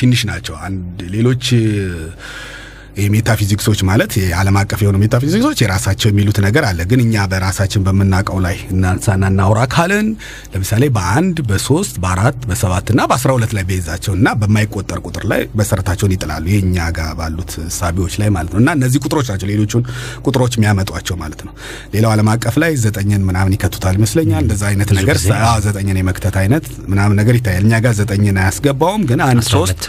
ትንሽ 0.01 0.21
ናቸው። 0.31 0.55
አንድ 0.67 0.99
ሌሎች 1.15 1.45
የሜታፊዚክሶች 3.01 3.81
ማለት 3.89 4.13
የዓለም 4.21 4.57
አቀፍ 4.61 4.81
የሆኑ 4.83 4.97
ሜታፊዚክሶች 5.03 5.59
የራሳቸው 5.63 6.09
የሚሉት 6.11 6.39
ነገር 6.47 6.65
አለ። 6.69 6.81
ግን 6.91 7.01
እኛ 7.05 7.25
በራሳችን 7.31 7.85
በምናውቀው 7.87 8.39
ላይ 8.47 8.57
እናንሳና 8.73 9.25
እናውራ 9.33 9.61
ካልን 9.75 10.09
ለምሳሌ 10.53 10.85
በአንድ 10.97 11.39
በሶስት 11.51 11.95
በአራት 12.03 12.39
በሰባትና 12.51 13.01
በአስራ 13.11 13.31
ሁለት 13.37 13.53
ላይ 13.57 13.65
በይዛቸው 13.71 14.15
እና 14.19 14.29
በማይቆጠር 14.41 15.01
ቁጥር 15.07 15.25
ላይ 15.33 15.43
መሰረታቸውን 15.61 16.15
ይጥላሉ 16.17 16.45
የእኛ 16.53 16.89
ጋር 16.99 17.11
ባሉት 17.21 17.51
ሳቢዎች 17.79 18.17
ላይ 18.23 18.31
ማለት 18.37 18.53
ነው። 18.55 18.61
እና 18.63 18.71
እነዚህ 18.79 19.01
ቁጥሮች 19.05 19.29
ናቸው 19.33 19.49
ሌሎቹን 19.51 19.85
ቁጥሮች 20.27 20.53
የሚያመጧቸው 20.59 21.19
ማለት 21.23 21.43
ነው። 21.47 21.53
ሌላው 21.95 22.11
ዓለም 22.15 22.31
አቀፍ 22.35 22.57
ላይ 22.63 22.73
ዘጠኝን 22.85 23.25
ምናምን 23.29 23.55
ይከቱታል 23.57 23.95
ይመስለኛል። 23.99 24.43
እንደዛ 24.45 24.63
አይነት 24.71 24.91
ነገር 24.99 25.17
ዘጠኝን 25.67 26.01
የመክተት 26.01 26.37
አይነት 26.41 26.65
ምናምን 26.91 27.17
ነገር 27.21 27.35
ይታያል። 27.39 27.65
እኛ 27.67 27.75
ጋር 27.85 27.95
ዘጠኝን 28.01 28.39
አያስገባውም። 28.43 29.03
ግን 29.11 29.21
አንድ 29.27 29.45
ሶስት 29.53 29.83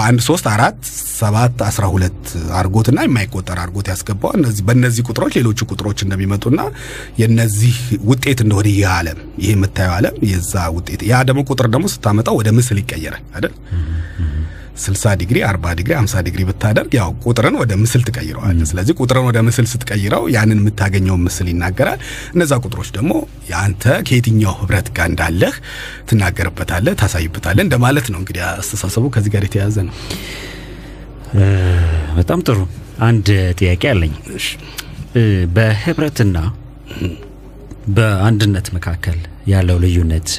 አንድ 0.00 0.20
ሶስት 0.26 0.46
አራት 0.52 0.80
ሰባት 1.16 1.58
አስራ 1.66 1.84
ሁለት 1.92 2.22
አርጎትና 2.56 2.98
የማይቆጠር 3.04 3.58
አርጎት 3.62 3.88
ያስገባው 3.92 4.32
እነዚህ 4.38 4.62
በእነዚህ 4.68 5.04
ቁጥሮች 5.08 5.36
ሌሎቹ 5.38 5.68
ቁጥሮች 5.70 5.98
እንደሚመጡና 6.04 6.60
የነዚህ 7.20 7.76
ውጤት 8.10 8.40
እንደሆነ 8.44 8.68
ይህ 8.72 8.88
ዓለም 8.94 9.20
ይህ 9.42 9.52
የምታየው 9.54 9.94
ዓለም 9.96 10.16
የዛ 10.30 10.54
ውጤት 10.76 11.02
ያ 11.08 11.22
ደግሞ 11.28 11.42
ቁጥር 11.50 11.68
ደግሞ 11.74 11.86
ስታመጣው 11.94 12.36
ወደ 12.40 12.50
ምስል 12.58 12.80
ይቀየራል 12.82 13.24
አይደል? 13.36 13.54
60 14.78 15.12
ዲግሪ 15.20 15.38
40 15.46 15.70
ዲግሪ 15.78 15.92
50 15.98 16.22
ዲግሪ 16.26 16.42
ብታደርግ 16.48 16.92
ያው 16.98 17.10
ቁጥርን 17.24 17.54
ወደ 17.60 17.72
ምስል 17.82 18.02
ትቀይረዋል። 18.08 18.58
ስለዚህ 18.70 18.94
ቁጥርን 19.00 19.24
ወደ 19.28 19.38
ምስል 19.46 19.66
ስትቀይረው 19.70 20.24
ያንን 20.34 20.58
የምታገኘውን 20.60 21.22
ምስል 21.26 21.46
ይናገራል። 21.52 22.00
እነዛ 22.34 22.52
ቁጥሮች 22.64 22.90
ደግሞ 22.96 23.12
የአንተ 23.50 23.84
ከየትኛው 24.08 24.54
ህብረት 24.60 24.88
ጋር 24.96 25.08
እንዳለህ 25.12 25.54
ትናገርበታለህ፣ 26.10 26.96
ታሳይበታለህ 27.02 27.64
እንደማለት 27.66 28.08
ነው። 28.12 28.20
እንግዲህ 28.22 28.44
አስተሳሰቡ 28.52 29.06
ከዚህ 29.16 29.32
ጋር 29.34 29.44
የተያያዘ 29.48 29.78
ነው። 29.88 29.94
በጣም 32.16 32.40
ጥሩ። 32.46 32.58
አንድ 33.06 33.26
ጥያቄ 33.58 33.82
አለኝ። 33.92 34.12
በህብረትና 35.56 36.36
በአንድነት 37.96 38.66
መካከል 38.76 39.18
ያለው 39.48 39.76
ልዩነት 39.82 40.30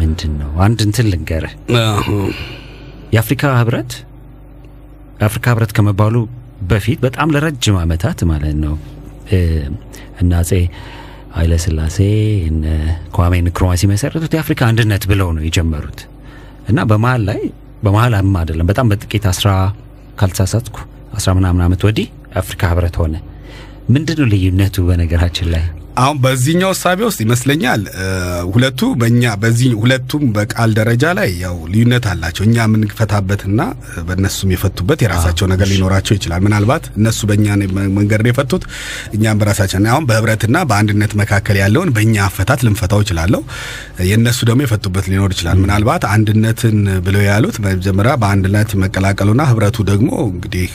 ምንድን 0.00 0.32
ነው? 0.40 0.50
አንድ 0.64 0.78
እንትን 0.86 1.06
ልንገርህ። 1.12 1.54
የአፍሪካ 3.14 3.42
ህብረት 3.60 3.92
የአፍሪካ 5.20 5.46
ህብረት 5.52 5.72
ከመባሉ 5.76 6.14
በፊት 6.70 6.98
በጣም 7.04 7.32
ለረጅም 7.34 7.76
ዓመታት 7.82 8.18
ማለት 8.30 8.56
ነው 8.64 8.74
እነ 10.20 10.30
አጼ 10.40 10.50
ኃይለ 11.36 11.54
ሥላሴ 11.64 11.98
እነ 12.48 12.64
ኳሜ 13.16 13.34
ንክሩማ 13.46 13.70
ሲመሰረቱት 13.80 14.32
የአፍሪካ 14.36 14.62
አንድነት 14.70 15.04
ብለው 15.10 15.28
ነው 15.36 15.42
የጀመሩት 15.46 16.00
እና 16.68 16.80
በመሀል 16.90 17.22
ላይ 17.30 17.40
በመሀል 17.84 18.12
አይደለም 18.16 18.68
በጣም 18.70 18.88
በጥቂት 18.92 19.24
አስራ 19.32 19.48
ካልተሳሳትኩ 20.18 20.76
አስራ 21.14 21.30
ምናምን 21.38 21.62
ዓመት 21.66 21.82
ወዲህ 21.86 22.06
የአፍሪካ 22.32 22.62
ህብረት 22.70 22.96
ሆነ። 23.00 23.14
ምንድን 23.90 24.18
ነው 24.20 24.26
ልዩነቱ? 24.32 24.76
በነገራችን 24.88 25.48
ላይ 25.54 25.64
አሁን 25.94 26.16
በዚህኛው 26.22 26.70
እሳቤ 26.74 27.00
ውስጥ 27.06 27.20
ይመስለኛል 27.24 27.82
ሁለቱ 28.52 28.80
በእኛ 29.00 29.32
በዚህ 29.42 29.68
ሁለቱም 29.82 30.22
በቃል 30.36 30.70
ደረጃ 30.78 31.12
ላይ 31.18 31.28
ያው 31.42 31.56
ልዩነት 31.72 32.04
አላቸው። 32.12 32.42
እኛ 32.46 32.56
የምንፈታበትና 32.66 33.60
በእነሱም 34.08 34.52
የፈቱበት 34.54 35.02
የራሳቸው 35.04 35.48
ነገር 35.52 35.68
ሊኖራቸው 35.72 36.14
ይችላል። 36.18 36.40
ምናልባት 36.46 36.86
እነሱ 36.98 37.20
በእኛ 37.30 37.46
መንገድ 37.98 38.22
ነው 38.24 38.30
የፈቱት፣ 38.32 38.64
እኛም 39.16 39.40
በራሳችን 39.42 39.86
አሁን 39.92 40.06
በህብረትና 40.08 40.56
በአንድነት 40.70 41.14
መካከል 41.22 41.58
ያለውን 41.62 41.92
በእኛ 41.96 42.16
አፈታት 42.26 42.62
ልንፈታው 42.66 43.02
ይችላለሁ። 43.04 43.42
የእነሱ 44.08 44.40
ደግሞ 44.50 44.60
የፈቱበት 44.66 45.06
ሊኖር 45.12 45.32
ይችላል። 45.36 45.58
ምናልባት 45.64 46.04
አንድነትን 46.14 46.76
ብለው 47.06 47.24
ያሉት 47.28 47.58
መጀመሪያ 47.68 48.14
በአንድነት 48.22 48.72
መቀላቀሉና 48.84 49.42
ህብረቱ 49.50 49.78
ደግሞ 49.92 50.10
እንግዲህ 50.32 50.70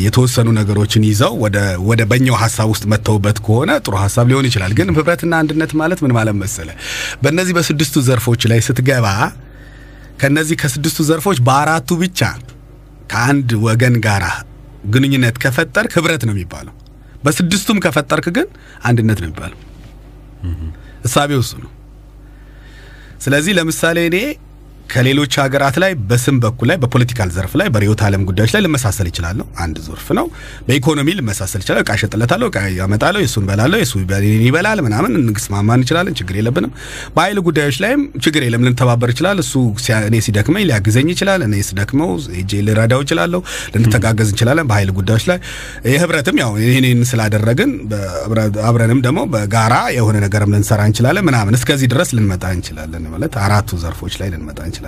የተወሰኑ 0.00 0.48
ነገሮችን 0.56 1.02
ይዘው 1.08 1.32
ወደ 1.42 1.58
ወደ 1.88 2.00
በኛው 2.10 2.36
ሀሳብ 2.40 2.68
ውስጥ 2.72 2.84
መተውበት 2.92 3.38
ከሆነ 3.44 3.70
ጥሩ 3.84 3.94
ሀሳብ 4.02 4.26
ሊሆን 4.30 4.46
ይችላል። 4.48 4.72
ግን 4.78 4.88
ህብረትና 4.96 5.32
አንድነት 5.42 5.72
ማለት 5.80 6.00
ምን 6.04 6.12
ማለት 6.18 6.36
መሰለ? 6.42 6.68
በእነዚህ 7.22 7.54
በስድስቱ 7.58 8.02
ዘርፎች 8.08 8.42
ላይ 8.50 8.60
ስትገባ 8.66 9.06
ከነዚህ 10.20 10.56
ከስድስቱ 10.62 11.00
ዘርፎች 11.08 11.38
በአራቱ 11.46 11.90
ብቻ 12.02 12.20
ከአንድ 13.10 13.50
ወገን 13.66 13.94
ጋር 14.06 14.24
ግንኙነት 14.92 15.36
ከፈጠርክ 15.42 15.92
ህብረት 15.98 16.22
ነው 16.28 16.34
የሚባለው። 16.34 16.74
በስድስቱም 17.24 17.78
ከፈጠርክ 17.84 18.26
ግን 18.36 18.46
አንድነት 18.84 19.18
ነው 19.22 19.26
የሚባለው። 19.28 19.58
እሳቤው 21.04 21.40
እሱ 21.44 21.52
ነው። 21.64 21.70
ስለዚህ 23.20 23.52
ለምሳሌ 23.58 23.98
እኔ 24.10 24.18
ከሌሎች 24.90 25.32
ሀገራት 25.40 25.76
ላይ 25.82 25.92
በስም 26.08 26.36
በኩል 26.42 26.68
ላይ 26.70 26.76
በፖለቲካል 26.82 27.28
ዘርፍ 27.34 27.52
ላይ 27.60 27.68
በርዕዮተ 27.74 28.02
ዓለም 28.06 28.22
ጉዳዮች 28.28 28.52
ላይ 28.54 28.62
ልመሳሰል 28.64 29.06
ይችላለሁ። 29.10 29.46
አንድ 29.62 29.76
ዘርፍ 29.86 30.06
ነው። 30.18 30.26
በኢኮኖሚ 30.66 31.08
ልመሳሰል 31.18 31.60
ይችላለሁ። 31.62 31.84
እቃ 31.84 31.94
እሸጥለታለሁ፣ 31.98 32.48
እቃ 32.50 32.60
ያመጣለሁ፣ 32.76 33.20
የእሱን 33.24 33.44
በላለሁ፣ 33.48 33.78
የእሱ 33.82 33.94
ይበላል 34.46 34.80
ምናምን 34.86 35.12
እንስማማ 35.20 35.68
እንችላለን። 35.78 36.16
ችግር 36.20 36.34
የለብንም። 36.40 36.72
በኃይል 37.16 37.40
ጉዳዮች 37.48 37.78
ላይም 37.84 38.02
ችግር 38.24 38.44
የለም፣ 38.46 38.64
ልንተባበር 38.66 39.10
ይችላል። 39.14 39.38
እሱ 39.44 39.54
እኔ 40.08 40.16
ሲደክመኝ 40.26 40.64
ሊያግዘኝ 40.68 41.08
ይችላል። 41.14 41.40
እኔ 41.46 41.62
ስደክመው 41.68 42.10
ሄጄ 42.34 42.62
ልረዳው 42.66 43.02
ይችላለሁ። 43.04 43.42
ልንተጋገዝ 43.76 44.30
እንችላለን። 44.32 44.68
በኃይል 44.70 44.92
ጉዳዮች 44.98 45.26
ላይ 45.30 45.38
የህብረትም 45.90 46.36
ያው 46.40 46.52
ይህንን 46.62 47.02
ስላደረግን 47.10 47.70
አብረንም 48.68 49.00
ደግሞ 49.06 49.20
በጋራ 49.32 49.74
የሆነ 49.96 50.16
ነገርም 50.24 50.52
ልንሰራ 50.54 50.80
እንችላለን 50.88 51.26
ምናምን 51.28 51.56
እስከዚህ 51.58 51.88
ድረስ 51.92 52.10
ልንመጣ 52.16 52.44
እንችላለን 52.56 53.04
ማለት 53.12 53.34
አራቱ 53.44 53.78
ዘርፎች 53.82 54.14
ላይ 54.20 54.30
ልንመጣ 54.32 54.58
እንችላለን። 54.62 54.79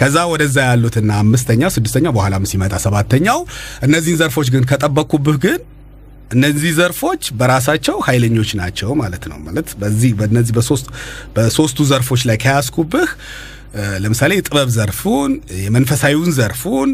ከዛ 0.00 0.16
ወደዛ 0.32 0.56
ያሉትና 0.68 1.10
አምስተኛው 1.22 1.72
ስድስተኛው 1.76 2.14
በኋላም 2.16 2.46
ሲመጣ 2.50 2.74
ሰባተኛው 2.84 3.40
እነዚህን 3.82 4.20
ዘርፎች 4.22 4.48
ግን 4.54 4.64
ከጠበቅኩብህ 4.70 5.38
ግን 5.44 5.58
እነዚህ 6.34 6.70
ዘርፎች 6.78 7.22
በራሳቸው 7.38 7.96
ኃይለኞች 8.06 8.50
ናቸው 8.60 8.90
ማለት 9.00 9.24
ነው። 9.30 9.38
ማለት 9.46 9.68
በዚህ 9.80 10.10
በእነዚህ 10.18 10.54
በሶስቱ 11.36 11.78
ዘርፎች 11.90 12.22
ላይ 12.28 12.36
ከያዝኩብህ 12.36 13.10
ለምሳሌ 14.04 14.32
የጥበብ 14.36 14.68
ዘርፉን 14.76 15.32
የመንፈሳዊውን 15.64 16.32
ዘርፉን 16.38 16.90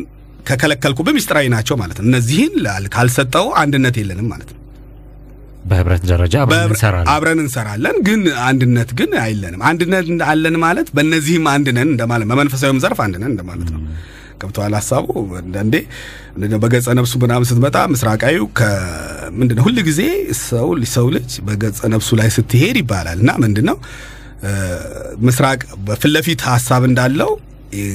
ከከለከልኩብህ 0.47 1.15
ምስጢራዊ 1.19 1.47
ናቸው 1.55 1.77
ማለት 1.83 1.99
ነው። 2.01 2.07
እነዚህን 2.09 2.55
ካልሰጠው 2.95 3.47
አንድነት 3.61 3.97
የለንም 4.01 4.29
ማለት 4.33 4.51
ነው። 4.51 4.61
በህብረት 5.65 6.03
ደረጃ 6.09 6.35
አብረን 6.43 6.65
እንሰራለን። 6.69 7.09
አብረን 7.13 7.41
እንሰራለን፣ 7.43 7.97
ግን 8.07 8.21
አንድነት 8.47 8.91
ግን 8.99 9.11
አይለንም። 9.23 9.63
አንድነት 9.69 10.03
አለን 10.29 10.57
ማለት 10.65 10.89
በእነዚህም 10.97 11.47
አንድ 11.53 11.69
ነን 11.77 11.89
እንደማለት፣ 11.93 12.27
በመንፈሳዊም 12.33 12.81
ዘርፍ 12.85 13.01
አንድ 13.05 13.17
ነን 13.23 13.33
እንደማለት 13.33 13.71
ነው። 13.75 13.81
ገብተዋል 14.41 14.75
ሀሳቡ። 14.79 15.07
አንዳንዴ 15.41 15.75
በገጸ 16.63 16.87
ነፍሱ 16.99 17.13
ምናምን 17.23 17.47
ስትመጣ 17.51 17.77
ምስራቃዊው 17.93 18.47
ከምንድነው 18.59 19.65
ሁል 19.67 19.79
ጊዜ 19.89 20.01
ሰው 20.43 20.67
ሰው 20.95 21.07
ልጅ 21.17 21.31
በገጸ 21.47 21.81
ነፍሱ 21.93 22.11
ላይ 22.21 22.31
ስትሄድ 22.37 22.79
ይባላል 22.83 23.19
እና 23.23 23.33
ምንድነው 23.45 23.77
እ፣ 24.45 24.51
ምስራቅ 25.27 25.61
በፊት 25.87 26.11
ለፊት 26.15 26.41
ሀሳብ 26.49 26.83
እንዳለው 26.89 27.31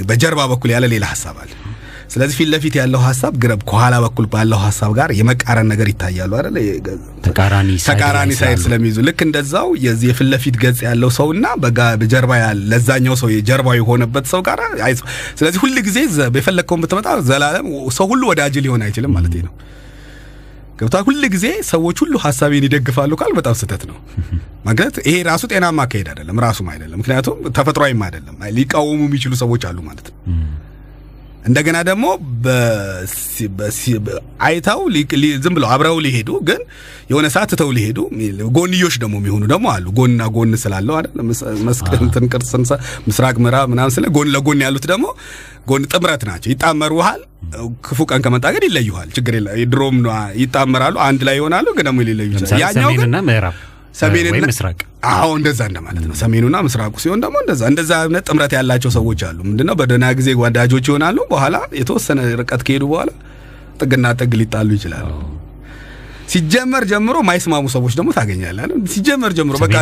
በጀርባ 0.07 0.41
በኩል 0.51 0.70
ያለ 0.74 0.86
ሌላ 0.93 1.05
ሀሳብ 1.11 1.36
አለ። 1.41 1.51
ስለዚህ 2.10 2.36
ፊት 2.38 2.49
ለፊት 2.51 2.76
ያለው 2.80 3.01
ሀሳብ 3.05 3.34
ግረብ 3.41 3.62
ከኋላ 3.70 3.95
በኩል 4.03 4.26
ባለው 4.32 4.60
ሀሳብ 4.64 4.91
ጋር 4.97 5.10
የመቃረን 5.18 5.68
ነገር 5.72 5.88
ይታያሉ 5.91 6.32
አይደል? 6.39 6.55
ተቃራኒ 7.89 8.32
ሳይድ 8.39 8.60
ስለሚይዙ 8.64 8.97
ልክ 9.07 9.20
እንደዛው 9.26 9.68
የዚህ 9.84 10.07
የፊት 10.12 10.28
ለፊት 10.32 10.55
ገጽ 10.64 10.80
ያለው 10.88 11.10
ሰውና 11.18 11.45
በጀርባ 12.01 12.32
ያለ 12.41 12.60
ለዛኛው 12.72 13.18
ሰው 13.22 13.30
የጀርባው 13.36 13.76
የሆነበት 13.80 14.28
ሰው 14.34 14.41
ጋር 14.47 14.62
ስለዚህ 15.39 15.60
ሁል 15.66 15.78
ጊዜ 15.88 15.97
በፈለግከውን 16.36 16.82
ብትመጣ 16.86 17.10
ዘላለም 17.30 17.68
ሰው 17.97 18.07
ሁሉ 18.14 18.24
ወዳጅ 18.32 18.55
ሊሆን 18.66 18.84
አይችልም 18.88 19.14
ማለት 19.18 19.36
ነው። 19.47 19.53
ገብቷል። 20.80 21.03
ሁል 21.07 21.24
ጊዜ 21.34 21.45
ሰዎች 21.70 21.97
ሁሉ 22.03 22.16
ሀሳቤን 22.26 22.66
ይደግፋሉ 22.68 23.14
ካል 23.22 23.32
በጣም 23.38 23.55
ስህተት 23.62 23.84
ነው። 23.89 23.97
ማለት 24.66 24.95
ይሄ 25.07 25.16
ራሱ 25.28 25.43
ጤናማ 25.51 25.80
አካሄድ 25.86 26.07
አይደለም፣ 26.12 26.39
ራሱም 26.45 26.68
አይደለም። 26.74 26.97
ምክንያቱም 27.01 27.38
ተፈጥሯዊም 27.57 28.01
አይደለም። 28.07 28.36
ሊቃወሙ 28.57 28.99
የሚችሉ 29.07 29.34
ሰዎች 29.41 29.64
አሉ 29.70 29.78
ማለት 29.88 30.07
ነው። 30.10 30.18
እንደገና 31.43 31.77
ደግሞ 31.87 32.05
አይተው 34.41 34.79
ዝም 35.43 35.53
ብለው 35.55 35.67
አብረው 35.73 35.97
ሊሄዱ 36.05 36.29
ግን 36.47 36.61
የሆነ 37.09 37.27
ሰዓት 37.33 37.49
ትተው 37.53 37.69
ሊሄዱ 37.77 37.99
ጎንዮሽ 38.57 38.95
ደግሞ 39.03 39.15
የሚሆኑ 39.21 39.43
ደግሞ 39.51 39.67
አሉ። 39.73 39.85
ጎንና 39.97 40.23
ጎን 40.35 40.51
ስላለው 40.63 40.95
አይደል 40.97 41.21
መስ- 41.29 41.45
መስቀል 41.67 42.01
እንትን 42.05 42.25
ቅርጽ 42.31 42.51
እንሰ- 42.59 42.79
ምስራቅ 43.07 43.35
ምዕራብ 43.43 43.67
ምናምን 43.73 43.93
ስለ 43.95 44.05
ጎን 44.17 44.29
ለጎን 44.35 44.61
ያሉት 44.65 44.85
ደግሞ 44.91 45.07
ጎን 45.67 45.83
ጥምረት 45.91 46.23
ናቸው። 46.29 46.49
ይጣመሩሃል። 46.53 47.21
ክፉ 47.85 47.99
ቀን 48.09 48.21
ከመጣ 48.23 48.45
ግን 48.55 48.63
ይለዩሃል። 48.67 49.09
ችግር 49.15 49.33
የለ 49.37 49.49
ድሮም 49.71 49.97
ይጣመራሉ፣ 50.39 50.95
አንድ 51.05 51.21
ላይ 51.27 51.37
ይሆናሉ፣ 51.39 51.67
ግን 51.77 51.85
ደግሞ 51.89 51.99
ሊለዩ 52.07 52.29
ይችላል። 52.35 52.61
ያኛው 52.65 52.89
ግን 52.93 53.11
ሰሜንና 53.95 54.43
ምስራቅ 54.45 54.77
አዎ 55.11 55.29
እንደዛ 55.37 55.61
እንደማለት 55.69 56.03
ነው። 56.09 56.15
ሰሜኑና 56.21 56.57
ምስራቁ 56.65 56.93
ሲሆን 57.03 57.19
ደግሞ 57.23 57.35
እንደዛ 57.43 57.61
እንደዛ 57.71 57.91
አይነት 58.01 58.23
ጥምረት 58.29 58.53
ያላቸው 58.57 58.91
ሰዎች 58.97 59.21
አሉ። 59.27 59.37
ምንድነው 59.49 59.75
በደህና 59.79 60.07
ጊዜ 60.19 60.29
ወዳጆች 60.41 60.87
ይሆናሉ። 60.89 61.17
በኋላ 61.31 61.57
የተወሰነ 61.79 62.19
ርቀት 62.41 62.63
ከሄዱ 62.67 62.85
በኋላ 62.91 63.09
ጥግና 63.81 64.07
ጥግ 64.19 64.33
ሊጣሉ 64.41 64.69
ይችላሉ። 64.77 65.09
ሲጀመር 66.30 66.84
ጀምሮ 66.89 67.17
ማይስማሙ 67.27 67.65
ሰዎች 67.73 67.93
ደግሞ 67.97 68.09
ታገኛለህ። 68.17 68.63
አይደል? 68.65 68.82
ሲጀመር 68.93 69.32
ጀምሮ 69.38 69.55
በቃ? 69.63 69.75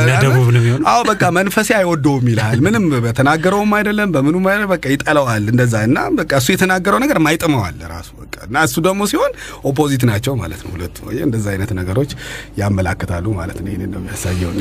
አዎ 0.92 1.00
በቃ 1.10 1.24
መንፈሴ 1.38 1.70
አይወደውም 1.78 2.26
ይልሃል። 2.32 2.60
ምንም 2.68 2.86
በተናገረውም 3.06 3.72
አይደለም 3.78 4.12
በምኑም 4.16 4.46
አይደለም 4.50 4.72
በቃ 4.74 4.86
ይጠላዋል። 4.94 5.46
እንደዛ 5.54 5.76
እና 5.88 6.00
በቃ 6.20 6.32
እሱ 6.42 6.50
የተናገረው 6.56 7.02
ነገር 7.06 7.20
ማይጥመዋል 7.28 7.80
ራሱ 7.94 8.10
በቃ 8.22 8.36
እና 8.48 8.66
እሱ 8.68 8.76
ደግሞ 8.88 9.02
ሲሆን 9.12 9.34
opposite 9.68 10.06
ናቸው 10.12 10.36
ማለት 10.42 10.62
ነው 10.66 10.72
ሁለቱ። 10.76 10.98
እንደዛ 11.28 11.48
አይነት 11.54 11.74
ነገሮች 11.80 12.14
ያመላክታሉ 12.62 13.26
ማለት 13.40 13.60
ነው። 13.62 13.70
ይሄንን 13.72 13.92
ነው 13.96 14.02
የሚያሳየው 14.02 14.54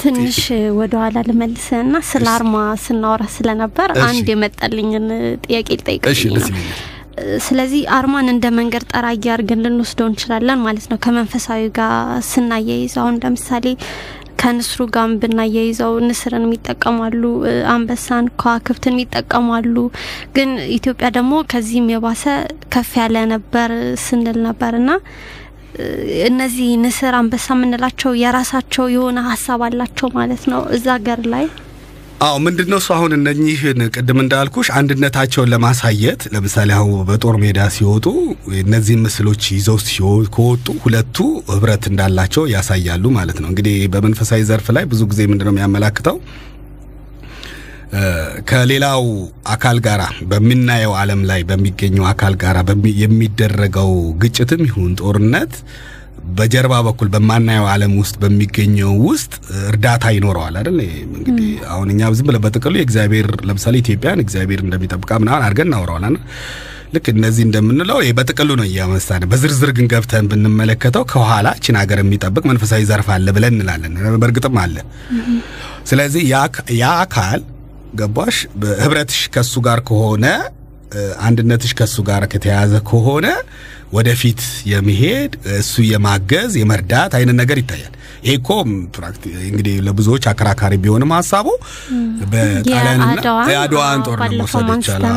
ትንሽ 0.00 0.38
ወደ 0.78 0.92
ኋላ 1.00 1.18
ልመልስና 1.26 1.96
ስለ 2.08 2.26
አርማ 2.32 2.54
ስናወራ 2.84 3.24
ስለነበር 3.34 3.90
አንድ 4.06 4.28
የመጣልኝን 4.32 5.06
ጥያቄ 5.44 5.68
እሺ 5.68 5.78
ልጠይቅልኝ 5.80 6.32
ነው። 6.32 6.48
ይለኛል። 6.48 6.80
ስለዚህ 7.44 7.82
አርማን 7.96 8.26
እንደ 8.30 8.46
መንገድ 8.56 8.84
ጠራጊ 8.92 9.24
አድርገን 9.32 9.62
ልንወስደው 9.64 10.06
እንችላለን 10.10 10.60
ማለት 10.64 10.86
ነው። 10.90 10.98
ከመንፈሳዊ 11.04 11.62
ጋር 11.78 11.92
ስናያይዘው 12.28 13.02
አሁን 13.02 13.18
ለምሳሌ 13.24 13.66
ከንስሩ 14.40 14.80
ጋር 14.94 15.10
ብናያይዘው 15.22 15.92
ንስርን 16.06 16.44
የሚጠቀማሉ፣ 16.46 17.22
አንበሳን፣ 17.72 18.26
ከዋክብትን 18.40 18.94
የሚጠቀማሉ። 18.96 19.76
ግን 20.36 20.48
ኢትዮጵያ 20.76 21.08
ደግሞ 21.16 21.34
ከዚህም 21.52 21.86
የባሰ 21.92 22.24
ከፍ 22.74 22.90
ያለ 23.00 23.16
ነበር 23.34 23.70
ስንል 24.04 24.38
ነበርና 24.46 24.90
እ፣ 25.76 25.84
እነዚህ 26.26 26.70
ንስር፣ 26.82 27.14
አንበሳ 27.18 27.46
የምንላቸው 27.56 28.12
የራሳቸው 28.22 28.86
የሆነ 28.94 29.20
ሀሳብ 29.28 29.62
አላቸው 29.68 30.10
ማለት 30.16 30.42
ነው 30.52 30.62
እዛ 30.76 30.86
ሀገር 30.96 31.20
ላይ 31.32 31.46
አዎ 32.22 32.34
ምንድን 32.44 32.68
ነው 32.70 32.78
እሱ 32.80 32.88
አሁን 32.96 33.12
እነኚህን 33.16 33.78
ቅድም 33.94 34.18
እንዳልኩሽ 34.22 34.68
አንድነታቸውን 34.78 35.50
ለማሳየት 35.52 36.20
ለምሳሌ 36.34 36.70
አሁን 36.76 37.00
በጦር 37.08 37.36
ሜዳ 37.42 37.60
ሲወጡ 37.76 38.06
እነዚህን 38.60 39.02
ምስሎች 39.06 39.42
ይዘው 39.54 39.78
ከወጡ 40.36 40.66
ሁለቱ 40.84 41.16
ህብረት 41.50 41.84
እንዳላቸው 41.90 42.44
ያሳያሉ 42.52 43.04
ማለት 43.18 43.38
ነው። 43.42 43.48
እንግዲህ 43.52 43.76
በመንፈሳዊ 43.94 44.42
ዘርፍ 44.50 44.68
ላይ 44.76 44.86
ብዙ 44.92 45.00
ጊዜ 45.12 45.20
ምንድን 45.32 45.48
ነው 45.48 45.54
የሚያመላክተው 45.54 46.18
ከሌላው 48.50 49.02
አካል 49.54 49.78
ጋራ 49.86 50.02
በምናየው 50.30 50.92
ዓለም 51.00 51.22
ላይ 51.30 51.40
በሚገኘው 51.48 52.06
አካል 52.12 52.36
ጋራ 52.42 52.58
የሚደረገው 53.02 53.90
ግጭትም 54.22 54.62
ይሁን 54.68 54.92
ጦርነት 55.02 55.54
በጀርባ 56.32 56.74
በኩል 56.86 57.08
በማናየው 57.12 57.66
ዓለም 57.70 57.92
ውስጥ 58.00 58.14
በሚገኘው 58.22 58.92
ውስጥ 59.06 59.32
እርዳታ 59.68 60.04
ይኖረዋል 60.16 60.54
አይደል? 60.60 60.78
እንግዲህ 61.12 61.48
አሁን 61.72 61.88
እኛ 61.92 62.10
ዝም 62.18 62.26
ብለን 62.28 62.42
በጥቅሉ 62.44 62.74
የእግዚአብሔር 62.78 63.28
ለምሳሌ 63.48 63.74
ኢትዮጵያን 63.82 64.22
እግዚአብሔር 64.24 64.60
እንደሚጠብቃ 64.64 65.10
ምናምን 65.22 65.44
አድርገን 65.46 65.68
እናወራዋለን። 65.70 66.16
ልክ 66.94 67.06
እነዚህ 67.12 67.42
እንደምንለው 67.46 67.98
ይሄ 68.02 68.10
በጥቅሉ 68.16 68.50
ነው 68.58 68.66
እያመሳን፣ 68.68 69.22
በዝርዝር 69.30 69.70
ግን 69.76 69.86
ገብተን 69.92 70.26
ብንመለከተው 70.30 71.04
ከኋላ 71.12 71.48
ችን 71.64 71.78
ሀገር 71.80 72.00
የሚጠብቅ 72.02 72.44
መንፈሳዊ 72.50 72.82
ዘርፍ 72.90 73.08
አለ 73.14 73.26
ብለን 73.36 73.54
እንላለን። 73.56 73.94
በእርግጥም 74.22 74.58
አለ። 74.62 74.76
ስለዚህ 75.86 76.22
ያ 76.28 76.42
አካ- 76.46 76.66
ያ 76.78 76.90
አካል 77.02 77.40
ገባሽ 77.94 78.36
በህብረትሽ 78.60 79.22
ከሱ 79.34 79.54
ጋር 79.64 79.80
ከሆነ 79.88 80.26
አንድነትሽ 81.26 81.72
ከሱ 81.76 81.96
ጋር 82.08 82.22
ከተያያዘ 82.32 82.74
ከሆነ 82.88 83.26
ወደፊት 83.92 84.40
የመሄድ 84.70 85.32
እሱ 85.56 85.74
የማገዝ 85.88 86.52
የመርዳት 86.60 87.12
አይነት 87.18 87.36
ነገር 87.40 87.58
ይታያል። 87.62 87.92
ይሄ 88.24 88.34
እኮ 88.38 88.50
እንግዲህ 89.46 89.74
ለብዙዎች 89.86 90.24
አከራካሪ 90.30 90.74
ቢሆንም 90.82 91.12
ሀሳቡ 91.16 91.48
በጣሊያንና 92.32 93.08
የአድዋን፣ 93.52 94.02
ጦርነት 94.06 94.34
መውሰድ 94.40 94.68
ይቻላል። 94.76 95.16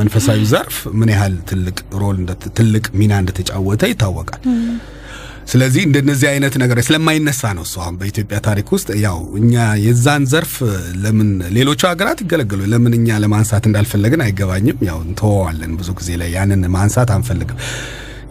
መንፈሳዊ 0.00 0.40
ዘርፍ 0.52 0.78
ምን 0.98 1.10
ያህል 1.14 1.36
ትልቅ 1.50 1.78
ሮል 2.02 2.18
ትልቅ 2.58 2.84
ሚና 3.00 3.12
እንደተጫወተ 3.22 3.82
ይታወቃል። 3.92 4.42
ስለዚህ 5.46 5.82
እንደነዚህ 5.86 6.28
አይነት 6.30 6.54
ነገሮች 6.62 6.86
ስለማይነሳ 6.88 7.50
ነው 7.56 7.64
እሱ 7.66 7.74
አሁን 7.82 7.96
በኢትዮጵያ 8.00 8.38
ታሪክ 8.46 8.68
ውስጥ 8.76 8.88
ያው 9.04 9.18
እኛ 9.40 9.54
የዛን 9.84 10.24
ዘርፍ 10.32 10.54
ለምን 11.02 11.28
ሌሎቹ 11.56 11.80
ሀገራት 11.90 12.20
ይገለገሉ 12.24 12.62
ለምን 12.72 12.94
እኛ 12.98 13.18
ለማንሳት 13.24 13.66
እንዳልፈለግን 13.70 14.24
አይገባኝም። 14.26 14.80
ያው 14.88 14.98
እንተወዋለን 15.06 15.74
ብዙ 15.80 15.90
ጊዜ 16.00 16.10
ላይ 16.22 16.30
ያንን 16.36 16.64
ማንሳት 16.76 17.12
አንፈልግም። 17.16 17.60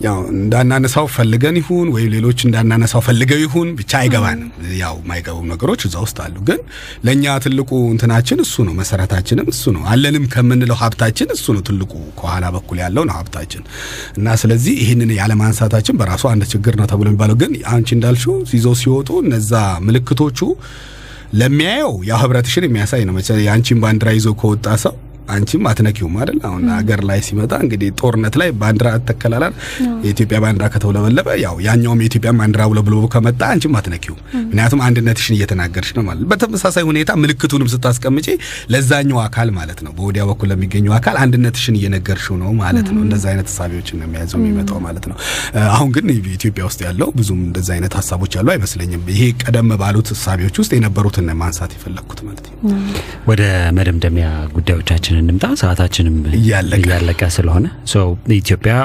ያው 0.02 0.18
እንዳናነሳው 0.34 1.06
ፈልገን 1.14 1.58
ይሁን 1.60 1.88
ወይም 1.94 2.10
ሌሎች 2.16 2.40
እንዳናነሳው 2.48 3.02
ፈልገው 3.06 3.40
ይሁን 3.44 3.68
ብቻ 3.78 3.92
አይገባንም። 4.00 4.50
ያው 4.80 4.96
የማይገቡ 5.00 5.38
ነገሮች 5.52 5.82
እዛ 5.88 5.96
ውስጥ 6.06 6.18
አሉ። 6.24 6.36
ግን 6.50 6.60
ለእኛ 7.06 7.36
ትልቁ 7.46 7.70
እንትናችን 7.92 8.40
እሱ 8.46 8.56
ነው፣ 8.68 8.74
መሰረታችንም 8.80 9.48
እሱ 9.54 9.64
ነው። 9.76 9.84
አለንም 9.92 10.26
ከምንለው 10.34 10.78
ሀብታችን 10.82 11.30
እሱ 11.36 11.46
ነው። 11.58 11.64
ትልቁ 11.70 11.94
ከኋላ 12.20 12.46
በኩል 12.56 12.80
ያለው 12.84 13.06
ነው 13.10 13.16
ሀብታችን 13.20 13.64
እና 14.18 14.36
ስለዚህ 14.44 14.76
ይህንን 14.84 15.14
ያለማንሳታችን 15.20 15.98
በራሱ 16.02 16.26
አንድ 16.34 16.46
ችግር 16.54 16.76
ነው 16.82 16.90
ተብሎ 16.92 17.08
የሚባለው 17.12 17.38
ግን 17.44 17.54
አንቺ 17.74 17.90
እንዳልሽው 17.98 18.38
ይዘው 18.54 18.76
ሲወጡ 18.82 19.12
እነዛ 19.26 19.54
ምልክቶቹ 19.88 20.42
ለሚያየው 21.36 21.94
ያው 22.10 22.20
ህብረትሽን 22.22 22.66
የሚያሳይ 22.68 23.02
ነው። 23.08 23.16
መቼ 23.16 23.30
የአንቺን 23.44 23.80
ባንዲራ 23.84 24.10
ይዞ 24.18 24.30
ከወጣ 24.42 24.68
ሰው 24.84 24.94
አንቺም 25.30 25.64
አትነኪውም 25.70 26.16
አይደል? 26.20 26.38
አሁን 26.48 26.64
ሀገር 26.74 27.00
ላይ 27.10 27.20
ሲመጣ 27.26 27.54
እንግዲህ 27.64 27.90
ጦርነት 28.00 28.36
ላይ 28.42 28.50
ባንዲራ 28.60 28.90
ተከላላል። 29.08 29.54
የኢትዮጵያ 30.04 30.38
ባንዲራ 30.44 30.66
ከተውለበለበ 30.74 31.28
ያው 31.44 31.56
ያኛውም 31.66 32.02
የኢትዮጵያ 32.04 32.32
ባንዲራ 32.40 32.64
ውለብልቦ 32.72 33.04
ከመጣ 33.14 33.42
አንቺም 33.52 33.76
አትነኪውም። 33.80 34.20
ምክንያቱም 34.46 34.82
አንድነትሽን 34.88 35.36
እየተናገርሽ 35.38 35.92
ነው 35.98 36.04
ማለት። 36.08 36.26
በተመሳሳይ 36.32 36.86
ሁኔታ 36.90 37.12
ምልክቱንም 37.22 37.70
ስታስቀምጪ 37.74 38.28
ለዛኛው 38.74 39.20
አካል 39.26 39.50
ማለት 39.58 39.80
ነው፣ 39.86 39.94
በወዲያ 39.98 40.24
በኩል 40.30 40.50
ለሚገኘው 40.52 40.94
አካል 40.98 41.18
አንድነትሽን 41.24 41.78
እየነገርሽው 41.80 42.38
ነው 42.44 42.52
ማለት 42.62 42.88
ነው። 42.94 43.02
እንደዛ 43.06 43.26
አይነት 43.34 43.48
ሀሳቢዎችን 43.52 43.98
ነው 44.00 44.08
የሚያዘው 44.08 44.40
የሚመጣው 44.42 44.80
ማለት 44.86 45.06
ነው። 45.10 45.18
አሁን 45.72 45.90
ግን 45.96 46.06
ኢትዮጵያ 46.36 46.64
ውስጥ 46.70 46.82
ያለው 46.88 47.10
ብዙም 47.18 47.42
እንደዛ 47.48 47.70
አይነት 47.76 47.94
ሀሳቦች 48.00 48.34
ያሉ 48.38 48.48
አይመስለኝም። 48.54 49.04
ይሄ 49.14 49.24
ቀደም 49.44 49.70
ባሉት 49.82 50.08
ሀሳቢዎች 50.16 50.56
ውስጥ 50.62 50.72
የነበሩትን 50.78 51.30
ማንሳት 51.40 51.72
የፈለግኩት 51.76 52.20
ማለት 52.28 52.46
ነው። 52.48 52.58
ወደ 53.28 53.44
መደምደሚያ 53.78 54.28
ጉዳዮቻችን 54.56 55.15
እንምጣ። 55.18 55.46
ሰዓታችንም 55.62 56.16
እያለቀ 56.38 57.22
ስለሆነ 57.36 57.66
ኢትዮጵያ 58.38 58.76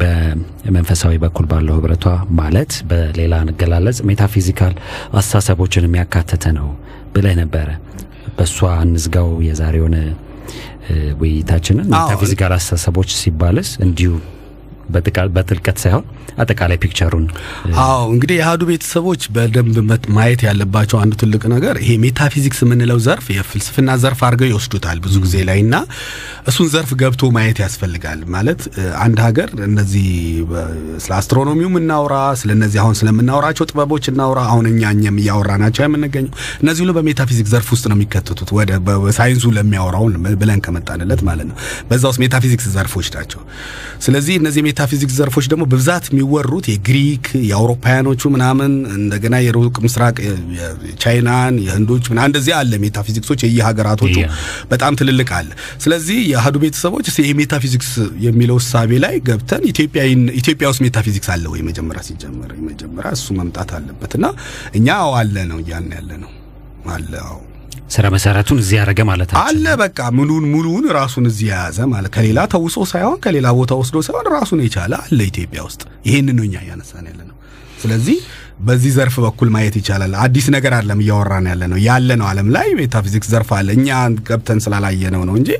በመንፈሳዊ 0.00 1.14
በኩል 1.22 1.46
ባለው 1.50 1.76
ህብረቷ 1.78 2.04
ማለት 2.40 2.72
በሌላ 2.90 3.34
አገላለጽ 3.44 3.98
metaphysical 4.08 4.74
አስተሳሰቦችን 5.12 5.86
የሚያካተት 5.88 6.44
ነው 6.58 6.68
ብለህ 7.14 7.34
ነበረ። 7.40 7.68
በእሷ 8.36 8.58
እንዝጋው 8.84 9.30
የዛሬውን 9.46 9.96
ውይይታችንን። 11.20 11.88
metaphysical 11.94 12.52
አስተሳሰቦች 12.56 13.10
ሲባልስ 13.18 13.70
እንዲሁ 13.86 14.12
በጥልቀት 15.34 15.78
ሳይሆን 15.82 16.04
አጠቃላይ 16.40 16.78
picture 16.82 17.09
ኡን 17.09 17.24
አዎ 17.82 18.02
እንግዲህ 18.12 18.36
የአህዱ 18.38 18.62
ቤተሰቦች 18.70 19.22
በደንብ 19.34 19.76
ማየት 20.14 20.40
ያለባቸው 20.46 20.98
አንዱ 21.00 21.14
ትልቅ 21.22 21.42
ነገር 21.54 21.74
ይሄ 21.82 21.92
ሜታፊዚክስ 22.04 22.60
የምንለው 22.64 22.98
ዘርፍ 23.06 23.26
የፍልስፍና 23.34 23.96
ዘርፍ 24.02 24.20
አድርገው 24.26 24.48
ይወስዱታል 24.50 24.98
ብዙ 25.04 25.16
ጊዜ 25.24 25.36
ላይ 25.48 25.58
እና 25.64 25.74
እሱን 26.50 26.68
ዘርፍ 26.74 26.90
ገብቶ 27.00 27.30
ማየት 27.36 27.58
ያስፈልጋል። 27.64 28.20
ማለት 28.34 28.60
አንድ 29.04 29.18
ሀገር 29.26 29.48
እነዚህ 29.68 30.06
ስለ 31.02 31.12
astronomy 31.18 31.60
ው 31.60 31.70
እናውራ፣ 31.80 32.14
ስለ 32.40 32.50
እነዚህ 32.56 32.78
አሁን 32.82 32.96
ስለምናወራቸው 33.00 33.66
ጥበቦች 33.70 34.04
እናውራ፣ 34.12 34.40
አሁን 34.50 34.66
እኛ 34.70 34.82
እኛም 34.94 35.18
እያወራ 35.22 35.50
ናቸው 35.62 35.84
የምንገኘው 35.86 36.32
እነዚህ 36.62 36.82
ሁሉ 36.84 36.94
በሜታፊዚክስ 36.98 37.52
ዘርፍ 37.54 37.68
ውስጥ 37.74 37.84
ነው 37.90 37.96
የሚከተቱት 37.98 38.50
ወደ 38.58 38.70
በሳይንሱ 38.86 39.44
ለሚያወራውን 39.56 40.14
ብለን 40.40 40.60
ከመጣንለት 40.64 41.22
ማለት 41.28 41.46
ነው። 41.50 41.56
በዛ 41.90 42.02
ውስጥ 42.10 42.20
ሜታፊዚክስ 42.24 42.66
ዘርፎች 42.74 43.08
ናቸው። 43.16 43.40
ስለዚህ 44.04 44.34
እነዚህ 44.40 44.60
ሜታፊዚክስ 44.80 45.14
ዘርፎች 45.18 45.46
ደግሞ 45.52 45.62
በብዛት 45.70 46.04
የሚወሩት 46.10 46.66
የግሪክ 46.70 47.24
የአውሮፓውያኖቹ 47.48 48.30
ምናምን 48.34 48.70
እንደገና 48.94 49.34
የሩቅ 49.44 49.74
ምስራቅ 49.84 50.14
የቻይናን 50.84 51.54
የህንዶች 51.64 52.04
ምናምን 52.12 52.30
እንደዚህ 52.30 52.54
አለ 52.58 52.72
ሜታፊዚክሶች 52.84 53.42
የየሀገራቶቹ 53.44 54.16
በጣም 54.72 54.96
ትልልቅ 55.00 55.28
አለ። 55.38 55.50
ስለዚህ 55.84 56.18
የአህዱ 56.30 56.56
ቤተሰቦች 56.64 57.08
እስኪ 57.12 57.24
ይሄ 57.26 57.34
ሜታፊዚክስ 57.40 57.90
የሚለው 58.26 58.58
እሳቤ 58.62 59.00
ላይ 59.04 59.16
ገብተን 59.28 59.64
ኢትዮጵያ 60.38 60.66
ውስጥ 60.72 60.82
ሜታፊዚክስ 60.86 61.30
አለ 61.34 61.44
ወይ 61.52 61.62
መጀመሪያ 61.68 62.02
ሲጀመር? 62.08 62.50
መጀመሪያ 62.70 63.12
እሱ 63.18 63.28
መምጣት 63.40 63.72
አለበት 63.78 64.14
እና 64.18 64.26
እኛ 64.74 64.88
አዎ 65.02 65.12
አለ 65.20 65.36
ነው 65.52 65.60
እያልን 65.62 65.94
ያለ 65.98 66.10
ነው 66.24 66.32
አለ። 66.90 67.12
አዎ 67.26 67.38
ስረ 67.90 68.06
መሰረቱን 68.14 68.58
እዚህ 68.62 68.76
ያደረገ 68.78 69.00
ማለት 69.08 69.30
አለ 69.40 69.64
በቃ 69.80 69.98
ሙሉን 70.16 70.44
ሙሉውን 70.52 70.84
ራሱን 70.96 71.24
እዚህ 71.30 71.46
የያዘ 71.50 71.78
ማለት 71.92 72.10
ከሌላ 72.16 72.40
ተውሶ 72.52 72.76
ሳይሆን 72.90 73.18
ከሌላ 73.24 73.48
ቦታ 73.58 73.78
ወስዶ 73.80 73.98
ሳይሆን 74.06 74.28
ራሱን 74.36 74.60
የቻለ 74.64 74.92
አለ 75.02 75.18
ኢትዮጵያ 75.30 75.60
ውስጥ። 75.68 75.82
ይሄንን 76.08 76.36
ነው 76.38 76.44
እኛ 76.48 76.56
እያነሳን 76.64 77.06
ያለ 77.10 77.20
ነው። 77.24 77.36
ስለዚህ 77.82 78.18
በዚህ 78.60 78.90
ዘርፍ 78.96 79.14
በኩል 79.24 79.48
ማየት 79.52 79.76
ይቻላል። 79.80 80.14
አዲስ 80.24 80.46
ነገር 80.54 80.72
አይደለም 80.76 80.98
እያወራን 81.02 81.46
ያለ 81.50 81.62
ነው 81.72 81.78
ያለ 81.84 82.10
ነው። 82.20 82.26
ዓለም 82.30 82.48
ላይ 82.56 82.68
ሜታፊዚክስ 82.80 83.28
ዘርፍ 83.32 83.50
አለ። 83.58 83.68
እኛ 83.78 83.88
ገብተን 84.28 84.60
ስላላየ 84.64 85.12
ነው 85.14 85.22
ነው 85.28 85.36
እንጂ 85.40 85.50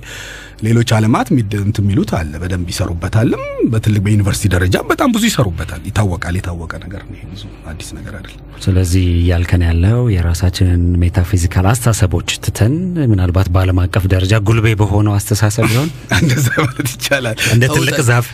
ሌሎች 0.62 0.90
ዓለማት 0.96 1.28
ሚድ- 1.34 1.60
እንትን 1.60 1.84
የሚሉት 1.84 2.10
አለ 2.16 2.32
በደንብ 2.40 2.68
ይሰሩበታልም። 2.72 3.42
በትልቅ 3.70 4.00
በዩኒቨርሲቲ 4.04 4.48
ደረጃም 4.54 4.86
በጣም 4.90 5.10
ብዙ 5.14 5.24
ይሰሩበታል። 5.28 5.80
ይታወቃል። 5.88 6.34
የታወቀ 6.38 6.72
ነገር 6.82 7.02
ነው። 7.06 7.16
ብዙ 7.30 7.42
አዲስ 7.70 7.88
ነገር 7.96 8.12
አይደለም። 8.18 8.42
ስለዚህ 8.64 9.04
እያልከን 9.16 9.62
ያለው 9.66 10.00
የራሳችንን 10.14 10.82
metaphysical 11.02 11.66
አስተሳሰቦች 11.70 12.28
ትተን 12.44 12.74
ምናልባት 13.12 13.48
በዓለም 13.54 13.80
አቀፍ 13.84 14.04
ደረጃ 14.12 14.34
ጉልቤ 14.48 14.74
በሆነው 14.80 15.14
አስተሳሰብ 15.18 15.66
ቢሆን 15.70 15.88
እንደዛ 16.20 16.48
ማለት 16.60 16.88
ይቻላል። 16.94 17.36
እንደ 17.52 17.64
ትልቅ 17.74 17.98
ዛፍ 18.08 18.28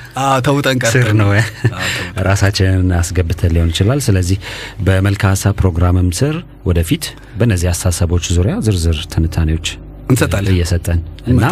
ተውጠን 0.46 0.80
ስር 0.92 1.08
ነው 1.20 1.30
ራሳችንን 2.28 2.90
አስገብተን 2.98 3.52
ሊሆን 3.54 3.72
ይችላል። 3.72 4.00
ስለዚህ 4.06 4.38
በመልካ 4.86 5.24
ሀሳብ 5.32 5.54
ፕሮግራምም 5.60 6.08
ስር 6.18 6.36
ወደፊት 6.66 7.04
በእነዚህ 7.38 7.68
አስተሳሰቦች 7.72 8.24
ዙሪያ 8.36 8.54
ዝርዝር 8.66 8.98
ትንታኔዎች 9.12 9.68
እንሰጣለን። 10.08 10.52
እየሰጠን 10.52 10.98
እና 11.30 11.44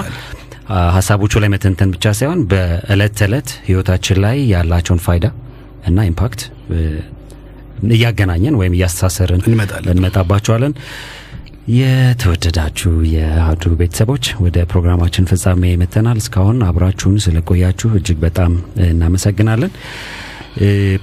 ሀሳቦቹ 0.94 1.40
ላይ 1.42 1.50
መተንተን 1.52 1.90
ብቻ 1.94 2.12
ሳይሆን 2.18 2.40
በእለት 2.50 3.14
ተዕለት 3.18 3.48
ህይወታችን 3.66 4.18
ላይ 4.24 4.36
ያላቸውን 4.52 5.02
ፋይዳ 5.06 5.26
እና 5.86 5.98
impact 6.10 6.40
እያገናኘን 7.94 8.56
ወይም 8.60 8.76
እያስተሳሰርን 8.76 9.42
እንመጣባቸዋለን። 9.92 10.74
የተወደዳችሁ 11.74 12.90
የአህዱ 13.12 13.74
ቤተሰቦች 13.78 14.24
ወደ 14.44 14.56
ፕሮግራማችን 14.70 15.28
ፍጻሜ 15.30 15.72
መተናል። 15.82 16.18
እስካሁን 16.22 16.58
አብራችሁን 16.66 17.16
ስለቆያችሁ 17.24 17.90
እጅግ 17.98 18.18
በጣም 18.24 18.52
እናመሰግናለን። 18.86 19.72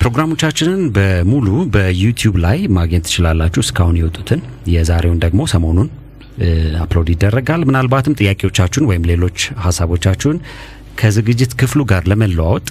ፕሮግራሞቻችንን 0.02 0.82
በሙሉ 0.96 1.48
በዩቲዩብ 1.74 2.36
ላይ 2.46 2.60
ማግኘት 2.78 3.06
ትችላላችሁ። 3.08 3.62
እስካሁን 3.66 3.98
የወጡትን 4.00 4.42
የዛሬውን 4.76 5.20
ደግሞ 5.26 5.42
ሰሞኑን 5.54 5.90
upload 6.84 7.10
ይደረጋል። 7.14 7.62
ምናልባትም 7.70 8.18
ጥያቄዎቻችሁን 8.20 8.88
ወይም 8.90 9.08
ሌሎች 9.12 9.38
ሀሳቦቻችሁን 9.66 10.38
ከዝግጅት 11.00 11.52
ክፍሉ 11.60 11.82
ጋር 11.92 12.04
ለመለዋወጥ 12.12 12.68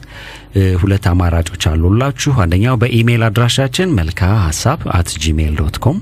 ሁለት 0.82 1.04
አማራጮች 1.10 1.62
አሉላችሁ። 1.70 2.32
አንደኛው 2.42 2.74
በኢሜይል 2.82 3.22
አድራሻችን 3.28 3.94
መልካ 4.00 4.20
ሀሳብ 4.46 4.80
at 4.98 5.10
Gmail 5.24 5.54
dot 5.60 5.78
com 5.84 5.98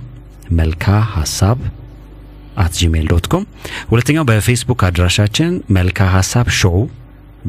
መልካ 0.58 0.84
ሀሳብ 1.14 1.58
at 2.58 2.72
Gmail 2.80 3.06
dot 3.12 3.26
com 3.32 3.44
ሁለተኛው 3.90 4.24
በፌስቡክ 4.30 4.80
አድራሻችን 4.88 5.50
መልካ 5.76 6.08
ሀሳብ 6.16 6.46
show 6.60 6.78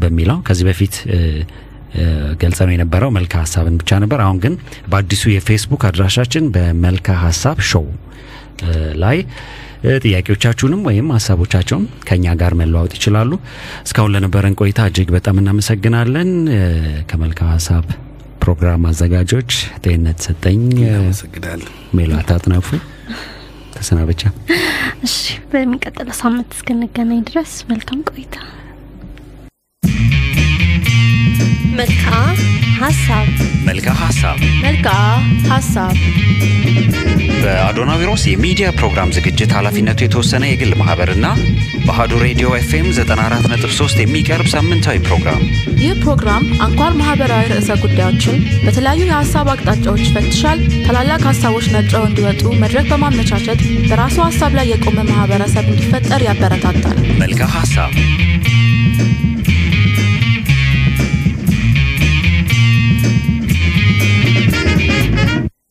በሚለው 0.02 0.38
ከዚህ 0.48 0.66
በፊት 0.70 0.96
ገልጸ 2.42 2.60
ነው 2.68 2.74
የነበረው 2.76 3.10
መልካ 3.16 3.34
ሀሳብን 3.44 3.78
ብቻ 3.82 4.00
ነበር። 4.04 4.20
አሁን 4.26 4.38
ግን 4.44 4.54
በአዲሱ 4.92 5.24
የፌስቡክ 5.34 5.84
አድራሻችን 5.90 6.44
በመልካ 6.56 7.16
ሀሳብ 7.24 7.58
ሾው 7.72 7.86
ላይ 9.04 9.18
ጥያቄዎቻችሁንም 10.04 10.82
ወይም 10.88 11.08
ሀሳቦቻቸውን 11.16 11.86
ከኛ 12.08 12.36
ጋር 12.40 12.54
መለዋወጥ 12.60 12.94
ይችላሉ። 12.98 13.32
እስካሁን 13.86 14.14
ለነበረን 14.16 14.58
ቆይታ 14.60 14.88
እጅግ 14.90 15.10
በጣም 15.16 15.40
እናመሰግናለን። 15.42 16.30
እ፣ 16.54 16.62
ከመልካ 17.10 17.42
ሀሳብ 17.52 17.86
ፕሮግራም 18.44 18.84
አዘጋጆች 18.90 19.52
ጤንነት 19.84 20.20
ሰጠኝ፣ 20.26 20.62
ሜላት 21.98 22.30
አጥናፉ 22.36 22.68
ተሰናበቻ። 23.74 24.22
እሺ 25.08 25.18
በሚቀጥለው 25.52 26.16
ሳምንት 26.20 26.50
እስክንገናኝ 26.56 27.22
ድረስ 27.28 27.52
መልካም 27.70 28.02
ቆይታ። 28.10 28.36
መልክዓ 31.78 32.14
ሀሳብ 32.80 33.28
መልካ 33.68 33.88
ሀሳብ 34.00 34.38
መልክዓ 34.64 34.94
ሀሳብ 35.52 35.96
በአዶናዊሮስ 37.44 38.24
የሚዲያ 38.30 38.68
ፕሮግራም 38.78 39.14
ዝግጅት 39.18 39.52
ኃላፊነቱ 39.58 40.00
የተወሰነ 40.04 40.44
የግል 40.50 40.72
ማህበርና 40.82 41.28
በአሀዱ 41.86 42.12
ሬዲዮ 42.24 42.48
ኤፍኤም 42.58 42.88
94.3 42.92 44.02
የሚቀርብ 44.04 44.48
ሳምንታዊ 44.54 44.98
ፕሮግራም። 45.08 45.44
ይህ 45.84 45.94
ፕሮግራም 46.04 46.44
አንኳር 46.66 46.94
ማህበራዊ 47.00 47.46
ርዕሰ 47.54 47.78
ጉዳዮችን 47.84 48.36
በተለያዩ 48.66 49.02
የሀሳብ 49.10 49.50
አቅጣጫዎች 49.54 50.04
ይፈትሻል። 50.08 50.62
ታላላቅ 50.86 51.22
ሀሳቦች 51.30 51.68
ነጥረው 51.76 52.06
እንዲወጡ 52.10 52.44
መድረክ 52.64 52.88
በማመቻቸት 52.94 53.62
በራሱ 53.90 54.18
ሀሳብ 54.28 54.54
ላይ 54.60 54.68
የቆመ 54.74 55.00
ማህበረሰብ 55.12 55.68
እንዲፈጠር 55.74 56.24
ያበረታታል። 56.30 57.00
መልካ 57.24 57.42
ሀሳብ 57.58 57.94